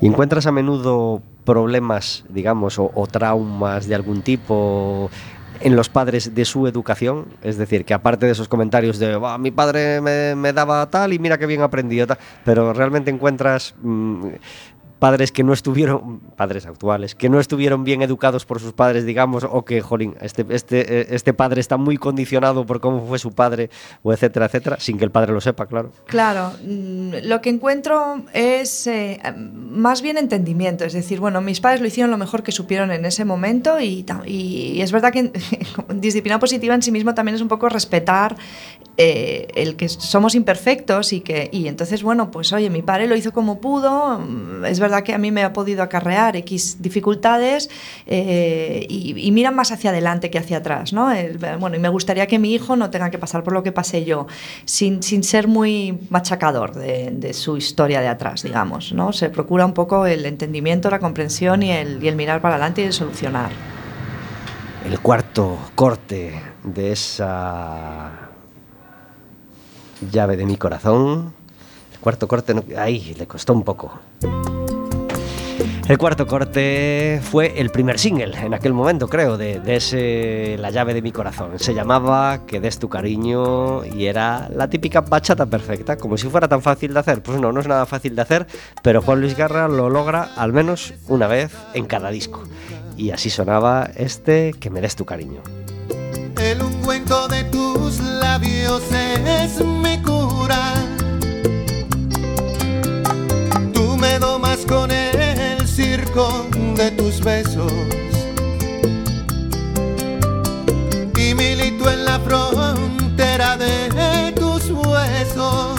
¿Y 0.00 0.06
encuentras 0.06 0.46
a 0.46 0.52
menudo 0.52 1.22
problemas, 1.44 2.24
digamos, 2.28 2.78
o, 2.78 3.06
traumas 3.10 3.88
de 3.88 3.94
algún 3.94 4.22
tipo 4.22 5.10
en 5.60 5.74
los 5.74 5.88
padres 5.88 6.34
de 6.34 6.44
su 6.44 6.68
educación? 6.68 7.26
Es 7.42 7.56
decir, 7.58 7.84
que 7.84 7.94
aparte 7.94 8.26
de 8.26 8.32
esos 8.32 8.48
comentarios 8.48 8.98
de 8.98 9.16
"Buah, 9.16 9.38
mi 9.38 9.50
padre 9.50 10.00
me, 10.00 10.52
daba 10.52 10.88
tal 10.88 11.12
y 11.12 11.18
mira 11.18 11.38
qué 11.38 11.46
bien 11.46 11.62
aprendido, 11.62 12.06
tal", 12.06 12.18
pero 12.44 12.72
realmente 12.72 13.10
encuentras 13.10 13.74
mm, 13.82 14.28
padres 14.98 15.32
que 15.32 15.44
no 15.44 15.52
estuvieron, 15.52 16.20
padres 16.36 16.66
actuales, 16.66 17.14
que 17.14 17.28
no 17.28 17.40
estuvieron 17.40 17.84
bien 17.84 18.02
educados 18.02 18.44
por 18.44 18.60
sus 18.60 18.72
padres, 18.72 19.04
digamos, 19.04 19.44
o 19.48 19.64
que, 19.64 19.80
jolín, 19.80 20.16
este, 20.20 20.44
este, 20.50 21.00
eh, 21.00 21.06
este 21.10 21.32
padre 21.32 21.60
está 21.60 21.76
muy 21.76 21.96
condicionado 21.96 22.66
por 22.66 22.80
cómo 22.80 23.06
fue 23.06 23.18
su 23.18 23.32
padre, 23.32 23.70
o 24.02 24.12
etcétera, 24.12 24.46
etcétera, 24.46 24.76
sin 24.80 24.98
que 24.98 25.04
el 25.04 25.10
padre 25.10 25.32
lo 25.32 25.40
sepa, 25.40 25.66
claro. 25.66 25.92
Claro, 26.06 26.52
mm, 26.64 27.24
lo 27.24 27.40
que 27.40 27.50
encuentro 27.50 28.22
es 28.32 28.86
eh, 28.86 29.20
más 29.36 30.02
bien 30.02 30.18
entendimiento, 30.18 30.84
es 30.84 30.92
decir, 30.92 31.20
bueno, 31.20 31.40
mis 31.40 31.60
padres 31.60 31.80
lo 31.80 31.86
hicieron 31.86 32.10
lo 32.10 32.18
mejor 32.18 32.42
que 32.42 32.52
supieron 32.52 32.90
en 32.90 33.04
ese 33.04 33.24
momento 33.24 33.80
y, 33.80 34.04
y 34.26 34.80
es 34.80 34.92
verdad 34.92 35.12
que 35.12 35.32
disciplina 35.94 36.38
positiva 36.38 36.74
en 36.74 36.82
sí 36.82 36.90
mismo 36.90 37.14
también 37.14 37.36
es 37.36 37.40
un 37.40 37.48
poco 37.48 37.68
respetar 37.68 38.36
eh, 39.00 39.46
el 39.54 39.76
que 39.76 39.88
somos 39.88 40.34
imperfectos 40.34 41.12
y 41.12 41.20
que 41.20 41.48
y 41.52 41.68
entonces 41.68 42.02
bueno 42.02 42.32
pues 42.32 42.52
oye 42.52 42.68
mi 42.68 42.82
padre 42.82 43.06
lo 43.06 43.14
hizo 43.14 43.32
como 43.32 43.60
pudo 43.60 44.18
mm, 44.18 44.64
es 44.64 44.80
verdad 44.80 44.87
que 45.02 45.14
a 45.14 45.18
mí 45.18 45.30
me 45.30 45.42
ha 45.44 45.52
podido 45.52 45.82
acarrear 45.82 46.36
x 46.36 46.76
dificultades 46.80 47.70
eh, 48.06 48.86
y, 48.88 49.14
y 49.18 49.30
miran 49.32 49.54
más 49.54 49.70
hacia 49.72 49.90
adelante 49.90 50.30
que 50.30 50.38
hacia 50.38 50.58
atrás 50.58 50.92
no 50.92 51.10
El- 51.12 51.38
bueno 51.58 51.76
y 51.76 51.78
me 51.78 51.88
gustaría 51.88 52.26
que 52.26 52.38
mi 52.38 52.52
hijo 52.54 52.76
no 52.76 52.90
tenga 52.90 53.10
que 53.10 53.18
pasar 53.18 53.42
por 53.44 53.52
lo 53.52 53.62
que 53.62 53.72
pasé 53.72 54.04
yo 54.04 54.26
sin, 54.64 55.02
sin 55.02 55.22
ser 55.22 55.48
muy 55.48 55.98
machacador 56.10 56.74
de, 56.74 57.10
de 57.12 57.32
su 57.34 57.56
historia 57.56 58.00
de 58.00 58.08
atrás 58.08 58.42
digamos 58.42 58.92
no 58.92 59.12
se 59.12 59.30
procura 59.30 59.64
un 59.64 59.74
poco 59.74 60.06
el 60.06 60.24
entendimiento 60.26 60.90
la 60.90 60.98
comprensión 60.98 61.62
y 61.62 61.70
el, 61.72 62.02
y 62.02 62.08
el 62.08 62.16
mirar 62.16 62.40
para 62.40 62.54
adelante 62.56 62.82
y 62.82 62.84
el 62.86 62.92
solucionar 62.92 63.50
El 64.84 64.98
cuarto 65.00 65.58
corte 65.74 66.32
de 66.64 66.92
esa 66.92 68.10
llave 70.10 70.36
de 70.36 70.46
mi 70.46 70.56
corazón. 70.56 71.32
El 71.92 71.98
cuarto 71.98 72.26
corte, 72.28 72.54
ahí 72.78 73.14
le 73.18 73.26
costó 73.26 73.52
un 73.52 73.64
poco. 73.64 73.98
El 75.88 75.96
cuarto 75.96 76.26
corte 76.26 77.18
fue 77.22 77.58
el 77.58 77.70
primer 77.70 77.98
single 77.98 78.38
en 78.38 78.52
aquel 78.52 78.74
momento, 78.74 79.08
creo, 79.08 79.38
de, 79.38 79.62
ese 79.64 80.58
La 80.58 80.68
llave 80.68 80.92
de 80.92 81.00
mi 81.00 81.12
corazón. 81.12 81.58
Se 81.58 81.72
llamaba 81.72 82.44
Que 82.46 82.60
des 82.60 82.78
tu 82.78 82.90
cariño 82.90 83.86
y 83.86 84.04
era 84.04 84.50
la 84.54 84.68
típica 84.68 85.00
bachata 85.00 85.46
perfecta, 85.46 85.96
como 85.96 86.18
si 86.18 86.28
fuera 86.28 86.46
tan 86.46 86.60
fácil 86.60 86.92
de 86.92 87.00
hacer. 87.00 87.22
Pues 87.22 87.40
no, 87.40 87.52
no 87.52 87.60
es 87.60 87.66
nada 87.66 87.86
fácil 87.86 88.14
de 88.14 88.20
hacer, 88.20 88.46
pero 88.82 89.00
Juan 89.00 89.22
Luis 89.22 89.34
Guerra 89.34 89.66
lo 89.66 89.88
logra 89.88 90.28
al 90.36 90.52
menos 90.52 90.92
una 91.08 91.26
vez 91.26 91.56
en 91.72 91.86
cada 91.86 92.10
disco. 92.10 92.42
Y 92.98 93.10
así 93.10 93.30
sonaba 93.30 93.88
este 93.96 94.52
Que 94.60 94.68
me 94.68 94.82
des 94.82 94.94
tu 94.94 95.06
cariño. 95.06 95.40
El 96.38 96.60
ungüento 96.60 97.28
de 97.28 97.44
tus 97.44 97.98
labios 98.00 98.82
es 98.92 99.64
mi 99.64 99.96
cura. 100.02 100.74
Tú 103.72 103.96
me 103.96 104.18
domas 104.18 104.66
con 104.66 104.90
de 106.18 106.90
tus 106.90 107.20
besos. 107.20 107.72
Y 111.16 111.32
milito 111.32 111.88
en 111.88 112.04
la 112.04 112.18
frontera 112.18 113.56
de 113.56 114.32
tus 114.32 114.68
huesos. 114.68 115.78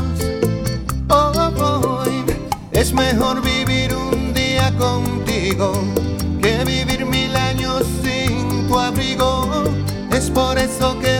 Hoy 1.09 2.23
es 2.71 2.93
mejor 2.93 3.41
vivir 3.41 3.93
un 3.93 4.33
día 4.33 4.73
contigo 4.77 5.73
que 6.41 6.63
vivir 6.63 7.05
mil 7.05 7.35
años 7.35 7.83
sin 8.01 8.65
tu 8.69 8.79
abrigo. 8.79 9.65
Es 10.09 10.29
por 10.29 10.57
eso 10.57 10.97
que 10.99 11.18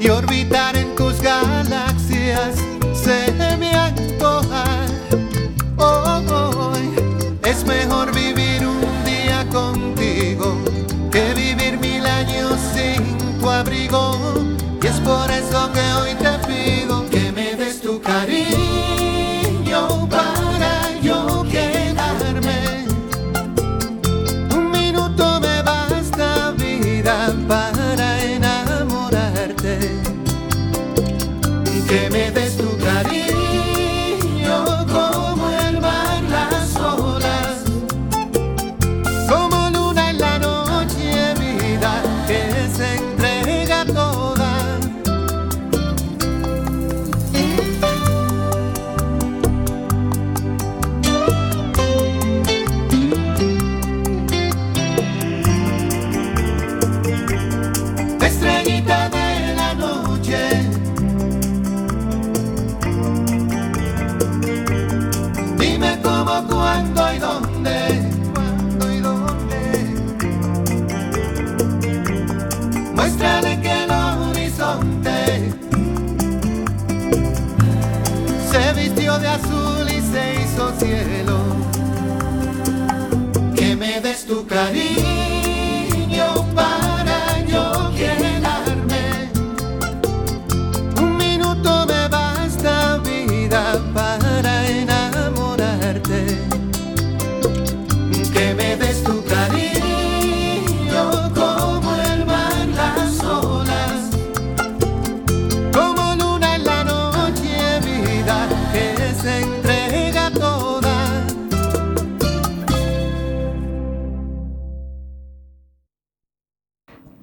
Y 0.00 0.08
orbitar 0.08 0.76
en 0.76 0.94
tus 0.94 1.20
galaxias 1.20 2.56
se 2.94 3.32
me 3.58 3.70
antoja. 3.72 4.64
Hoy 5.76 6.90
es 7.42 7.64
mejor 7.64 8.14
vivir 8.14 8.66
un 8.66 9.04
día 9.04 9.46
contigo 9.50 10.56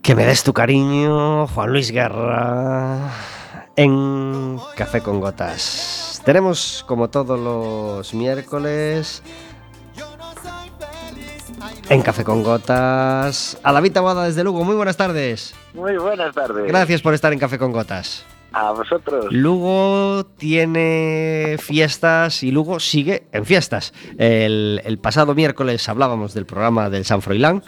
Que 0.07 0.15
me 0.15 0.25
des 0.25 0.41
tu 0.41 0.53
cariño, 0.53 1.47
Juan 1.47 1.69
Luis 1.69 1.91
Guerra, 1.91 3.11
en 3.75 4.57
Café 4.77 5.01
con 5.01 5.19
Gotas. 5.19 6.21
Tenemos, 6.23 6.85
como 6.87 7.09
todos 7.09 7.37
los 7.37 8.13
miércoles, 8.13 9.21
en 11.89 12.01
Café 12.01 12.23
con 12.23 12.41
Gotas, 12.41 13.59
a 13.61 13.73
David 13.73 13.91
Tabada 13.91 14.23
desde 14.23 14.45
Lugo. 14.45 14.63
Muy 14.63 14.77
buenas 14.77 14.95
tardes. 14.95 15.53
Muy 15.73 15.97
buenas 15.97 16.33
tardes. 16.33 16.65
Gracias 16.69 17.01
por 17.01 17.13
estar 17.13 17.33
en 17.33 17.39
Café 17.39 17.59
con 17.59 17.73
Gotas. 17.73 18.23
A 18.53 18.71
vosotros. 18.71 19.25
Lugo 19.29 20.25
tiene 20.37 21.57
fiestas 21.59 22.43
y 22.43 22.51
Lugo 22.51 22.79
sigue 22.79 23.27
en 23.33 23.43
fiestas. 23.45 23.93
El, 24.17 24.81
el 24.85 24.99
pasado 24.99 25.35
miércoles 25.35 25.89
hablábamos 25.89 26.33
del 26.33 26.45
programa 26.45 26.89
del 26.89 27.03
San 27.03 27.21
Froilán 27.21 27.61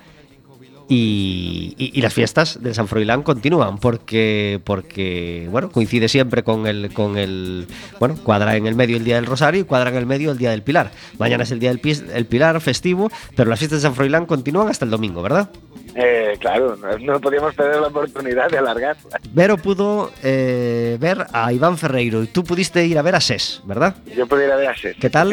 y, 0.89 1.75
y- 1.77 1.91
y 1.97 2.01
las 2.01 2.13
fiestas 2.13 2.61
del 2.61 2.73
San 2.73 2.87
Froilán 2.87 3.21
continúan 3.23 3.77
porque, 3.77 4.59
porque 4.63 5.47
bueno, 5.51 5.69
coincide 5.71 6.09
siempre 6.09 6.43
con 6.43 6.67
el, 6.67 6.91
con 6.93 7.17
el, 7.17 7.67
bueno, 7.99 8.15
cuadra 8.23 8.55
en 8.57 8.65
el 8.67 8.75
medio 8.75 8.97
el 8.97 9.03
Día 9.03 9.15
del 9.15 9.27
Rosario 9.27 9.61
y 9.61 9.63
cuadra 9.63 9.91
en 9.91 9.95
el 9.97 10.05
medio 10.05 10.31
el 10.31 10.37
Día 10.37 10.49
del 10.51 10.63
Pilar. 10.63 10.91
Mañana 11.19 11.43
es 11.43 11.51
el 11.51 11.59
Día 11.59 11.69
del 11.69 11.79
Pis- 11.79 12.03
el 12.13 12.25
Pilar 12.25 12.59
festivo, 12.59 13.11
pero 13.35 13.49
las 13.49 13.59
fiestas 13.59 13.81
de 13.81 13.87
San 13.87 13.95
Froilán 13.95 14.25
continúan 14.25 14.67
hasta 14.67 14.83
el 14.83 14.91
domingo, 14.91 15.21
¿verdad? 15.21 15.49
Eh, 15.95 16.33
claro, 16.39 16.75
no, 16.75 16.97
no 16.97 17.19
podíamos 17.19 17.53
perder 17.55 17.81
la 17.81 17.87
oportunidad 17.87 18.49
de 18.49 18.57
alargar. 18.57 18.95
Vero 19.33 19.57
pudo 19.57 20.11
eh, 20.23 20.97
ver 20.99 21.25
a 21.33 21.51
Iván 21.53 21.77
Ferreiro 21.77 22.23
y 22.23 22.27
tú 22.27 22.43
pudiste 22.43 22.85
ir 22.85 22.97
a 22.97 23.01
ver 23.01 23.15
a 23.15 23.21
SES, 23.21 23.61
¿verdad? 23.65 23.95
Yo 24.15 24.25
pudiera 24.27 24.55
ver 24.55 24.67
a 24.69 24.75
Ses, 24.77 24.95
¿Qué 24.97 25.09
tal? 25.09 25.29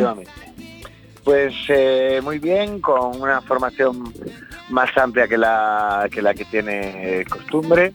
Pues 1.27 1.57
eh, 1.70 2.20
muy 2.22 2.39
bien, 2.39 2.81
con 2.81 3.20
una 3.20 3.41
formación 3.41 4.14
más 4.68 4.97
amplia 4.97 5.27
que 5.27 5.37
la 5.37 6.09
que, 6.09 6.22
la 6.22 6.33
que 6.33 6.45
tiene 6.45 7.24
costumbre, 7.29 7.93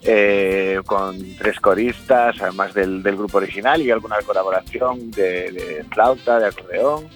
eh, 0.00 0.80
con 0.86 1.14
tres 1.36 1.60
coristas, 1.60 2.36
además 2.40 2.72
del, 2.72 3.02
grupo 3.02 3.36
original 3.36 3.82
y 3.82 3.90
alguna 3.90 4.16
colaboración 4.22 5.10
de, 5.10 5.52
de 5.52 5.84
flauta, 5.92 6.38
de 6.38 6.46
acordeón. 6.46 7.06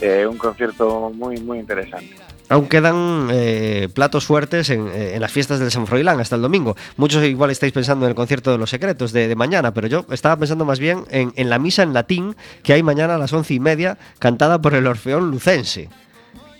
Eh, 0.00 0.26
un 0.26 0.38
concierto 0.38 1.12
muy, 1.14 1.36
muy 1.36 1.58
interesante. 1.58 2.21
Aún 2.52 2.68
quedan 2.68 3.28
eh, 3.32 3.88
platos 3.94 4.26
fuertes 4.26 4.68
en, 4.68 4.86
eh, 4.88 5.14
en 5.14 5.22
las 5.22 5.32
fiestas 5.32 5.58
del 5.58 5.70
San 5.70 5.86
Froilán 5.86 6.20
hasta 6.20 6.36
el 6.36 6.42
domingo. 6.42 6.76
Muchos 6.98 7.24
igual 7.24 7.50
estáis 7.50 7.72
pensando 7.72 8.04
en 8.04 8.10
el 8.10 8.14
concierto 8.14 8.52
de 8.52 8.58
los 8.58 8.68
secretos 8.68 9.10
de, 9.12 9.26
de 9.26 9.34
mañana, 9.34 9.72
pero 9.72 9.86
yo 9.86 10.04
estaba 10.10 10.36
pensando 10.36 10.66
más 10.66 10.78
bien 10.78 11.04
en, 11.10 11.32
en 11.36 11.48
la 11.48 11.58
misa 11.58 11.82
en 11.82 11.94
latín 11.94 12.36
que 12.62 12.74
hay 12.74 12.82
mañana 12.82 13.14
a 13.14 13.18
las 13.18 13.32
once 13.32 13.54
y 13.54 13.58
media, 13.58 13.96
cantada 14.18 14.60
por 14.60 14.74
el 14.74 14.86
Orfeón 14.86 15.30
Lucense, 15.30 15.88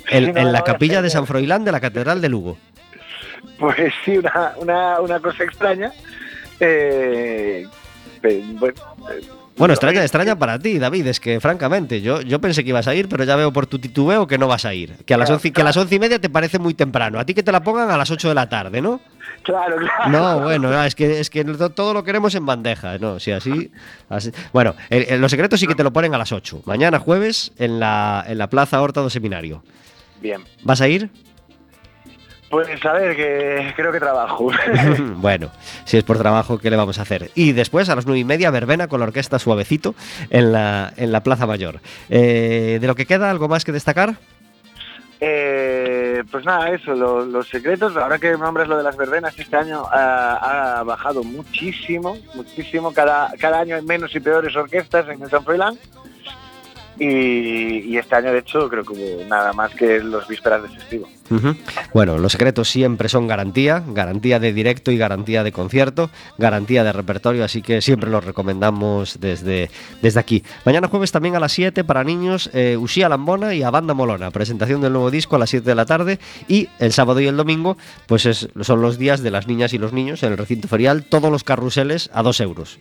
en, 0.09 0.25
Sí, 0.25 0.33
no, 0.33 0.41
en 0.41 0.53
la 0.53 0.61
no, 0.61 0.65
capilla 0.65 1.03
de. 1.03 1.11
San 1.11 1.27
Froilán 1.27 1.63
de 1.63 1.73
la 1.73 1.81
Catedral 1.81 2.23
de 2.23 2.31
Lugo. 2.31 2.57
Pues 3.59 3.93
sí, 4.03 4.17
una, 4.17 4.55
una, 4.57 4.99
una 4.99 5.21
cosa 5.21 5.45
extraña. 5.45 5.93
Eh, 6.59 7.67
bueno, 8.59 8.81
Bueno, 9.63 9.75
extraña, 9.75 10.03
extraña 10.03 10.37
para 10.37 10.59
ti, 10.59 10.81
David, 10.81 11.07
es 11.07 11.21
que 11.21 11.39
francamente 11.39 12.01
yo, 12.01 12.21
yo 12.21 12.41
pensé 12.41 12.65
que 12.65 12.71
ibas 12.71 12.89
a 12.89 12.97
ir, 12.97 13.09
pero 13.09 13.23
ya 13.23 13.37
veo 13.37 13.53
por 13.53 13.69
tu 13.69 13.79
titubeo 13.79 14.27
que 14.27 14.37
no 14.37 14.49
vas 14.49 14.65
a 14.65 14.75
ir. 14.75 14.97
Que 15.07 15.15
a 15.15 15.17
las 15.17 15.31
once, 15.31 15.53
que 15.53 15.61
a 15.61 15.65
las 15.65 15.77
once 15.77 15.95
y 15.95 16.01
media 16.01 16.19
te 16.21 16.29
parece 16.29 16.59
muy 16.59 16.75
temprano. 16.75 17.21
A 17.21 17.25
ti 17.25 17.33
que 17.33 17.45
te 17.45 17.53
la 17.53 17.63
pongan 17.63 17.89
a 17.89 17.97
las 17.97 18.11
ocho 18.11 18.29
de 18.29 18.35
la 18.35 18.49
tarde, 18.49 18.83
¿no? 18.83 19.01
claro, 19.45 19.77
claro. 19.77 20.11
No, 20.11 20.41
bueno, 20.41 20.69
no, 20.69 20.83
es 20.83 20.97
que 20.97 21.21
es 21.21 21.31
que 21.31 21.45
to- 21.45 21.71
todo 21.71 21.95
lo 21.95 22.03
queremos 22.03 22.35
en 22.35 22.45
bandeja, 22.45 22.99
no, 22.99 23.21
si 23.21 23.31
así, 23.31 23.71
así- 24.09 24.33
Bueno, 24.53 24.75
el- 24.91 25.05
el- 25.09 25.21
los 25.21 25.31
secretos 25.31 25.61
sí 25.61 25.69
que 25.69 25.77
te 25.77 25.85
lo 25.85 25.93
ponen 25.93 26.13
a 26.13 26.19
las 26.19 26.33
8. 26.33 26.61
Mañana 26.67 26.99
jueves 26.99 27.53
en 27.57 27.79
la 27.79 28.25
en 28.27 28.39
la 28.39 28.49
Plaza 28.51 28.83
Horta 28.83 29.01
do 29.01 29.11
Seminario. 29.11 29.63
Bien. 30.21 30.43
¿Vas 30.65 30.81
a 30.81 30.89
ir? 30.89 31.09
Pues 32.53 32.85
a 32.85 32.93
ver, 32.93 33.17
que 33.17 33.73
creo 33.77 33.91
que 33.93 33.99
trabajo. 33.99 34.51
bueno, 35.17 35.49
si 35.87 35.97
es 35.97 36.05
por 36.05 36.19
trabajo, 36.19 36.59
¿qué 36.59 36.69
le 36.69 36.77
vamos 36.77 36.99
a 36.99 37.03
hacer? 37.03 37.31
Y 37.35 37.53
después 37.53 37.89
a 37.89 37.97
las 37.97 38.05
nueve 38.05 38.19
y 38.21 38.25
media, 38.25 38.51
verbena 38.51 38.89
con 38.89 39.01
la 39.01 39.07
orquesta 39.07 39.39
Suavecito 39.39 39.95
en 40.29 40.53
la, 40.53 40.93
en 40.99 41.13
la 41.13 41.23
Plaza 41.23 41.47
Mayor. 41.47 41.81
Eh, 42.11 42.77
¿De 42.79 42.87
lo 42.87 42.95
que 42.95 43.07
queda, 43.07 43.31
algo 43.31 43.49
más 43.49 43.65
que 43.65 43.73
destacar? 43.73 44.17
Eh, 45.19 46.25
pues 46.31 46.45
nada, 46.45 46.69
eso, 46.71 46.93
lo- 46.95 47.25
los 47.25 47.49
secretos, 47.49 47.97
ahora 47.97 48.19
que 48.19 48.33
nombras 48.33 48.69
lo 48.69 48.77
de 48.77 48.83
las 48.83 48.99
verbenas, 48.99 49.39
este 49.39 49.57
año 49.57 49.85
ha, 49.91 50.81
ha 50.81 50.83
bajado 50.83 51.23
muchísimo, 51.25 52.19
muchísimo, 52.35 52.93
cada, 52.93 53.33
cada 53.39 53.61
año 53.61 53.77
hay 53.77 53.83
menos 53.83 54.15
y 54.15 54.21
peores 54.21 54.55
orquestas 54.55 55.09
en 55.09 55.23
el 55.23 55.31
San 55.31 55.43
Froilán. 55.43 55.79
Y, 56.99 57.79
y 57.91 57.97
este 57.97 58.15
año, 58.15 58.31
de 58.33 58.41
hecho, 58.41 58.69
creo 58.69 58.85
que 58.85 58.93
hubo 58.93 59.25
nada 59.27 59.55
más 59.55 59.75
que 59.75 60.01
los 60.01 60.29
vísperas 60.29 60.63
de 60.65 60.69
festivo. 60.69 61.09
Bueno, 61.95 62.19
los 62.19 62.33
secretos 62.33 62.69
siempre 62.69 63.09
son 63.09 63.27
garantía, 63.27 63.83
garantía 63.87 64.39
de 64.39 64.53
directo 64.53 64.91
y 64.91 64.99
garantía 64.99 65.43
de 65.45 65.53
concierto, 65.53 66.11
garantía 66.39 66.85
de 66.85 66.93
repertorio, 66.93 67.45
así 67.45 67.63
que 67.63 67.81
siempre 67.83 68.11
los 68.11 68.25
recomendamos 68.25 69.19
desde, 69.21 69.71
desde 70.01 70.21
aquí. 70.21 70.43
Mañana 70.65 70.89
jueves 70.89 71.13
también 71.13 71.37
a 71.37 71.41
las 71.41 71.53
7 71.53 71.85
para 71.85 72.05
niños, 72.05 72.51
eh, 72.53 72.77
Usía 72.79 73.09
Lambona 73.09 73.55
y 73.55 73.63
a 73.63 73.71
Banda 73.71 73.95
Molona, 73.95 74.31
presentación 74.31 74.81
del 74.81 74.93
nuevo 74.93 75.11
disco 75.11 75.37
a 75.37 75.39
las 75.39 75.51
7 75.51 75.65
de 75.69 75.75
la 75.75 75.87
tarde 75.87 76.19
y 76.49 76.69
el 76.79 76.93
sábado 76.93 77.21
y 77.21 77.27
el 77.27 77.37
domingo 77.37 77.77
pues 78.07 78.27
es- 78.27 78.49
son 78.63 78.83
los 78.83 78.99
días 78.99 79.23
de 79.23 79.31
las 79.31 79.47
niñas 79.47 79.73
y 79.73 79.79
los 79.79 79.93
niños 79.93 80.23
en 80.23 80.33
el 80.33 80.39
recinto 80.39 80.69
ferial, 80.69 81.05
todos 81.05 81.31
los 81.31 81.45
carruseles 81.45 82.11
a 82.13 82.23
2 82.23 82.41
euros. 82.41 82.79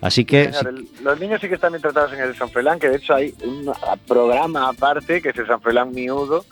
Así 0.00 0.24
que... 0.24 0.52
Señor, 0.52 0.62
si- 0.62 0.68
el- 0.98 1.04
los 1.04 1.20
niños 1.20 1.40
sí 1.40 1.48
que 1.48 1.54
están 1.54 1.72
bien 1.72 1.82
tratados 1.82 2.12
en 2.12 2.20
el 2.20 2.36
San 2.36 2.48
Froilán, 2.50 2.78
que 2.78 2.88
de 2.88 2.96
hecho 2.96 3.14
hay 3.14 3.34
un 3.44 3.70
programa 4.06 4.68
aparte, 4.68 5.20
que 5.22 5.30
es 5.30 5.36
el 5.38 5.46
San 5.46 5.60
Froilán 5.60 5.92
Miudo, 5.92 6.44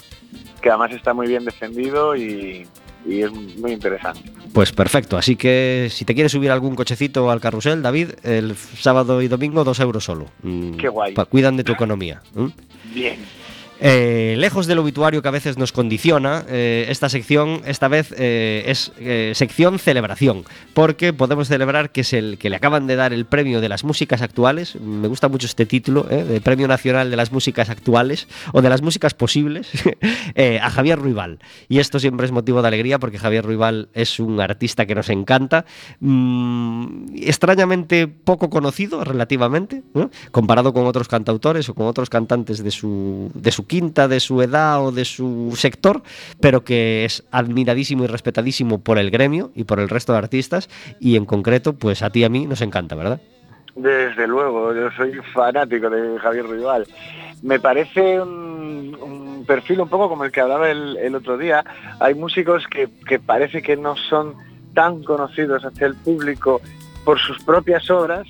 que 0.60 0.68
además 0.70 0.92
está 0.92 1.12
muy 1.14 1.26
bien 1.26 1.44
defendido 1.44 2.16
y, 2.16 2.66
y 3.06 3.22
es 3.22 3.30
muy 3.32 3.72
interesante. 3.72 4.30
Pues 4.52 4.72
perfecto, 4.72 5.16
así 5.16 5.36
que 5.36 5.88
si 5.90 6.04
te 6.04 6.14
quieres 6.14 6.32
subir 6.32 6.50
algún 6.50 6.74
cochecito 6.76 7.30
al 7.30 7.40
carrusel, 7.40 7.82
David, 7.82 8.10
el 8.22 8.54
sábado 8.56 9.20
y 9.20 9.28
domingo 9.28 9.64
2 9.64 9.80
euros 9.80 10.04
solo. 10.04 10.26
Mm, 10.42 10.76
Qué 10.76 10.88
guay. 10.88 11.14
pa- 11.14 11.24
cuidan 11.24 11.56
de 11.56 11.64
tu 11.64 11.72
economía. 11.72 12.22
¿m? 12.36 12.50
Bien. 12.94 13.16
Eh, 13.80 14.36
lejos 14.38 14.66
del 14.66 14.78
obituario 14.78 15.20
que 15.20 15.28
a 15.28 15.32
veces 15.32 15.58
nos 15.58 15.72
condiciona, 15.72 16.44
eh, 16.48 16.86
esta 16.88 17.08
sección 17.08 17.60
esta 17.66 17.88
vez 17.88 18.14
eh, 18.16 18.64
es 18.66 18.92
sección 19.36 19.78
celebración, 19.78 20.44
porque 20.74 21.12
podemos 21.12 21.48
celebrar 21.48 21.90
que 21.90 22.02
es 22.02 22.12
el 22.12 22.38
que 22.38 22.50
le 22.50 22.56
acaban 22.56 22.86
de 22.86 22.96
dar 22.96 23.12
el 23.12 23.24
premio 23.24 23.60
de 23.60 23.68
las 23.68 23.84
músicas 23.84 24.22
actuales. 24.22 24.76
Me 24.76 25.08
gusta 25.08 25.28
mucho 25.28 25.46
este 25.46 25.66
título, 25.66 26.04
de 26.04 26.40
Premio 26.40 26.68
Nacional 26.68 27.10
de 27.10 27.16
las 27.16 27.32
Músicas 27.32 27.68
Actuales 27.70 28.28
o 28.52 28.62
de 28.62 28.68
las 28.68 28.82
Músicas 28.82 29.14
Posibles 29.14 29.70
a 30.62 30.70
Javier 30.70 30.98
Ruibal. 30.98 31.38
Y 31.68 31.78
esto 31.78 31.98
siempre 31.98 32.26
es 32.26 32.32
motivo 32.32 32.62
de 32.62 32.68
alegría 32.68 32.98
porque 32.98 33.18
Javier 33.18 33.44
Ruibal 33.44 33.88
es 33.92 34.20
un 34.20 34.40
artista 34.40 34.86
que 34.86 34.94
nos 34.94 35.08
encanta, 35.10 35.64
mm, 36.00 37.16
extrañamente 37.16 38.06
poco 38.06 38.50
conocido 38.50 39.02
relativamente, 39.04 39.82
comparado 40.30 40.72
con 40.72 40.86
otros 40.86 41.08
cantautores 41.08 41.68
o 41.68 41.74
con 41.74 41.86
otros 41.86 42.08
cantantes 42.08 42.62
de 42.62 42.70
su, 42.70 43.30
de 43.34 43.50
su 43.50 43.63
quinta, 43.64 44.08
de 44.08 44.20
su 44.20 44.40
edad 44.42 44.84
o 44.84 44.92
de 44.92 45.04
su 45.04 45.52
sector, 45.56 46.02
pero 46.40 46.64
que 46.64 47.04
es 47.04 47.24
admiradísimo 47.30 48.04
y 48.04 48.06
respetadísimo 48.06 48.80
por 48.80 48.98
el 48.98 49.10
gremio 49.10 49.50
y 49.54 49.64
por 49.64 49.80
el 49.80 49.88
resto 49.88 50.12
de 50.12 50.18
artistas 50.18 50.68
y 51.00 51.16
en 51.16 51.24
concreto, 51.24 51.74
pues 51.74 52.02
a 52.02 52.10
ti 52.10 52.20
y 52.20 52.24
a 52.24 52.28
mí 52.28 52.46
nos 52.46 52.60
encanta, 52.60 52.94
¿verdad? 52.94 53.20
Desde 53.76 54.28
luego, 54.28 54.72
yo 54.72 54.90
soy 54.92 55.12
fanático 55.32 55.90
de 55.90 56.18
Javier 56.20 56.46
Rival. 56.46 56.86
Me 57.42 57.58
parece 57.58 58.20
un, 58.20 59.44
perfil 59.46 59.80
un 59.80 59.88
poco 59.88 60.08
como 60.08 60.24
el 60.24 60.32
que 60.32 60.40
hablaba 60.40 60.70
el, 60.70 60.96
el 60.96 61.14
otro 61.14 61.36
día. 61.36 61.64
Hay 62.00 62.14
músicos 62.14 62.66
que, 62.68 62.88
que 63.06 63.18
parece 63.18 63.62
que 63.62 63.76
no 63.76 63.96
son 63.96 64.34
tan 64.74 65.02
conocidos 65.02 65.64
hacia 65.64 65.88
el 65.88 65.94
público 65.94 66.60
por 67.04 67.18
sus 67.18 67.42
propias 67.42 67.90
obras, 67.90 68.26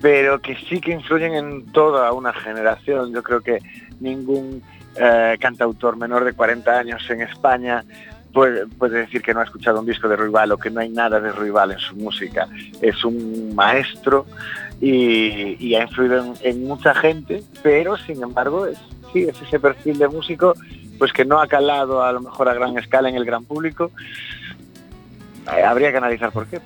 pero 0.00 0.40
que 0.40 0.56
sí 0.68 0.80
que 0.80 0.92
influyen 0.92 1.34
en 1.34 1.66
toda 1.72 2.12
una 2.12 2.32
generación. 2.32 3.12
Yo 3.12 3.22
creo 3.22 3.40
que 3.40 3.58
ningún 4.00 4.62
eh, 4.96 5.36
cantautor 5.40 5.96
menor 5.96 6.24
de 6.24 6.32
40 6.32 6.78
años 6.78 7.02
en 7.10 7.22
España 7.22 7.84
puede, 8.32 8.66
decir 8.88 9.22
que 9.22 9.34
no 9.34 9.40
ha 9.40 9.44
escuchado 9.44 9.80
un 9.80 9.86
disco 9.86 10.08
de 10.08 10.16
Ruibal 10.16 10.52
o 10.52 10.58
que 10.58 10.70
no 10.70 10.80
hay 10.80 10.88
nada 10.88 11.20
de 11.20 11.32
Ruibal 11.32 11.72
en 11.72 11.78
su 11.78 11.96
música. 11.96 12.48
Es 12.80 13.04
un 13.04 13.54
maestro 13.54 14.26
y, 14.80 15.74
ha 15.74 15.82
influido 15.82 16.34
en, 16.42 16.64
mucha 16.64 16.94
gente, 16.94 17.42
pero 17.62 17.96
sin 17.96 18.22
embargo 18.22 18.66
es, 18.66 18.78
sí, 19.12 19.22
es 19.22 19.40
ese 19.42 19.58
perfil 19.58 19.98
de 19.98 20.08
músico 20.08 20.54
pues 20.98 21.12
que 21.12 21.24
no 21.24 21.40
ha 21.40 21.46
calado 21.46 22.02
a 22.02 22.12
lo 22.12 22.20
mejor 22.20 22.48
a 22.48 22.54
gran 22.54 22.76
escala 22.76 23.08
en 23.08 23.16
el 23.16 23.24
gran 23.24 23.44
público. 23.44 23.90
Eh, 25.56 25.62
habría 25.62 25.90
que 25.90 25.96
analizar 25.96 26.30
por 26.30 26.46
qué, 26.46 26.60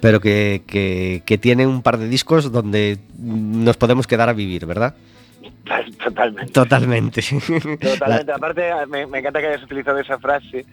pero 0.00 0.20
que, 0.20 1.22
que 1.24 1.38
tiene 1.38 1.66
un 1.66 1.82
par 1.82 1.98
de 1.98 2.08
discos 2.08 2.50
donde 2.50 2.98
nos 3.18 3.76
podemos 3.76 4.06
quedar 4.06 4.28
a 4.28 4.32
vivir, 4.32 4.66
¿verdad? 4.66 4.94
totalmente. 6.04 6.52
Totalmente. 6.52 7.22
Totalmente. 7.80 8.32
Aparte, 8.32 8.70
me, 8.88 9.06
me 9.06 9.18
encanta 9.18 9.40
que 9.40 9.46
hayas 9.48 9.62
utilizado 9.62 9.98
esa 9.98 10.18
frase 10.18 10.64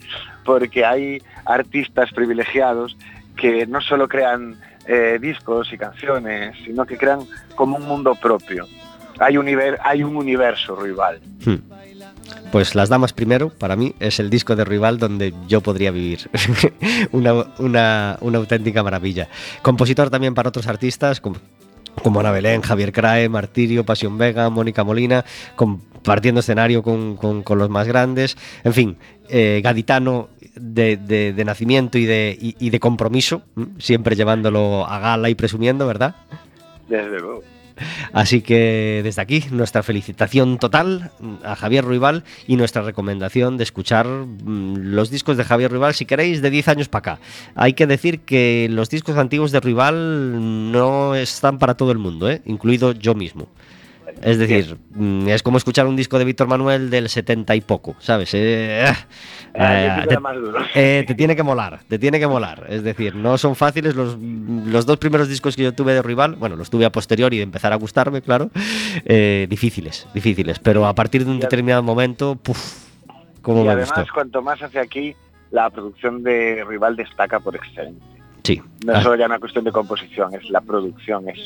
porque 0.43 0.85
hay 0.85 1.21
artistas 1.45 2.11
privilegiados 2.13 2.95
que 3.35 3.67
no 3.67 3.81
solo 3.81 4.07
crean 4.07 4.55
eh, 4.87 5.17
discos 5.21 5.71
y 5.73 5.77
canciones, 5.77 6.55
sino 6.63 6.85
que 6.85 6.97
crean 6.97 7.19
como 7.55 7.77
un 7.77 7.85
mundo 7.87 8.15
propio. 8.15 8.67
Hay, 9.19 9.35
univer- 9.35 9.77
hay 9.83 10.03
un 10.03 10.15
universo 10.15 10.75
rival. 10.75 11.19
Hmm. 11.45 11.55
Pues 12.51 12.75
Las 12.75 12.89
Damas 12.89 13.13
Primero, 13.13 13.49
para 13.49 13.75
mí, 13.75 13.93
es 13.99 14.19
el 14.19 14.29
disco 14.29 14.55
de 14.55 14.63
rival 14.65 14.97
donde 14.97 15.33
yo 15.47 15.61
podría 15.61 15.91
vivir. 15.91 16.29
una, 17.11 17.33
una- 17.59 18.17
una 18.21 18.37
auténtica 18.37 18.83
maravilla. 18.83 19.27
Compositor 19.61 20.09
también 20.09 20.33
para 20.33 20.49
otros 20.49 20.67
artistas, 20.67 21.19
como, 21.21 21.37
como 22.03 22.19
Ana 22.19 22.31
Belén, 22.31 22.61
Javier 22.61 22.91
Crae, 22.91 23.29
Martirio, 23.29 23.85
Pasión 23.85 24.17
Vega, 24.17 24.49
Mónica 24.49 24.83
Molina, 24.83 25.25
compartiendo 25.55 26.39
escenario 26.39 26.83
con, 26.83 27.15
con- 27.15 27.43
los 27.57 27.69
más 27.69 27.87
grandes. 27.87 28.37
En 28.63 28.73
fin, 28.73 28.97
eh, 29.29 29.61
gaditano 29.63 30.29
de, 30.55 30.97
de- 30.97 31.33
de 31.33 31.45
nacimiento 31.45 31.97
y 31.97 32.05
de, 32.05 32.37
y- 32.39 32.69
de 32.69 32.79
compromiso, 32.79 33.41
siempre 33.79 34.15
llevándolo 34.15 34.85
a 34.87 34.99
gala 34.99 35.29
y 35.29 35.35
presumiendo, 35.35 35.87
¿verdad? 35.87 36.15
Desde 36.87 37.19
luego. 37.19 37.41
Así 38.13 38.41
que 38.41 39.01
desde 39.03 39.21
aquí 39.21 39.43
nuestra 39.51 39.83
felicitación 39.83 40.57
total 40.57 41.11
a 41.43 41.55
Javier 41.55 41.83
Ruibal 41.83 42.23
y 42.47 42.55
nuestra 42.55 42.81
recomendación 42.81 43.57
de 43.57 43.63
escuchar 43.63 44.07
mm, 44.07 44.77
los 44.77 45.09
discos 45.09 45.37
de 45.37 45.43
Javier 45.43 45.71
Ruibal 45.71 45.93
si 45.93 46.05
queréis 46.05 46.41
de 46.41 46.49
10 46.49 46.67
años 46.69 46.89
para 46.89 47.13
acá. 47.13 47.21
Hay 47.55 47.73
que 47.73 47.87
decir 47.87 48.21
que 48.21 48.67
los 48.69 48.89
discos 48.89 49.17
antiguos 49.17 49.51
de 49.51 49.59
Ruibal 49.59 50.71
no 50.71 51.15
están 51.15 51.59
para 51.59 51.75
todo 51.75 51.91
el 51.91 51.97
mundo, 51.97 52.29
¿eh? 52.29 52.41
incluido 52.45 52.93
yo 52.93 53.15
mismo. 53.15 53.47
Es 54.21 54.37
decir, 54.39 54.77
mm, 54.91 55.27
es 55.29 55.43
como 55.43 55.57
escuchar 55.57 55.85
un 55.87 55.95
disco 55.95 56.17
de 56.17 56.25
Víctor 56.25 56.47
Manuel 56.47 56.89
del 56.89 57.09
70 57.09 57.55
y 57.55 57.61
poco, 57.61 57.95
¿sabes? 57.99 58.31
Eh, 58.33 58.85
Ah, 59.57 60.03
eh, 60.03 60.07
te- 60.09 60.19
más 60.19 60.35
duro. 60.35 60.59
eh, 60.75 61.03
te 61.07 61.15
tiene 61.15 61.35
que 61.35 61.43
molar, 61.43 61.79
te 61.87 61.97
tiene 61.99 62.19
que 62.19 62.27
molar. 62.27 62.65
Es 62.69 62.83
decir, 62.83 63.15
no 63.15 63.37
son 63.37 63.55
fáciles 63.55 63.95
los, 63.95 64.17
los 64.19 64.85
dos 64.85 64.97
primeros 64.97 65.29
discos 65.29 65.55
que 65.55 65.63
yo 65.63 65.73
tuve 65.73 65.93
de 65.93 66.01
Rival, 66.01 66.35
bueno, 66.35 66.55
los 66.55 66.69
tuve 66.69 66.85
a 66.85 66.91
posteriori 66.91 67.37
de 67.37 67.43
empezar 67.43 67.71
a 67.71 67.75
gustarme, 67.77 68.21
claro, 68.21 68.49
eh, 69.05 69.47
difíciles, 69.49 70.07
difíciles. 70.13 70.59
Pero 70.59 70.85
a 70.87 70.93
partir 70.95 71.23
de 71.23 71.31
un 71.31 71.39
determinado 71.39 71.83
momento, 71.83 72.35
puff, 72.35 72.83
cómo 73.41 73.61
y 73.61 73.65
me 73.65 73.71
además, 73.71 73.91
gustó. 73.95 74.13
cuanto 74.13 74.41
más 74.41 74.61
hacia 74.61 74.81
aquí, 74.81 75.15
la 75.51 75.69
producción 75.69 76.23
de 76.23 76.63
Rival 76.67 76.95
destaca 76.95 77.39
por 77.39 77.55
excelencia. 77.55 78.01
Sí. 78.43 78.61
No 78.85 78.91
es 78.93 78.99
Ah, 78.99 79.03
solo 79.03 79.15
ya 79.15 79.25
una 79.25 79.39
cuestión 79.39 79.63
de 79.63 79.71
composición, 79.71 80.33
es 80.35 80.49
la 80.49 80.61
producción, 80.61 81.29
es 81.29 81.39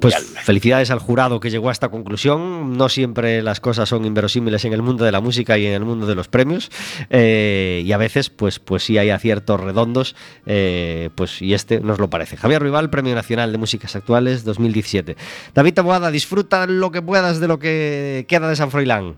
Pues 0.00 0.14
felicidades 0.42 0.90
al 0.90 0.98
jurado 0.98 1.40
que 1.40 1.50
llegó 1.50 1.68
a 1.68 1.72
esta 1.72 1.88
conclusión. 1.88 2.76
No 2.76 2.88
siempre 2.88 3.42
las 3.42 3.60
cosas 3.60 3.88
son 3.88 4.04
inverosímiles 4.04 4.64
en 4.64 4.72
el 4.72 4.82
mundo 4.82 5.04
de 5.04 5.12
la 5.12 5.20
música 5.20 5.58
y 5.58 5.66
en 5.66 5.72
el 5.74 5.84
mundo 5.84 6.06
de 6.06 6.14
los 6.14 6.28
premios. 6.28 6.70
eh, 7.10 7.82
y 7.84 7.92
a 7.92 7.96
veces, 7.96 8.30
pues, 8.30 8.58
pues 8.58 8.84
sí 8.84 8.98
hay 8.98 9.10
aciertos 9.10 9.60
redondos. 9.60 10.16
eh, 10.46 11.10
pues 11.14 11.42
y 11.42 11.54
este 11.54 11.80
nos 11.80 11.98
lo 11.98 12.08
parece. 12.10 12.36
Javier 12.36 12.62
Rival, 12.62 12.90
Premio 12.90 13.14
Nacional 13.14 13.52
de 13.52 13.58
Músicas 13.58 13.96
Actuales 13.96 14.44
2017. 14.44 15.16
David 15.54 15.74
Taboada, 15.74 16.10
disfruta 16.10 16.66
lo 16.66 16.90
que 16.90 17.02
puedas 17.02 17.40
de 17.40 17.48
lo 17.48 17.58
que 17.58 18.24
queda 18.28 18.48
de 18.48 18.56
San 18.56 18.70
Froilán. 18.70 19.16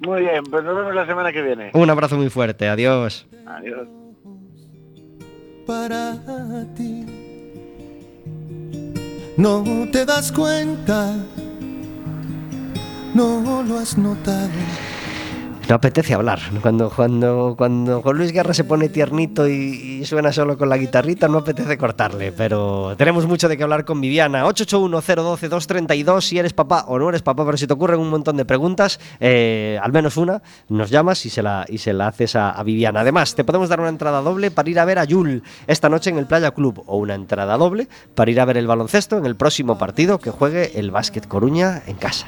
Muy 0.00 0.22
bien, 0.22 0.42
pues 0.50 0.64
nos 0.64 0.76
vemos 0.76 0.94
la 0.94 1.06
semana 1.06 1.32
que 1.32 1.40
viene. 1.42 1.70
Un 1.72 1.88
abrazo 1.88 2.16
muy 2.16 2.28
fuerte. 2.28 2.68
Adiós. 2.68 3.26
Adiós. 3.46 3.88
para 5.66 6.18
ti. 6.76 7.23
No 9.36 9.64
te 9.90 10.04
das 10.06 10.30
cuenta, 10.30 11.12
no 13.14 13.64
lo 13.64 13.78
has 13.78 13.98
notado. 13.98 14.93
No 15.68 15.76
apetece 15.76 16.12
hablar. 16.12 16.40
Cuando, 16.60 16.90
cuando, 16.90 17.54
cuando 17.56 18.02
Juan 18.02 18.16
Luis 18.16 18.32
Guerra 18.32 18.52
se 18.52 18.64
pone 18.64 18.90
tiernito 18.90 19.48
y, 19.48 20.04
suena 20.04 20.30
solo 20.32 20.58
con 20.58 20.68
la 20.68 20.76
guitarrita, 20.76 21.26
no 21.26 21.38
apetece 21.38 21.78
cortarle. 21.78 22.32
Pero 22.32 22.94
tenemos 22.98 23.26
mucho 23.26 23.48
de 23.48 23.56
qué 23.56 23.62
hablar 23.62 23.84
con 23.86 24.00
Viviana. 24.00 24.44
881-012-232. 24.46 26.20
Si 26.20 26.38
eres 26.38 26.52
papá 26.52 26.84
o 26.88 26.98
no 26.98 27.08
eres 27.08 27.22
papá, 27.22 27.46
pero 27.46 27.56
si 27.56 27.66
te 27.66 27.72
ocurren 27.72 27.98
un 27.98 28.10
montón 28.10 28.36
de 28.36 28.44
preguntas, 28.44 29.00
eh, 29.20 29.78
al 29.82 29.92
menos 29.92 30.18
una, 30.18 30.42
nos 30.68 30.90
llamas 30.90 31.24
y 31.24 31.30
se 31.30 31.42
la, 31.42 31.64
y 31.68 31.78
se 31.78 31.94
la 31.94 32.08
haces 32.08 32.36
a, 32.36 32.50
a 32.50 32.62
Viviana. 32.62 33.00
Además, 33.00 33.34
te 33.34 33.44
podemos 33.44 33.70
dar 33.70 33.80
una 33.80 33.88
entrada 33.88 34.20
doble 34.20 34.50
para 34.50 34.68
ir 34.68 34.78
a 34.78 34.84
ver 34.84 34.98
a 34.98 35.04
Yul 35.04 35.42
esta 35.66 35.88
noche 35.88 36.10
en 36.10 36.18
el 36.18 36.26
Playa 36.26 36.50
Club 36.50 36.82
o 36.86 36.98
una 36.98 37.14
entrada 37.14 37.56
doble 37.56 37.88
para 38.14 38.30
ir 38.30 38.40
a 38.40 38.44
ver 38.44 38.58
el 38.58 38.66
baloncesto 38.66 39.16
en 39.16 39.24
el 39.24 39.36
próximo 39.36 39.78
partido 39.78 40.18
que 40.18 40.30
juegue 40.30 40.78
el 40.78 40.90
Básquet 40.90 41.26
Coruña 41.26 41.82
en 41.86 41.96
casa. 41.96 42.26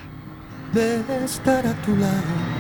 de 0.73 1.25
estar 1.25 1.67
a 1.67 1.75
tu 1.83 1.95
lado. 1.97 2.56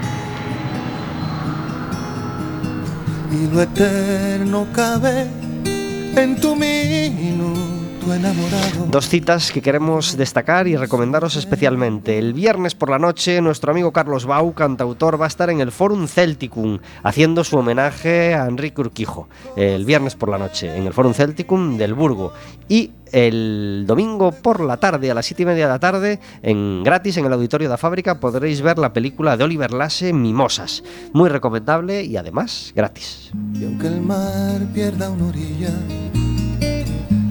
Dos 8.88 9.08
citas 9.08 9.50
que 9.50 9.60
queremos 9.60 10.16
destacar 10.16 10.68
y 10.68 10.76
recomendaros 10.76 11.34
especialmente. 11.34 12.18
El 12.18 12.34
viernes 12.34 12.76
por 12.76 12.88
la 12.88 13.00
noche, 13.00 13.40
nuestro 13.40 13.72
amigo 13.72 13.92
Carlos 13.92 14.26
Bau, 14.26 14.54
cantautor, 14.54 15.20
va 15.20 15.24
a 15.24 15.28
estar 15.28 15.50
en 15.50 15.60
el 15.60 15.72
Forum 15.72 16.06
Celticum 16.06 16.78
haciendo 17.02 17.42
su 17.42 17.56
homenaje 17.56 18.34
a 18.34 18.46
Enrique 18.46 18.80
Urquijo. 18.80 19.28
El 19.56 19.84
viernes 19.84 20.14
por 20.14 20.28
la 20.28 20.38
noche, 20.38 20.76
en 20.76 20.86
el 20.86 20.92
Forum 20.92 21.14
Celticum 21.14 21.76
del 21.76 21.94
Burgo. 21.94 22.32
Y 22.68 22.92
el 23.16 23.84
domingo 23.86 24.30
por 24.30 24.60
la 24.60 24.76
tarde, 24.76 25.10
a 25.10 25.14
las 25.14 25.24
siete 25.24 25.44
y 25.44 25.46
media 25.46 25.64
de 25.64 25.72
la 25.72 25.78
tarde, 25.78 26.20
en 26.42 26.82
gratis 26.84 27.16
en 27.16 27.24
el 27.24 27.32
auditorio 27.32 27.66
de 27.66 27.72
la 27.72 27.78
fábrica, 27.78 28.20
podréis 28.20 28.60
ver 28.60 28.76
la 28.76 28.92
película 28.92 29.38
de 29.38 29.44
Oliver 29.44 29.72
Lasse, 29.72 30.12
Mimosas. 30.12 30.84
Muy 31.14 31.30
recomendable 31.30 32.04
y 32.04 32.18
además 32.18 32.72
gratis. 32.76 33.30
Y 33.54 33.64
aunque 33.64 33.86
el 33.86 34.02
mar 34.02 34.60
pierda 34.74 35.08
una 35.08 35.28
orilla 35.28 35.70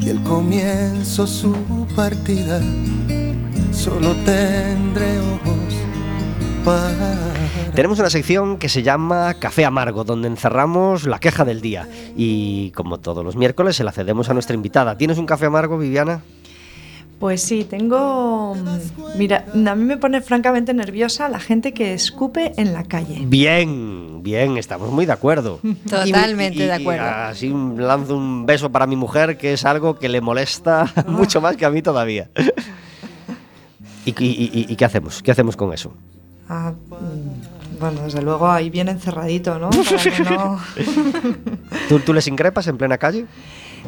y 0.02 0.10
el 0.10 0.24
comienzo 0.24 1.28
su 1.28 1.54
partida, 1.96 2.60
solo 3.72 4.16
tendré 4.26 5.20
ojos 5.20 5.65
Tenemos 7.76 8.00
una 8.00 8.10
sección 8.10 8.58
que 8.58 8.70
se 8.70 8.82
llama 8.84 9.34
Café 9.36 9.66
Amargo, 9.66 10.04
donde 10.04 10.28
encerramos 10.28 11.06
la 11.06 11.20
queja 11.20 11.44
del 11.46 11.62
día. 11.62 11.88
Y 12.16 12.72
como 12.72 13.00
todos 13.00 13.24
los 13.24 13.36
miércoles, 13.36 13.76
se 13.76 13.84
la 13.84 13.92
cedemos 13.92 14.30
a 14.30 14.34
nuestra 14.34 14.56
invitada. 14.56 14.98
¿Tienes 14.98 15.18
un 15.18 15.26
café 15.26 15.46
amargo, 15.48 15.78
Viviana? 15.78 16.22
Pues 17.20 17.42
sí, 17.42 17.64
tengo... 17.66 18.56
Mira, 19.18 19.46
a 19.54 19.76
mí 19.76 19.84
me 19.84 19.98
pone 19.98 20.22
francamente 20.22 20.74
nerviosa 20.74 21.30
la 21.30 21.40
gente 21.40 21.74
que 21.74 21.94
escupe 21.94 22.54
en 22.58 22.74
la 22.74 22.84
calle. 22.84 23.20
Bien, 23.26 24.24
bien, 24.24 24.58
estamos 24.58 24.92
muy 24.92 25.06
de 25.06 25.12
acuerdo. 25.14 25.60
Totalmente 25.90 26.60
Y- 26.60 26.64
y- 26.64 26.66
de 26.66 26.74
acuerdo. 26.74 27.06
y 27.06 27.08
así 27.10 27.54
lanzo 27.78 28.18
un 28.18 28.46
beso 28.46 28.72
para 28.72 28.88
mi 28.88 28.96
mujer, 28.96 29.38
que 29.38 29.54
es 29.54 29.66
algo 29.66 29.98
que 30.00 30.10
le 30.10 30.20
molesta 30.22 30.92
mucho 31.08 31.40
más 31.42 31.56
que 31.58 31.66
a 31.66 31.70
mí 31.70 31.82
todavía. 31.82 32.30
¿Y, 34.06 34.12
y- 34.12 34.50
y- 34.54 34.66
y 34.72 34.76
qué 34.76 34.86
hacemos? 34.86 35.22
¿Qué 35.24 35.32
hacemos 35.32 35.56
con 35.56 35.74
eso? 35.74 35.94
Ah, 36.48 36.74
mm, 36.90 37.80
bueno, 37.80 38.02
desde 38.02 38.22
luego 38.22 38.50
ahí 38.50 38.70
bien 38.70 38.88
encerradito, 38.90 39.58
¿no? 39.60 39.70
Para 39.90 40.04
que 40.04 40.24
no... 40.24 40.60
¿Tú, 41.90 42.00
tú 42.00 42.14
les 42.14 42.28
increpas 42.28 42.68
en 42.68 42.78
plena 42.78 42.98
calle? 42.98 43.26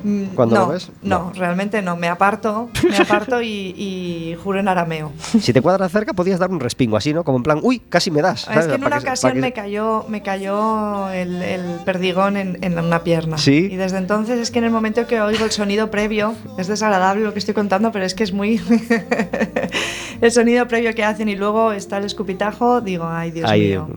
Mm, 0.03 0.23
¿Cuándo 0.35 0.55
no, 0.55 0.61
lo 0.61 0.67
ves? 0.73 0.89
No, 1.01 1.19
No. 1.25 1.31
realmente 1.33 1.81
no. 1.81 1.95
Me 1.97 2.07
aparto, 2.07 2.69
me 2.89 2.97
aparto 2.97 3.41
y, 3.41 3.47
y 3.77 4.37
juro 4.43 4.59
en 4.59 4.67
arameo. 4.67 5.11
Si 5.41 5.53
te 5.53 5.61
cuadras 5.61 5.91
cerca, 5.91 6.13
podías 6.13 6.39
dar 6.39 6.49
un 6.51 6.59
respingo 6.59 6.97
así, 6.97 7.13
¿no? 7.13 7.23
Como 7.23 7.37
en 7.37 7.43
plan, 7.43 7.59
uy, 7.63 7.79
casi 7.79 8.11
me 8.11 8.21
das. 8.21 8.47
Es 8.53 8.67
que 8.67 8.75
en 8.75 8.83
una 8.85 8.97
ocasión 8.97 9.33
que- 9.33 9.39
me 9.41 9.53
cayó, 9.53 10.05
me 10.07 10.21
cayó 10.21 11.09
el, 11.09 11.41
el 11.41 11.61
perdigón 11.85 12.37
en, 12.37 12.57
en 12.63 12.77
una 12.79 13.03
pierna. 13.03 13.37
¿Sí? 13.37 13.67
Y 13.71 13.75
desde 13.75 13.97
entonces 13.97 14.39
es 14.39 14.51
que 14.51 14.59
en 14.59 14.65
el 14.65 14.71
momento 14.71 15.05
que 15.07 15.19
oigo 15.21 15.45
el 15.45 15.51
sonido 15.51 15.89
previo, 15.91 16.33
es 16.57 16.67
desagradable 16.67 17.23
lo 17.23 17.33
que 17.33 17.39
estoy 17.39 17.53
contando, 17.53 17.91
pero 17.91 18.05
es 18.05 18.13
que 18.13 18.23
es 18.23 18.33
muy... 18.33 18.59
el 20.21 20.31
sonido 20.31 20.67
previo 20.67 20.93
que 20.95 21.03
hacen 21.03 21.29
y 21.29 21.35
luego 21.35 21.71
está 21.71 21.97
el 21.97 22.05
escupitajo, 22.05 22.81
digo, 22.81 23.05
ay 23.07 23.31
Dios 23.31 23.49
Ahí, 23.49 23.67
mío. 23.69 23.87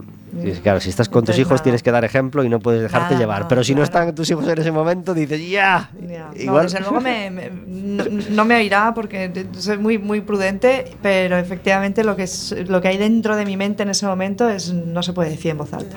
Claro, 0.62 0.80
si 0.80 0.88
estás 0.91 1.09
con 1.09 1.24
tus 1.24 1.36
hijos 1.38 1.53
nada. 1.53 1.62
tienes 1.62 1.82
que 1.82 1.91
dar 1.91 2.05
ejemplo 2.05 2.43
y 2.45 2.49
no 2.49 2.59
puedes 2.61 2.82
dejarte 2.82 3.14
Nada, 3.14 3.18
llevar. 3.18 3.43
no, 3.43 3.49
Pero 3.49 3.64
si 3.64 3.74
no 3.74 3.82
están 3.82 4.14
tus 4.14 4.30
hijos 4.30 4.47
en 4.49 4.59
ese 4.59 4.72
momento, 4.72 5.14
dices, 5.14 5.41
ya. 5.49 5.91
Ya. 6.09 6.30
No, 6.34 6.41
Igual. 6.41 6.62
desde 6.64 6.80
luego 6.80 7.01
me- 7.01 7.30
me- 7.30 7.51
no, 7.51 8.05
no 8.30 8.45
me 8.45 8.57
oirá 8.57 8.93
porque 8.95 9.47
soy 9.59 9.78
muy, 9.78 9.99
muy 9.99 10.20
prudente, 10.20 10.97
pero 11.03 11.36
efectivamente 11.38 12.05
lo 12.05 12.16
que, 12.16 12.24
es, 12.24 12.55
lo 12.68 12.80
que 12.80 12.88
hay 12.88 12.99
dentro 12.99 13.36
de 13.36 13.45
mi 13.47 13.57
mente 13.57 13.82
en 13.82 13.91
ese 13.91 14.07
momento 14.07 14.49
es 14.49 14.72
no 14.72 15.03
se 15.03 15.12
puede 15.12 15.30
decir 15.30 15.51
en 15.53 15.59
voz 15.59 15.72
alta. 15.72 15.97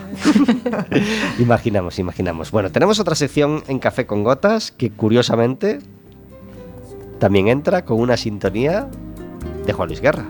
imaginamos, 1.39 1.99
imaginamos. 1.99 2.51
Bueno, 2.51 2.71
tenemos 2.71 2.99
otra 2.99 3.15
sección 3.15 3.63
en 3.67 3.79
Café 3.79 4.05
con 4.05 4.23
Gotas 4.23 4.71
que 4.71 4.91
curiosamente 4.91 5.79
también 7.19 7.47
entra 7.47 7.85
con 7.85 7.99
una 7.99 8.17
sintonía 8.17 8.87
de 9.65 9.73
Juan 9.73 9.87
Luis 9.87 10.01
Guerra. 10.01 10.25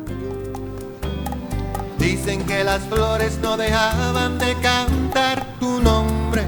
Dicen 2.04 2.46
que 2.46 2.66
las 2.66 2.84
flores 2.84 3.40
no 3.42 3.56
dejaban 3.56 4.38
de 4.38 4.54
cantar 4.56 5.58
tu 5.58 5.80
nombre. 5.80 6.44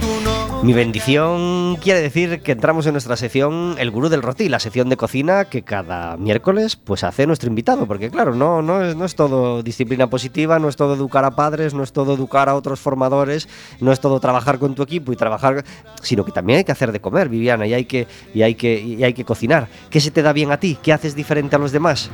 Tu 0.00 0.20
nombre. 0.24 0.62
Mi 0.62 0.72
bendición 0.72 1.74
quiere 1.82 2.00
decir 2.00 2.40
que 2.40 2.52
entramos 2.52 2.86
en 2.86 2.92
nuestra 2.92 3.16
sección 3.16 3.74
El 3.78 3.90
Gurú 3.90 4.08
del 4.08 4.22
Roti, 4.22 4.48
la 4.48 4.60
sección 4.60 4.88
de 4.88 4.96
cocina 4.96 5.46
que 5.46 5.62
cada 5.62 6.16
miércoles 6.18 6.76
pues 6.76 7.02
hace 7.02 7.26
nuestro 7.26 7.48
invitado, 7.48 7.86
porque 7.86 8.10
claro, 8.10 8.36
no, 8.36 8.62
no, 8.62 8.84
es, 8.84 8.94
no 8.94 9.04
es 9.04 9.16
todo 9.16 9.64
disciplina 9.64 10.08
positiva, 10.08 10.60
no 10.60 10.68
es 10.68 10.76
todo 10.76 10.94
educar 10.94 11.24
a 11.24 11.32
padres, 11.32 11.74
no 11.74 11.82
es 11.82 11.92
todo 11.92 12.14
educar 12.14 12.48
a 12.48 12.54
otros 12.54 12.78
formadores, 12.78 13.48
no 13.80 13.90
es 13.90 13.98
todo 13.98 14.20
trabajar 14.20 14.60
con 14.60 14.76
tu 14.76 14.84
equipo 14.84 15.12
y 15.12 15.16
trabajar, 15.16 15.64
sino 16.00 16.24
que 16.24 16.30
también 16.30 16.58
hay 16.58 16.64
que 16.64 16.72
hacer 16.72 16.92
de 16.92 17.00
comer, 17.00 17.28
Viviana, 17.28 17.66
y 17.66 17.74
hay 17.74 17.86
que, 17.86 18.06
y 18.32 18.42
hay 18.42 18.54
que, 18.54 18.80
y 18.80 19.02
hay 19.02 19.14
que 19.14 19.24
cocinar. 19.24 19.66
¿Qué 19.90 20.00
se 20.00 20.12
te 20.12 20.22
da 20.22 20.32
bien 20.32 20.52
a 20.52 20.60
ti? 20.60 20.78
¿Qué 20.80 20.92
haces 20.92 21.16
diferente 21.16 21.56
a 21.56 21.58
los 21.58 21.72
demás? 21.72 22.08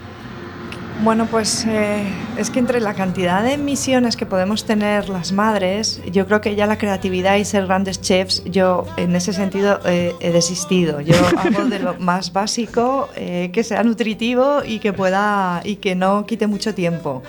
Bueno, 1.02 1.26
pues 1.30 1.64
eh, 1.66 2.04
es 2.36 2.50
que 2.50 2.58
entre 2.58 2.78
la 2.78 2.92
cantidad 2.92 3.42
de 3.42 3.56
misiones 3.56 4.16
que 4.16 4.26
podemos 4.26 4.66
tener 4.66 5.08
las 5.08 5.32
madres, 5.32 6.02
yo 6.12 6.26
creo 6.26 6.42
que 6.42 6.54
ya 6.54 6.66
la 6.66 6.76
creatividad 6.76 7.36
y 7.36 7.46
ser 7.46 7.66
grandes 7.66 8.02
chefs, 8.02 8.44
yo 8.44 8.84
en 8.98 9.16
ese 9.16 9.32
sentido 9.32 9.80
eh, 9.86 10.14
he 10.20 10.30
desistido. 10.30 11.00
Yo 11.00 11.14
hago 11.38 11.64
de 11.64 11.78
lo 11.78 11.94
más 11.94 12.34
básico, 12.34 13.08
eh, 13.16 13.50
que 13.50 13.64
sea 13.64 13.82
nutritivo 13.82 14.62
y 14.62 14.78
que 14.78 14.92
pueda 14.92 15.62
y 15.64 15.76
que 15.76 15.94
no 15.94 16.26
quite 16.26 16.46
mucho 16.46 16.74
tiempo. 16.74 17.22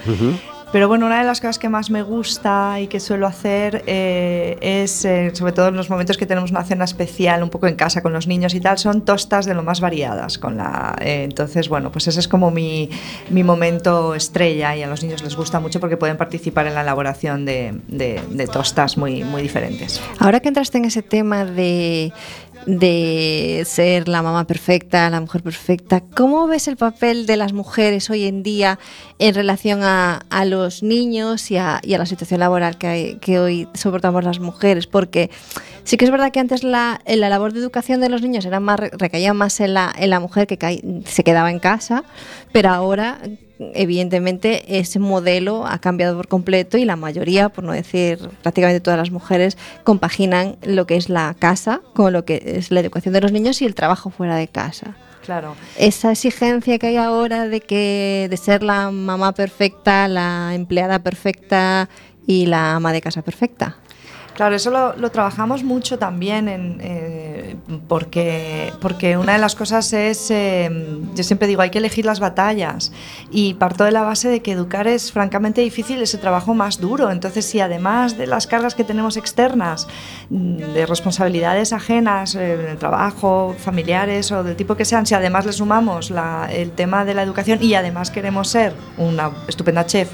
Pero 0.71 0.87
bueno, 0.87 1.05
una 1.05 1.19
de 1.19 1.25
las 1.25 1.41
cosas 1.41 1.59
que 1.59 1.67
más 1.67 1.89
me 1.89 2.01
gusta 2.01 2.79
y 2.79 2.87
que 2.87 3.01
suelo 3.01 3.27
hacer 3.27 3.83
eh, 3.87 4.57
es, 4.61 5.03
eh, 5.03 5.31
sobre 5.33 5.51
todo 5.51 5.67
en 5.67 5.75
los 5.75 5.89
momentos 5.89 6.15
que 6.17 6.25
tenemos 6.25 6.49
una 6.51 6.63
cena 6.63 6.85
especial, 6.85 7.43
un 7.43 7.49
poco 7.49 7.67
en 7.67 7.75
casa 7.75 8.01
con 8.01 8.13
los 8.13 8.25
niños 8.25 8.53
y 8.53 8.61
tal, 8.61 8.77
son 8.77 9.01
tostas 9.01 9.45
de 9.45 9.53
lo 9.53 9.63
más 9.63 9.81
variadas. 9.81 10.37
Con 10.37 10.55
la, 10.55 10.95
eh, 11.01 11.23
entonces, 11.25 11.67
bueno, 11.67 11.91
pues 11.91 12.07
ese 12.07 12.21
es 12.21 12.27
como 12.29 12.51
mi, 12.51 12.89
mi 13.29 13.43
momento 13.43 14.15
estrella 14.15 14.73
y 14.77 14.81
a 14.83 14.87
los 14.87 15.03
niños 15.03 15.21
les 15.23 15.35
gusta 15.35 15.59
mucho 15.59 15.81
porque 15.81 15.97
pueden 15.97 16.15
participar 16.15 16.65
en 16.67 16.73
la 16.75 16.81
elaboración 16.83 17.45
de, 17.45 17.77
de- 17.89 18.47
tostas 18.47 18.97
muy, 18.97 19.25
muy 19.25 19.41
diferentes. 19.41 20.01
Ahora 20.19 20.39
que 20.39 20.47
entraste 20.47 20.77
en 20.77 20.85
ese 20.85 21.01
tema 21.01 21.43
de, 21.43 22.13
de 22.65 23.63
ser 23.65 24.07
la 24.07 24.21
mamá 24.21 24.45
perfecta, 24.45 25.09
la 25.09 25.19
mujer 25.19 25.41
perfecta, 25.41 26.01
¿cómo 26.15 26.47
ves 26.47 26.67
el 26.67 26.77
papel 26.77 27.25
de 27.25 27.37
las 27.37 27.53
mujeres 27.53 28.09
hoy 28.09 28.25
en 28.25 28.43
día 28.43 28.77
en 29.19 29.33
relación 29.33 29.83
a, 29.83 30.21
a 30.29 30.45
los 30.45 30.83
niños 30.83 31.49
y 31.51 31.57
a, 31.57 31.81
la 31.83 32.05
situación 32.05 32.39
laboral 32.39 32.77
que, 32.77 32.87
hay- 32.87 33.15
que 33.15 33.39
hoy 33.39 33.67
soportamos 33.73 34.23
las 34.23 34.39
mujeres? 34.39 34.87
Porque 34.87 35.29
sí 35.83 35.97
que 35.97 36.05
es 36.05 36.11
verdad 36.11 36.31
que 36.31 36.39
antes 36.39 36.63
la, 36.63 37.01
la 37.05 37.29
labor 37.29 37.53
de 37.53 37.59
educación 37.59 37.99
de 38.01 38.09
los 38.09 38.21
niños 38.21 38.45
era 38.45 38.59
más, 38.59 38.79
recaía 38.79 39.33
más 39.33 39.59
en 39.59 39.73
la, 39.73 39.91
en 39.97 40.09
la 40.09 40.19
mujer 40.19 40.45
que 40.47 41.01
se 41.05 41.23
quedaba 41.23 41.49
en 41.51 41.59
casa, 41.59 42.03
pero 42.51 42.69
ahora 42.69 43.19
evidentemente 43.73 44.79
ese 44.79 44.99
modelo 44.99 45.65
ha 45.65 45.79
cambiado 45.79 46.15
por 46.15 46.27
completo 46.27 46.77
y 46.77 46.85
la 46.85 46.95
mayoría, 46.95 47.49
por 47.49 47.63
no 47.63 47.73
decir 47.73 48.19
prácticamente 48.41 48.79
todas 48.79 48.97
las 48.97 49.11
mujeres, 49.11 49.57
compaginan 49.83 50.57
lo 50.63 50.85
que 50.85 50.95
es 50.95 51.09
la 51.09 51.35
casa 51.37 51.81
con 51.93 52.13
lo 52.13 52.25
que 52.25 52.41
es 52.45 52.71
la 52.71 52.79
educación 52.79 53.13
de 53.13 53.21
los 53.21 53.31
niños 53.31 53.61
y 53.61 53.65
el 53.65 53.75
trabajo 53.75 54.09
fuera 54.09 54.35
de 54.35 54.47
casa. 54.47 54.95
Claro. 55.25 55.55
Esa 55.77 56.11
exigencia 56.11 56.79
que 56.79 56.87
hay 56.87 56.97
ahora 56.97 57.47
de 57.47 57.61
que 57.61 58.27
de 58.29 58.37
ser 58.37 58.63
la 58.63 58.89
mamá 58.89 59.33
perfecta, 59.33 60.07
la 60.07 60.55
empleada 60.55 60.99
perfecta 60.99 61.89
y 62.25 62.47
la 62.47 62.75
ama 62.75 62.91
de 62.91 63.01
casa 63.01 63.21
perfecta. 63.21 63.77
Claro, 64.35 64.55
eso 64.55 64.71
lo, 64.71 65.11
trabajamos 65.11 65.63
mucho 65.63 65.99
también 65.99 66.79
eh, 66.81 67.57
porque, 67.87 68.71
porque 68.79 69.17
una 69.17 69.33
de 69.33 69.39
las 69.39 69.55
cosas 69.55 69.91
es, 69.91 70.31
eh, 70.31 70.69
yo 71.13 71.23
siempre 71.23 71.47
digo, 71.47 71.61
hay 71.61 71.69
que 71.69 71.79
elegir 71.79 72.05
las 72.05 72.21
batallas 72.21 72.93
y 73.29 73.55
parto 73.55 73.83
de 73.83 73.91
la 73.91 74.03
base 74.03 74.29
de 74.29 74.41
que 74.41 74.53
educar 74.53 74.87
es 74.87 75.11
francamente 75.11 75.61
difícil, 75.61 76.01
es 76.01 76.13
el 76.13 76.21
trabajo 76.21 76.53
más 76.53 76.79
duro. 76.79 77.11
Entonces, 77.11 77.45
si 77.45 77.59
además 77.59 78.17
de 78.17 78.25
las 78.25 78.47
cargas 78.47 78.73
que 78.73 78.85
tenemos 78.85 79.17
externas, 79.17 79.87
mm, 80.29 80.73
de 80.73 80.85
responsabilidades 80.85 81.73
ajenas, 81.73 82.35
eh, 82.35 82.71
el 82.71 82.77
trabajo, 82.77 83.53
familiares 83.59 84.31
o 84.31 84.43
del 84.43 84.55
tipo 84.55 84.75
que 84.75 84.85
sean, 84.85 85.05
si 85.05 85.13
además 85.13 85.45
le 85.45 85.51
sumamos 85.51 86.11
el 86.49 86.71
tema 86.71 87.03
de 87.03 87.13
la 87.13 87.23
educación 87.23 87.59
y 87.61 87.73
además 87.73 88.11
queremos 88.11 88.47
ser 88.47 88.73
una 88.97 89.31
estupenda 89.47 89.85
chef, 89.85 90.09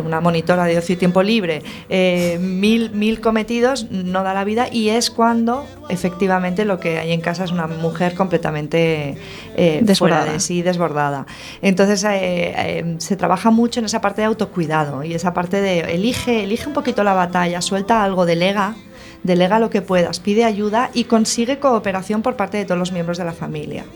una 0.00 0.20
monitora 0.20 0.64
de 0.64 0.78
ocio 0.78 0.94
y 0.94 0.96
tiempo 0.96 1.22
libre, 1.22 1.62
eh, 1.88 2.38
mil, 2.40 2.90
mil 2.90 3.20
cometidos, 3.20 3.90
no 3.90 4.22
da 4.22 4.34
la 4.34 4.44
vida 4.44 4.68
y 4.70 4.90
es 4.90 5.10
cuando 5.10 5.66
efectivamente 5.88 6.64
lo 6.64 6.80
que 6.80 6.98
hay 6.98 7.12
en 7.12 7.20
casa 7.20 7.44
es 7.44 7.50
una 7.50 7.66
mujer 7.66 8.14
completamente 8.14 9.16
eh, 9.56 9.72
fuera 9.74 9.86
Desbordada. 9.86 10.32
de 10.32 10.40
sí, 10.40 10.62
desbordada. 10.62 11.26
Entonces 11.62 12.04
eh, 12.08 12.96
se 12.98 13.16
trabaja 13.16 13.50
mucho 13.50 13.80
en 13.80 13.86
esa 13.86 14.00
parte 14.00 14.22
de 14.22 14.26
autocuidado 14.26 15.04
y 15.04 15.14
esa 15.14 15.34
parte 15.34 15.60
de 15.60 15.80
elige, 15.80 16.44
elige 16.44 16.66
un 16.66 16.74
poquito 16.74 17.04
la 17.04 17.14
batalla, 17.14 17.60
suelta 17.60 18.02
algo, 18.02 18.26
delega. 18.26 18.74
Delega 19.22 19.58
lo 19.58 19.70
que 19.70 19.80
puedas, 19.80 20.20
pide 20.20 20.44
ayuda 20.44 20.90
y 20.92 21.04
consigue 21.04 21.58
cooperación 21.58 22.20
por 22.20 22.36
parte 22.36 22.58
de 22.58 22.66
todos 22.66 22.78
los 22.78 22.92
miembros 22.92 23.16
de 23.16 23.24
la 23.24 23.32
familia. 23.32 23.86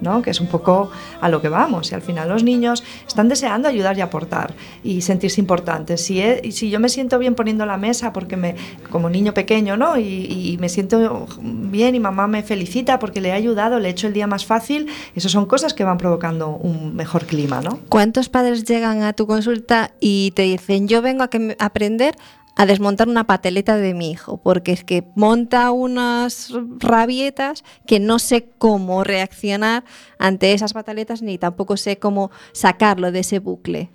¿No? 0.00 0.22
que 0.22 0.30
es 0.30 0.40
un 0.40 0.46
poco 0.46 0.90
a 1.20 1.28
lo 1.28 1.40
que 1.40 1.48
vamos. 1.48 1.92
Y 1.92 1.94
al 1.94 2.02
final 2.02 2.28
los 2.28 2.42
niños 2.42 2.84
están 3.06 3.28
deseando 3.28 3.68
ayudar 3.68 3.96
y 3.98 4.00
aportar 4.00 4.54
y 4.82 5.02
sentirse 5.02 5.40
importantes. 5.40 6.02
Si, 6.02 6.22
si 6.52 6.70
yo 6.70 6.80
me 6.80 6.88
siento 6.88 7.18
bien 7.18 7.34
poniendo 7.34 7.66
la 7.66 7.76
mesa 7.76 8.12
porque 8.12 8.36
me, 8.36 8.56
como 8.90 9.08
niño 9.10 9.34
pequeño, 9.34 9.76
¿no? 9.76 9.98
Y, 9.98 10.56
me 10.60 10.68
siento 10.68 11.26
bien 11.42 11.94
y 11.94 12.00
mamá 12.00 12.28
me 12.28 12.42
felicita 12.42 12.98
porque 12.98 13.20
le 13.20 13.28
he 13.28 13.32
ayudado, 13.32 13.78
le 13.78 13.88
he 13.88 13.90
hecho 13.90 14.06
el 14.06 14.14
día 14.14 14.26
más 14.26 14.46
fácil, 14.46 14.86
eso 15.14 15.28
son 15.28 15.44
cosas 15.44 15.74
que 15.74 15.84
van 15.84 15.98
provocando 15.98 16.48
un 16.48 16.96
mejor 16.96 17.26
clima, 17.26 17.60
¿no? 17.60 17.80
¿Cuántos 17.88 18.28
padres 18.28 18.64
llegan 18.64 19.02
a 19.02 19.12
tu 19.12 19.26
consulta 19.26 19.92
y 20.00 20.30
te 20.30 20.42
dicen, 20.42 20.88
yo 20.88 21.02
vengo 21.02 21.24
a 21.24 21.28
aprender 21.58 22.16
a 22.56 22.66
desmontar 22.66 23.08
una 23.08 23.24
pateleta 23.24 23.76
de 23.76 23.94
mi 23.94 24.10
hijo, 24.10 24.38
porque 24.38 24.72
es 24.72 24.82
que 24.82 25.04
monta 25.14 25.70
unas 25.70 26.52
rabietas 26.78 27.64
que 27.86 28.00
no 28.00 28.18
sé 28.18 28.48
cómo 28.58 29.04
reaccionar 29.04 29.84
ante 30.18 30.54
esas 30.54 30.72
pataletas 30.72 31.22
ni 31.22 31.38
tampoco 31.38 31.76
sé 31.76 31.98
cómo 31.98 32.30
sacarlo 32.52 33.12
de 33.12 33.20
ese 33.20 33.38
bucle 33.38 33.90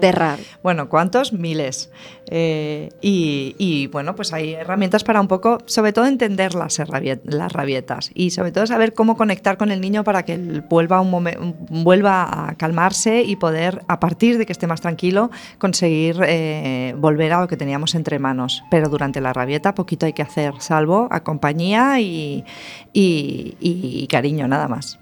de 0.00 0.12
rabia? 0.12 0.44
Bueno, 0.62 0.88
¿cuántos? 0.88 1.32
Miles. 1.32 1.90
Eh, 2.28 2.88
y, 3.02 3.54
y, 3.58 3.88
bueno, 3.88 4.14
pues 4.16 4.32
hay 4.32 4.54
herramientas 4.54 5.04
para 5.04 5.20
un 5.20 5.28
poco, 5.28 5.58
sobre 5.66 5.92
todo 5.92 6.06
entender 6.06 6.54
las, 6.54 6.78
las 7.24 7.52
rabietas 7.52 8.10
y 8.14 8.30
sobre 8.30 8.52
todo 8.52 8.66
saber 8.66 8.94
cómo 8.94 9.16
conectar 9.16 9.56
con 9.58 9.70
el 9.70 9.80
niño 9.80 10.02
para 10.02 10.24
que 10.24 10.34
él 10.34 10.64
vuelva, 10.68 11.00
un 11.00 11.10
momen- 11.12 11.54
vuelva 11.68 12.48
a 12.48 12.54
calmarse 12.54 13.22
y 13.22 13.36
poder, 13.36 13.82
a 13.88 14.00
partir 14.00 14.38
de 14.38 14.46
que 14.46 14.52
esté 14.52 14.66
más 14.66 14.80
tranquilo, 14.80 15.30
conseguir 15.58 16.20
eh, 16.26 16.94
volver 16.98 17.32
a 17.34 17.40
lo 17.42 17.48
que 17.48 17.56
teníamos 17.56 17.94
entre 17.94 18.18
manos. 18.18 18.62
Pero 18.70 18.88
durante 18.88 19.20
la 19.20 19.32
rabieta 19.32 19.74
poquito 19.74 20.06
hay 20.06 20.12
que 20.14 20.22
hacer, 20.22 20.54
salvo 20.60 21.08
a 21.10 21.22
compañía 21.22 22.00
y, 22.00 22.44
y- 22.92 23.56
y 23.60 24.06
cariño, 24.06 24.48
nada 24.48 24.68
más. 24.68 24.98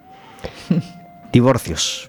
Divorcios. 1.32 2.08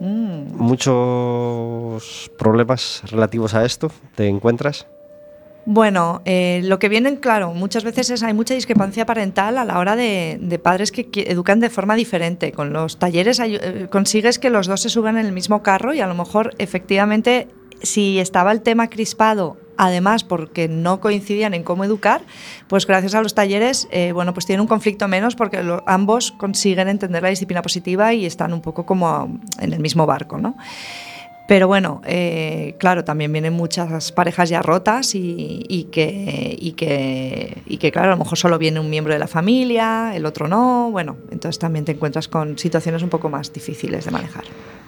Muchos 0.00 2.30
problemas 2.38 3.02
relativos 3.10 3.54
a 3.54 3.64
esto, 3.64 3.90
¿te 4.14 4.28
encuentras? 4.28 4.86
Bueno, 5.70 6.22
eh, 6.24 6.62
lo 6.64 6.78
que 6.78 6.88
vienen, 6.88 7.16
claro, 7.16 7.52
muchas 7.52 7.84
veces 7.84 8.08
es 8.08 8.22
hay 8.22 8.32
mucha 8.32 8.54
discrepancia 8.54 9.04
parental 9.04 9.58
a 9.58 9.66
la 9.66 9.78
hora 9.78 9.96
de, 9.96 10.58
padres 10.62 10.90
que, 10.90 11.06
educan 11.26 11.60
de 11.60 11.68
forma 11.68 11.94
diferente. 11.94 12.52
Con 12.52 12.72
los 12.72 12.98
talleres 12.98 13.38
eh, 13.38 13.86
consigues 13.90 14.38
que 14.38 14.48
los 14.48 14.66
dos 14.66 14.80
se 14.80 14.88
suban 14.88 15.18
en 15.18 15.26
el 15.26 15.32
mismo 15.32 15.62
carro 15.62 15.92
y 15.92 16.00
a 16.00 16.06
lo 16.06 16.14
mejor 16.14 16.54
efectivamente 16.56 17.48
si 17.82 18.18
estaba 18.18 18.52
el 18.52 18.62
tema 18.62 18.88
crispado, 18.88 19.58
además 19.78 20.24
porque 20.24 20.68
no 20.68 21.00
coincidían 21.00 21.54
en 21.54 21.62
cómo 21.62 21.84
educar, 21.84 22.20
pues 22.66 22.86
gracias 22.86 23.14
a 23.14 23.22
los 23.22 23.34
talleres, 23.34 23.88
eh, 23.90 24.12
bueno, 24.12 24.34
pues 24.34 24.44
tienen 24.44 24.60
un 24.60 24.66
conflicto 24.66 25.08
menos 25.08 25.36
porque 25.36 25.64
ambos 25.86 26.32
consiguen 26.32 26.88
entender 26.88 27.22
la 27.22 27.30
disciplina 27.30 27.62
positiva 27.62 28.12
y 28.12 28.26
están 28.26 28.52
un 28.52 28.60
poco 28.60 28.84
como 28.84 29.40
en 29.58 29.72
el 29.72 29.80
mismo 29.80 30.04
barco, 30.04 30.36
¿no? 30.36 30.56
Pero 31.48 31.66
bueno, 31.66 32.02
eh, 32.04 32.74
claro, 32.78 33.04
también 33.04 33.32
vienen 33.32 33.54
muchas 33.54 34.12
parejas 34.12 34.50
ya 34.50 34.60
rotas 34.60 35.14
y, 35.14 35.64
y 35.66 35.84
que, 35.84 36.54
y, 36.60 36.72
que, 36.72 37.62
y 37.64 37.78
que, 37.78 37.90
claro, 37.90 38.08
a 38.08 38.10
lo 38.10 38.18
mejor 38.18 38.36
solo 38.36 38.58
viene 38.58 38.80
un 38.80 38.90
miembro 38.90 39.14
de 39.14 39.18
la 39.18 39.28
familia, 39.28 40.14
el 40.14 40.26
otro 40.26 40.46
no. 40.46 40.90
Bueno, 40.90 41.16
entonces 41.30 41.58
también 41.58 41.86
te 41.86 41.92
encuentras 41.92 42.28
con 42.28 42.58
situaciones 42.58 43.02
un 43.02 43.08
poco 43.08 43.30
más 43.30 43.50
difíciles 43.50 44.04
de 44.04 44.10
manejar. 44.10 44.44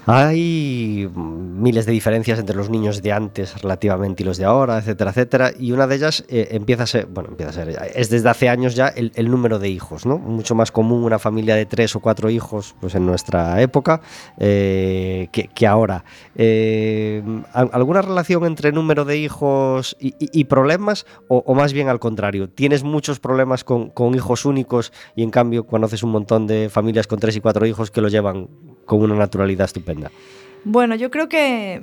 Hay 0.06 1.08
miles 1.14 1.86
de 1.86 1.92
diferencias 1.92 2.38
entre 2.38 2.56
los 2.56 2.70
niños 2.70 3.02
de 3.02 3.12
antes 3.12 3.60
relativamente 3.62 4.22
y 4.22 4.26
los 4.26 4.38
de 4.38 4.44
ahora, 4.44 4.78
etcétera, 4.78 5.10
etcétera. 5.10 5.50
Y 5.58 5.72
una 5.72 5.86
de 5.86 5.96
ellas 5.96 6.24
eh, 6.28 6.48
empieza 6.52 6.84
a 6.84 6.86
ser, 6.86 7.06
bueno, 7.06 7.30
empieza 7.30 7.50
a 7.50 7.52
ser, 7.52 7.78
es 7.94 8.10
desde 8.10 8.28
hace 8.28 8.48
años 8.48 8.74
ya 8.74 8.88
el, 8.88 9.30
número 9.30 9.58
de 9.58 9.68
hijos, 9.68 10.06
¿no? 10.06 10.18
Mucho 10.18 10.54
más 10.54 10.72
común 10.72 11.04
una 11.04 11.18
familia 11.18 11.54
de 11.54 11.66
tres 11.66 11.94
o 11.94 12.00
cuatro 12.00 12.30
hijos, 12.30 12.74
pues 12.80 12.94
en 12.94 13.06
nuestra 13.06 13.60
época, 13.60 14.00
eh, 14.38 15.28
que, 15.32 15.66
ahora. 15.66 16.04
Eh, 16.34 17.22
¿al- 17.52 17.70
¿Alguna 17.72 18.02
relación 18.02 18.44
entre 18.46 18.72
número 18.72 19.04
de 19.04 19.18
hijos 19.18 19.96
y, 20.00 20.44
problemas? 20.44 21.06
O, 21.28 21.54
más 21.54 21.72
bien 21.72 21.88
al 21.88 22.00
contrario, 22.00 22.48
¿tienes 22.48 22.82
muchos 22.82 23.20
problemas 23.20 23.64
con 23.64 24.14
hijos 24.14 24.44
únicos 24.44 24.92
y 25.14 25.22
en 25.22 25.30
cambio 25.30 25.66
conoces 25.66 26.02
un 26.02 26.10
montón 26.10 26.46
de 26.46 26.68
familias 26.70 27.06
con 27.06 27.18
tres 27.18 27.36
y 27.36 27.40
cuatro 27.40 27.66
hijos 27.66 27.90
que 27.90 28.00
lo 28.00 28.08
llevan 28.08 28.48
con 28.98 29.10
una 29.10 29.20
naturalidad 29.20 29.66
estupenda? 29.66 30.10
Bueno, 30.64 30.94
yo 30.94 31.10
creo 31.10 31.28
que 31.28 31.82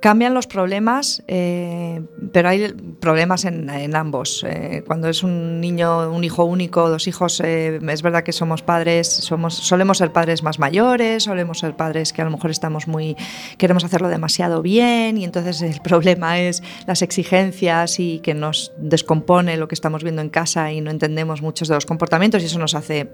cambian 0.00 0.34
los 0.34 0.46
problemas, 0.46 1.22
eh, 1.26 2.02
pero 2.32 2.48
hay 2.48 2.72
problemas 3.00 3.44
en, 3.44 3.94
ambos. 3.96 4.44
Eh, 4.46 4.84
cuando 4.86 5.08
es 5.08 5.22
un 5.22 5.60
niño, 5.60 6.10
un 6.10 6.22
hijo 6.24 6.44
único, 6.44 6.88
dos 6.88 7.06
hijos, 7.06 7.40
eh, 7.44 7.80
es 7.88 8.02
verdad 8.02 8.22
que 8.22 8.32
somos 8.32 8.62
padres, 8.62 9.08
somos, 9.08 9.54
solemos 9.54 9.98
ser 9.98 10.12
padres 10.12 10.42
más 10.42 10.58
mayores, 10.58 11.24
solemos 11.24 11.58
ser 11.58 11.76
padres 11.76 12.12
que 12.12 12.22
a 12.22 12.24
lo 12.24 12.30
mejor 12.30 12.50
estamos 12.50 12.86
muy, 12.86 13.16
queremos 13.58 13.84
hacerlo 13.84 14.08
demasiado 14.08 14.62
bien 14.62 15.18
y 15.18 15.24
entonces 15.24 15.62
el 15.62 15.80
problema 15.80 16.40
es 16.40 16.62
las 16.86 17.02
exigencias 17.02 17.98
y 17.98 18.20
que 18.20 18.34
nos 18.34 18.72
descompone 18.78 19.56
lo 19.56 19.68
que 19.68 19.74
estamos 19.74 20.02
viendo 20.02 20.22
en 20.22 20.28
casa 20.28 20.72
y 20.72 20.80
no 20.80 20.90
entendemos 20.90 21.42
muchos 21.42 21.68
de 21.68 21.74
los 21.74 21.86
comportamientos 21.86 22.42
y 22.42 22.46
eso 22.46 22.58
nos 22.58 22.74
hace 22.74 23.08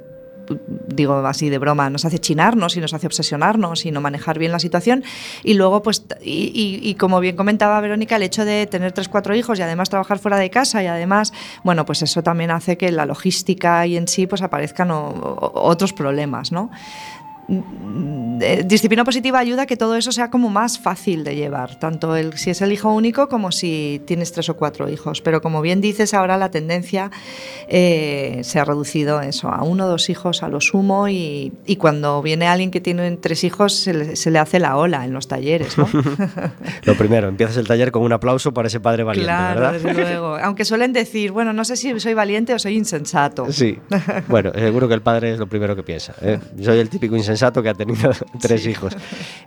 digo 0.67 1.15
así 1.27 1.51
de 1.51 1.59
broma, 1.59 1.91
nos 1.91 2.05
hace 2.05 2.19
chinarnos 2.19 2.77
y 2.77 2.81
nos 2.81 2.95
hace 2.95 3.07
obsesionarnos 3.07 3.87
y 3.87 3.91
no 3.91 4.01
manejar 4.01 4.39
bien 4.39 4.53
la 4.53 4.59
situación. 4.59 5.05
Y 5.43 5.55
luego, 5.55 5.83
pues, 5.83 6.05
y, 6.23 6.95
como 6.99 7.21
bien 7.21 7.37
comentaba 7.37 7.81
Verónica, 7.81 8.17
el 8.17 8.23
hecho 8.23 8.45
de 8.45 8.67
tener 8.67 8.93
tres, 8.93 9.09
cuatro 9.09 9.35
hijos 9.35 9.59
y 9.59 9.63
además 9.63 9.91
trabajar 9.91 10.19
fuera 10.19 10.37
de 10.37 10.51
casa 10.51 10.83
y 10.83 10.87
además, 10.87 11.33
bueno, 11.65 11.85
pues 11.85 12.03
eso 12.03 12.23
también 12.23 12.51
hace 12.51 12.77
que 12.77 12.91
la 12.93 13.07
logística 13.07 13.87
y 13.87 13.97
en 13.97 14.09
sí, 14.09 14.27
pues 14.27 14.43
aparezcan 14.43 14.91
otros 14.93 15.93
problemas, 15.93 16.53
¿no? 16.53 16.71
Eh, 18.41 18.63
disciplina 18.65 19.05
positiva 19.05 19.39
ayuda 19.39 19.63
a 19.63 19.67
que 19.67 19.77
todo 19.77 19.97
eso 19.97 20.11
sea 20.13 20.31
como 20.31 20.49
más 20.49 20.79
fácil 20.79 21.23
de 21.25 21.37
llevar, 21.37 21.79
tanto 21.79 22.17
el, 22.17 22.39
si 22.39 22.51
es 22.51 22.63
el 22.63 22.73
hijo 22.73 22.93
único 22.93 23.29
como 23.29 23.53
si 23.53 24.01
tienes 24.07 24.33
tres 24.33 24.49
o 24.49 24.57
cuatro 24.57 24.89
hijos. 24.89 25.21
Pero 25.21 25.43
como 25.43 25.61
bien 25.61 25.81
dices, 25.81 26.15
ahora 26.15 26.37
la 26.39 26.51
tendencia 26.51 27.11
eh, 27.69 28.41
se 28.43 28.59
ha 28.59 28.65
reducido 28.65 29.21
eso, 29.21 29.49
a 29.49 29.63
uno 29.63 29.85
o 29.85 29.89
dos 29.89 30.09
hijos 30.11 30.43
a 30.43 30.49
lo 30.49 30.61
sumo 30.61 31.09
y, 31.09 31.53
y 31.67 31.77
cuando 31.77 32.23
viene 32.23 32.47
alguien 32.47 32.71
que 32.71 32.81
tiene 32.81 33.17
tres 33.19 33.45
hijos 33.45 33.75
se 33.75 33.95
le, 33.95 34.17
se 34.17 34.31
le 34.31 34.39
hace 34.39 34.59
la 34.59 34.77
ola 34.77 35.05
en 35.05 35.13
los 35.13 35.29
talleres. 35.29 35.77
¿no? 35.77 35.89
Lo 36.85 36.97
primero, 36.97 37.29
empiezas 37.29 37.57
el 37.57 37.67
taller 37.67 37.93
con 37.93 38.03
un 38.03 38.13
aplauso 38.13 38.53
para 38.53 38.69
ese 38.69 38.81
padre 38.81 39.05
valiente, 39.05 39.27
claro, 39.27 39.61
¿verdad? 39.61 39.73
desde 39.75 39.95
luego. 39.95 40.37
Aunque 40.43 40.65
suelen 40.65 40.93
decir, 40.93 41.33
bueno, 41.33 41.53
no 41.53 41.65
sé 41.65 41.77
si 41.77 41.99
soy 42.01 42.15
valiente 42.15 42.55
o 42.55 42.59
soy 42.59 42.77
insensato. 42.77 43.51
Sí. 43.53 43.79
Bueno, 44.29 44.53
seguro 44.55 44.89
que 44.89 44.95
el 44.95 45.03
padre 45.03 45.33
es 45.33 45.39
lo 45.39 45.47
primero 45.47 45.75
que 45.75 45.83
piensa. 45.83 46.15
¿eh? 46.23 46.39
Soy 46.63 46.79
el 46.79 46.89
típico 46.89 47.17
insensato 47.17 47.42
que 47.63 47.69
ha 47.71 47.75
tenido 47.75 48.13
tres 48.41 48.67
hijos. 48.67 48.97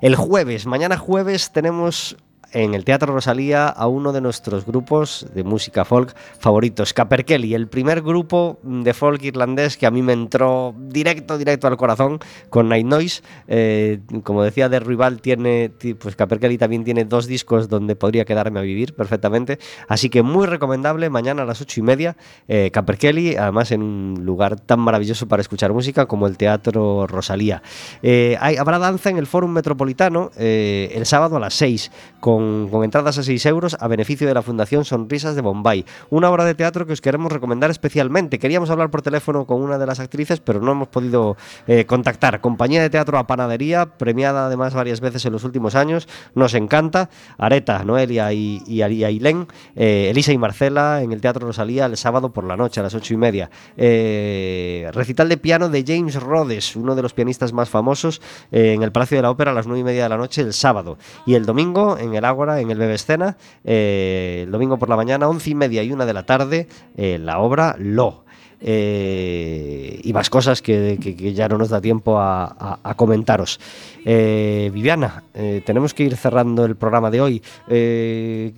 El 0.01 0.15
jueves, 0.15 0.65
mañana 0.65 0.97
jueves, 0.97 1.51
tenemos 1.51 2.17
en 2.51 2.73
el 2.73 2.85
Teatro 2.85 3.13
Rosalía 3.13 3.67
a 3.67 3.87
uno 3.87 4.13
de 4.13 4.21
nuestros 4.21 4.65
grupos 4.65 5.27
de 5.33 5.43
música 5.43 5.85
folk 5.85 6.15
favoritos, 6.39 6.93
Caperkelly, 6.93 7.53
el 7.53 7.67
primer 7.67 8.01
grupo 8.01 8.59
de 8.63 8.93
folk 8.93 9.21
irlandés 9.23 9.77
que 9.77 9.85
a 9.85 9.91
mí 9.91 10.01
me 10.01 10.13
entró 10.13 10.73
directo, 10.77 11.37
directo 11.37 11.67
al 11.67 11.77
corazón 11.77 12.19
con 12.49 12.69
Night 12.69 12.85
Noise. 12.85 13.21
Eh, 13.47 13.99
como 14.23 14.43
decía 14.43 14.69
de 14.69 14.79
Rival, 14.79 15.21
tiene, 15.21 15.69
ti- 15.69 15.93
pues 15.93 16.15
Caperkelly 16.15 16.57
también 16.57 16.83
tiene 16.83 17.05
dos 17.05 17.27
discos 17.27 17.69
donde 17.69 17.95
podría 17.95 18.25
quedarme 18.25 18.59
a 18.59 18.63
vivir 18.63 18.95
perfectamente. 18.95 19.59
Así 19.87 20.09
que 20.09 20.21
muy 20.23 20.45
recomendable, 20.45 21.09
mañana 21.09 21.43
a 21.43 21.45
las 21.45 21.61
ocho 21.61 21.79
y 21.79 21.83
media, 21.83 22.15
eh, 22.47 22.71
Caperkelly, 22.71 23.35
además 23.35 23.71
en 23.71 23.81
un 23.81 24.21
lugar 24.25 24.59
tan 24.59 24.79
maravilloso 24.79 25.27
para 25.27 25.41
escuchar 25.41 25.73
música 25.73 26.05
como 26.05 26.27
el 26.27 26.37
Teatro 26.37 27.07
Rosalía. 27.07 27.61
Eh, 28.01 28.37
habrá 28.59 28.79
danza 28.79 29.09
en 29.09 29.17
el 29.17 29.27
Fórum 29.27 29.51
Metropolitano 29.51 30.31
eh, 30.37 30.91
el 30.95 31.05
sábado 31.05 31.37
a 31.37 31.39
las 31.39 31.53
6, 31.55 31.91
con, 32.19 32.34
con 32.35 32.83
entradas 32.83 33.17
a 33.17 33.23
6 33.23 33.45
euros 33.45 33.77
a 33.79 33.87
beneficio 33.87 34.27
de 34.27 34.33
la 34.33 34.41
Fundación 34.41 34.85
Sonrisas 34.85 35.35
de 35.35 35.41
Bombay. 35.41 35.85
Una 36.09 36.29
obra 36.29 36.45
de 36.45 36.55
teatro 36.55 36.85
que 36.85 36.93
os 36.93 37.01
queremos 37.01 37.31
recomendar 37.31 37.71
especialmente. 37.71 38.39
Queríamos 38.39 38.69
hablar 38.69 38.91
por 38.91 39.01
teléfono 39.01 39.45
con 39.45 39.61
una 39.61 39.77
de 39.77 39.85
las 39.85 39.99
actrices, 39.99 40.39
pero 40.39 40.59
no 40.59 40.71
hemos 40.73 40.89
podido 40.89 41.37
eh, 41.67 41.85
contactar. 41.85 42.41
Compañía 42.41 42.81
de 42.81 42.89
Teatro 42.89 43.17
a 43.17 43.27
Panadería, 43.27 43.85
premiada 43.85 44.47
además 44.47 44.73
varias 44.73 45.01
veces 45.01 45.25
en 45.25 45.33
los 45.33 45.43
últimos 45.43 45.75
años. 45.75 46.07
Nos 46.33 46.53
encanta. 46.53 47.09
Areta, 47.37 47.83
Noelia 47.83 48.33
y, 48.33 48.61
y, 48.67 48.83
y 48.83 49.03
Ailén, 49.03 49.47
eh, 49.75 50.09
Elisa 50.11 50.31
y 50.31 50.37
Marcela 50.37 51.01
en 51.01 51.11
el 51.11 51.21
Teatro 51.21 51.47
Rosalía 51.47 51.85
el 51.85 51.97
sábado 51.97 52.33
por 52.33 52.43
la 52.43 52.57
noche 52.57 52.79
a 52.79 52.83
las 52.83 52.93
ocho 52.93 53.13
y 53.13 53.17
media. 53.17 53.49
Eh, 53.77 54.89
recital 54.93 55.29
de 55.29 55.37
piano 55.37 55.69
de 55.69 55.83
James 55.85 56.15
Rhodes, 56.21 56.75
uno 56.75 56.95
de 56.95 57.01
los 57.01 57.13
pianistas 57.13 57.53
más 57.53 57.69
famosos, 57.69 58.21
en 58.51 58.83
el 58.83 58.91
Palacio 58.91 59.17
de 59.17 59.23
la 59.23 59.31
Ópera 59.31 59.51
a 59.51 59.53
las 59.53 59.67
nueve 59.67 59.81
y 59.81 59.83
media 59.83 60.03
de 60.03 60.09
la 60.09 60.17
noche 60.17 60.41
el 60.41 60.53
sábado. 60.53 60.97
Y 61.25 61.35
el 61.35 61.45
domingo 61.45 61.97
en 61.97 62.15
el 62.15 62.24
Ágora, 62.25 62.59
en 62.59 62.71
el 62.71 62.77
Bebe 62.77 62.95
Escena, 62.95 63.37
eh, 63.63 64.41
el 64.43 64.51
domingo 64.51 64.77
por 64.77 64.89
la 64.89 64.95
mañana, 64.95 65.27
once 65.27 65.49
y 65.49 65.55
media 65.55 65.83
y 65.83 65.91
una 65.91 66.05
de 66.05 66.13
la 66.13 66.25
tarde, 66.25 66.67
eh, 66.97 67.17
la 67.19 67.39
obra 67.39 67.75
Lo. 67.79 68.24
Eh, 68.67 69.99
y 70.03 70.11
más 70.13 70.29
cosas 70.29 70.61
que, 70.61 70.97
que- 70.99 71.15
que 71.15 71.33
ya 71.33 71.47
no 71.47 71.57
nos 71.57 71.69
da 71.69 71.79
tiempo 71.81 72.17
a, 72.19 72.45
a- 72.45 72.79
a 72.83 72.93
comentaros. 72.95 73.59
Eh, 74.03 74.69
Viviana, 74.73 75.23
eh, 75.33 75.61
tenemos 75.65 75.93
que 75.93 76.03
ir 76.03 76.15
cerrando 76.15 76.65
el 76.65 76.75
programa 76.75 77.09
de 77.11 77.21
hoy. 77.21 77.41
Eh, 77.67 78.53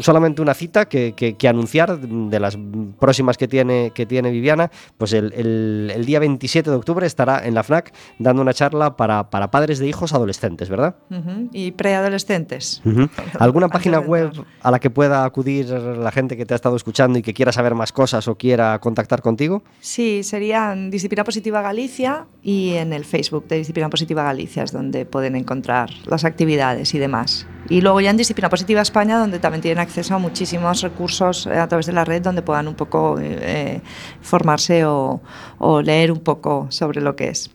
solamente 0.00 0.40
una 0.42 0.54
cita 0.54 0.86
que, 0.88 1.14
que- 1.14 1.48
anunciar 1.48 1.98
de 1.98 2.38
las 2.40 2.58
próximas 3.00 3.36
que 3.38 3.48
tiene, 3.48 3.90
que 3.94 4.04
tiene 4.06 4.30
Viviana. 4.30 4.70
Pues 4.98 5.12
el, 5.14 5.32
el- 5.32 5.92
el 5.94 6.04
día 6.04 6.20
27 6.20 6.70
de 6.70 6.76
octubre 6.76 7.06
estará 7.06 7.44
en 7.46 7.54
la 7.54 7.62
FNAC 7.62 7.92
dando 8.18 8.42
una 8.42 8.52
charla 8.54 8.96
para, 8.96 9.30
para 9.30 9.50
padres 9.50 9.78
de 9.78 9.88
hijos 9.88 10.12
adolescentes, 10.12 10.68
¿verdad? 10.68 10.96
Ujú, 11.10 11.48
Y 11.52 11.72
preadolescentes. 11.72 12.82
Ujú. 12.84 13.08
¿Alguna 13.38 13.66
Antes 13.66 13.78
página 13.78 13.98
web 14.00 14.30
a 14.62 14.70
la 14.70 14.78
que 14.78 14.90
pueda 14.90 15.24
acudir 15.24 15.68
la 15.70 16.10
gente 16.12 16.36
que 16.36 16.44
te 16.46 16.54
ha 16.54 16.56
estado 16.56 16.76
escuchando 16.76 17.18
y 17.18 17.22
que 17.22 17.32
quiera 17.34 17.50
saber 17.52 17.74
más 17.74 17.90
cosas 17.92 18.28
o 18.28 18.36
quiera 18.36 18.78
contactar 18.78 19.07
contigo? 19.16 19.62
Sí, 19.80 20.22
serían 20.22 20.90
Disciplina 20.90 21.24
Positiva 21.24 21.62
Galicia 21.62 22.26
y 22.42 22.74
en 22.74 22.92
el 22.92 23.04
Facebook 23.04 23.46
de 23.48 23.56
Disciplina 23.58 23.90
Positiva 23.90 24.22
Galicia 24.22 24.62
es 24.62 24.72
donde 24.72 25.06
pueden 25.06 25.36
encontrar 25.36 25.90
las 26.06 26.24
actividades 26.24 26.94
y 26.94 26.98
demás. 26.98 27.46
Y 27.68 27.80
luego 27.80 28.00
ya 28.00 28.10
en 28.10 28.16
Disciplina 28.16 28.48
Positiva 28.48 28.80
España, 28.80 29.18
donde 29.18 29.38
también 29.38 29.60
tienen 29.60 29.78
acceso 29.78 30.14
a 30.14 30.18
muchísimos 30.18 30.82
recursos 30.82 31.46
eh, 31.46 31.58
a 31.58 31.68
través 31.68 31.86
de 31.86 31.92
la 31.92 32.04
red, 32.04 32.22
donde 32.22 32.42
puedan 32.42 32.68
un 32.68 32.74
poco 32.74 33.18
eh, 33.20 33.80
formarse 34.20 34.84
o, 34.84 35.20
o 35.58 35.82
leer 35.82 36.12
un 36.12 36.20
poco 36.20 36.66
sobre 36.70 37.00
lo 37.00 37.16
que 37.16 37.28
es. 37.28 37.50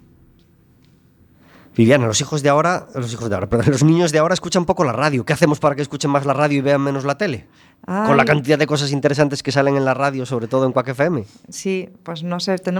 Viviana, 1.76 2.06
los 2.06 2.22
hijos 2.22 2.44
de 2.44 2.50
ahora, 2.50 2.88
los 2.94 3.12
hijos 3.12 3.30
de 3.30 3.36
ahora, 3.36 3.48
perdón, 3.48 3.72
los 3.72 3.84
niños 3.84 4.12
de 4.12 4.20
ahora 4.20 4.34
escuchan 4.34 4.66
poco 4.66 4.84
la 4.84 4.92
radio. 4.92 5.26
¿Qué 5.26 5.34
hacemos 5.34 5.60
para 5.60 5.76
que 5.76 5.82
escuchen 5.82 6.12
más 6.12 6.26
la 6.26 6.34
radio 6.34 6.60
y 6.60 6.62
vean 6.62 6.82
menos 6.82 7.04
la 7.04 7.18
tele? 7.18 7.48
Con 7.86 8.16
la 8.16 8.24
cantidad 8.24 8.58
de 8.58 8.66
cosas 8.66 8.92
interesantes 8.92 9.44
que 9.44 9.52
salen 9.52 9.76
en 9.76 9.84
la 9.84 9.94
radio, 9.94 10.26
sobre 10.26 10.48
todo 10.48 10.66
en 10.66 10.72
Quack 10.72 10.90
FM. 10.90 11.26
Sí, 11.50 11.90
pues 12.04 12.24
no 12.24 12.40
sé, 12.40 12.58
tenemos 12.58 12.72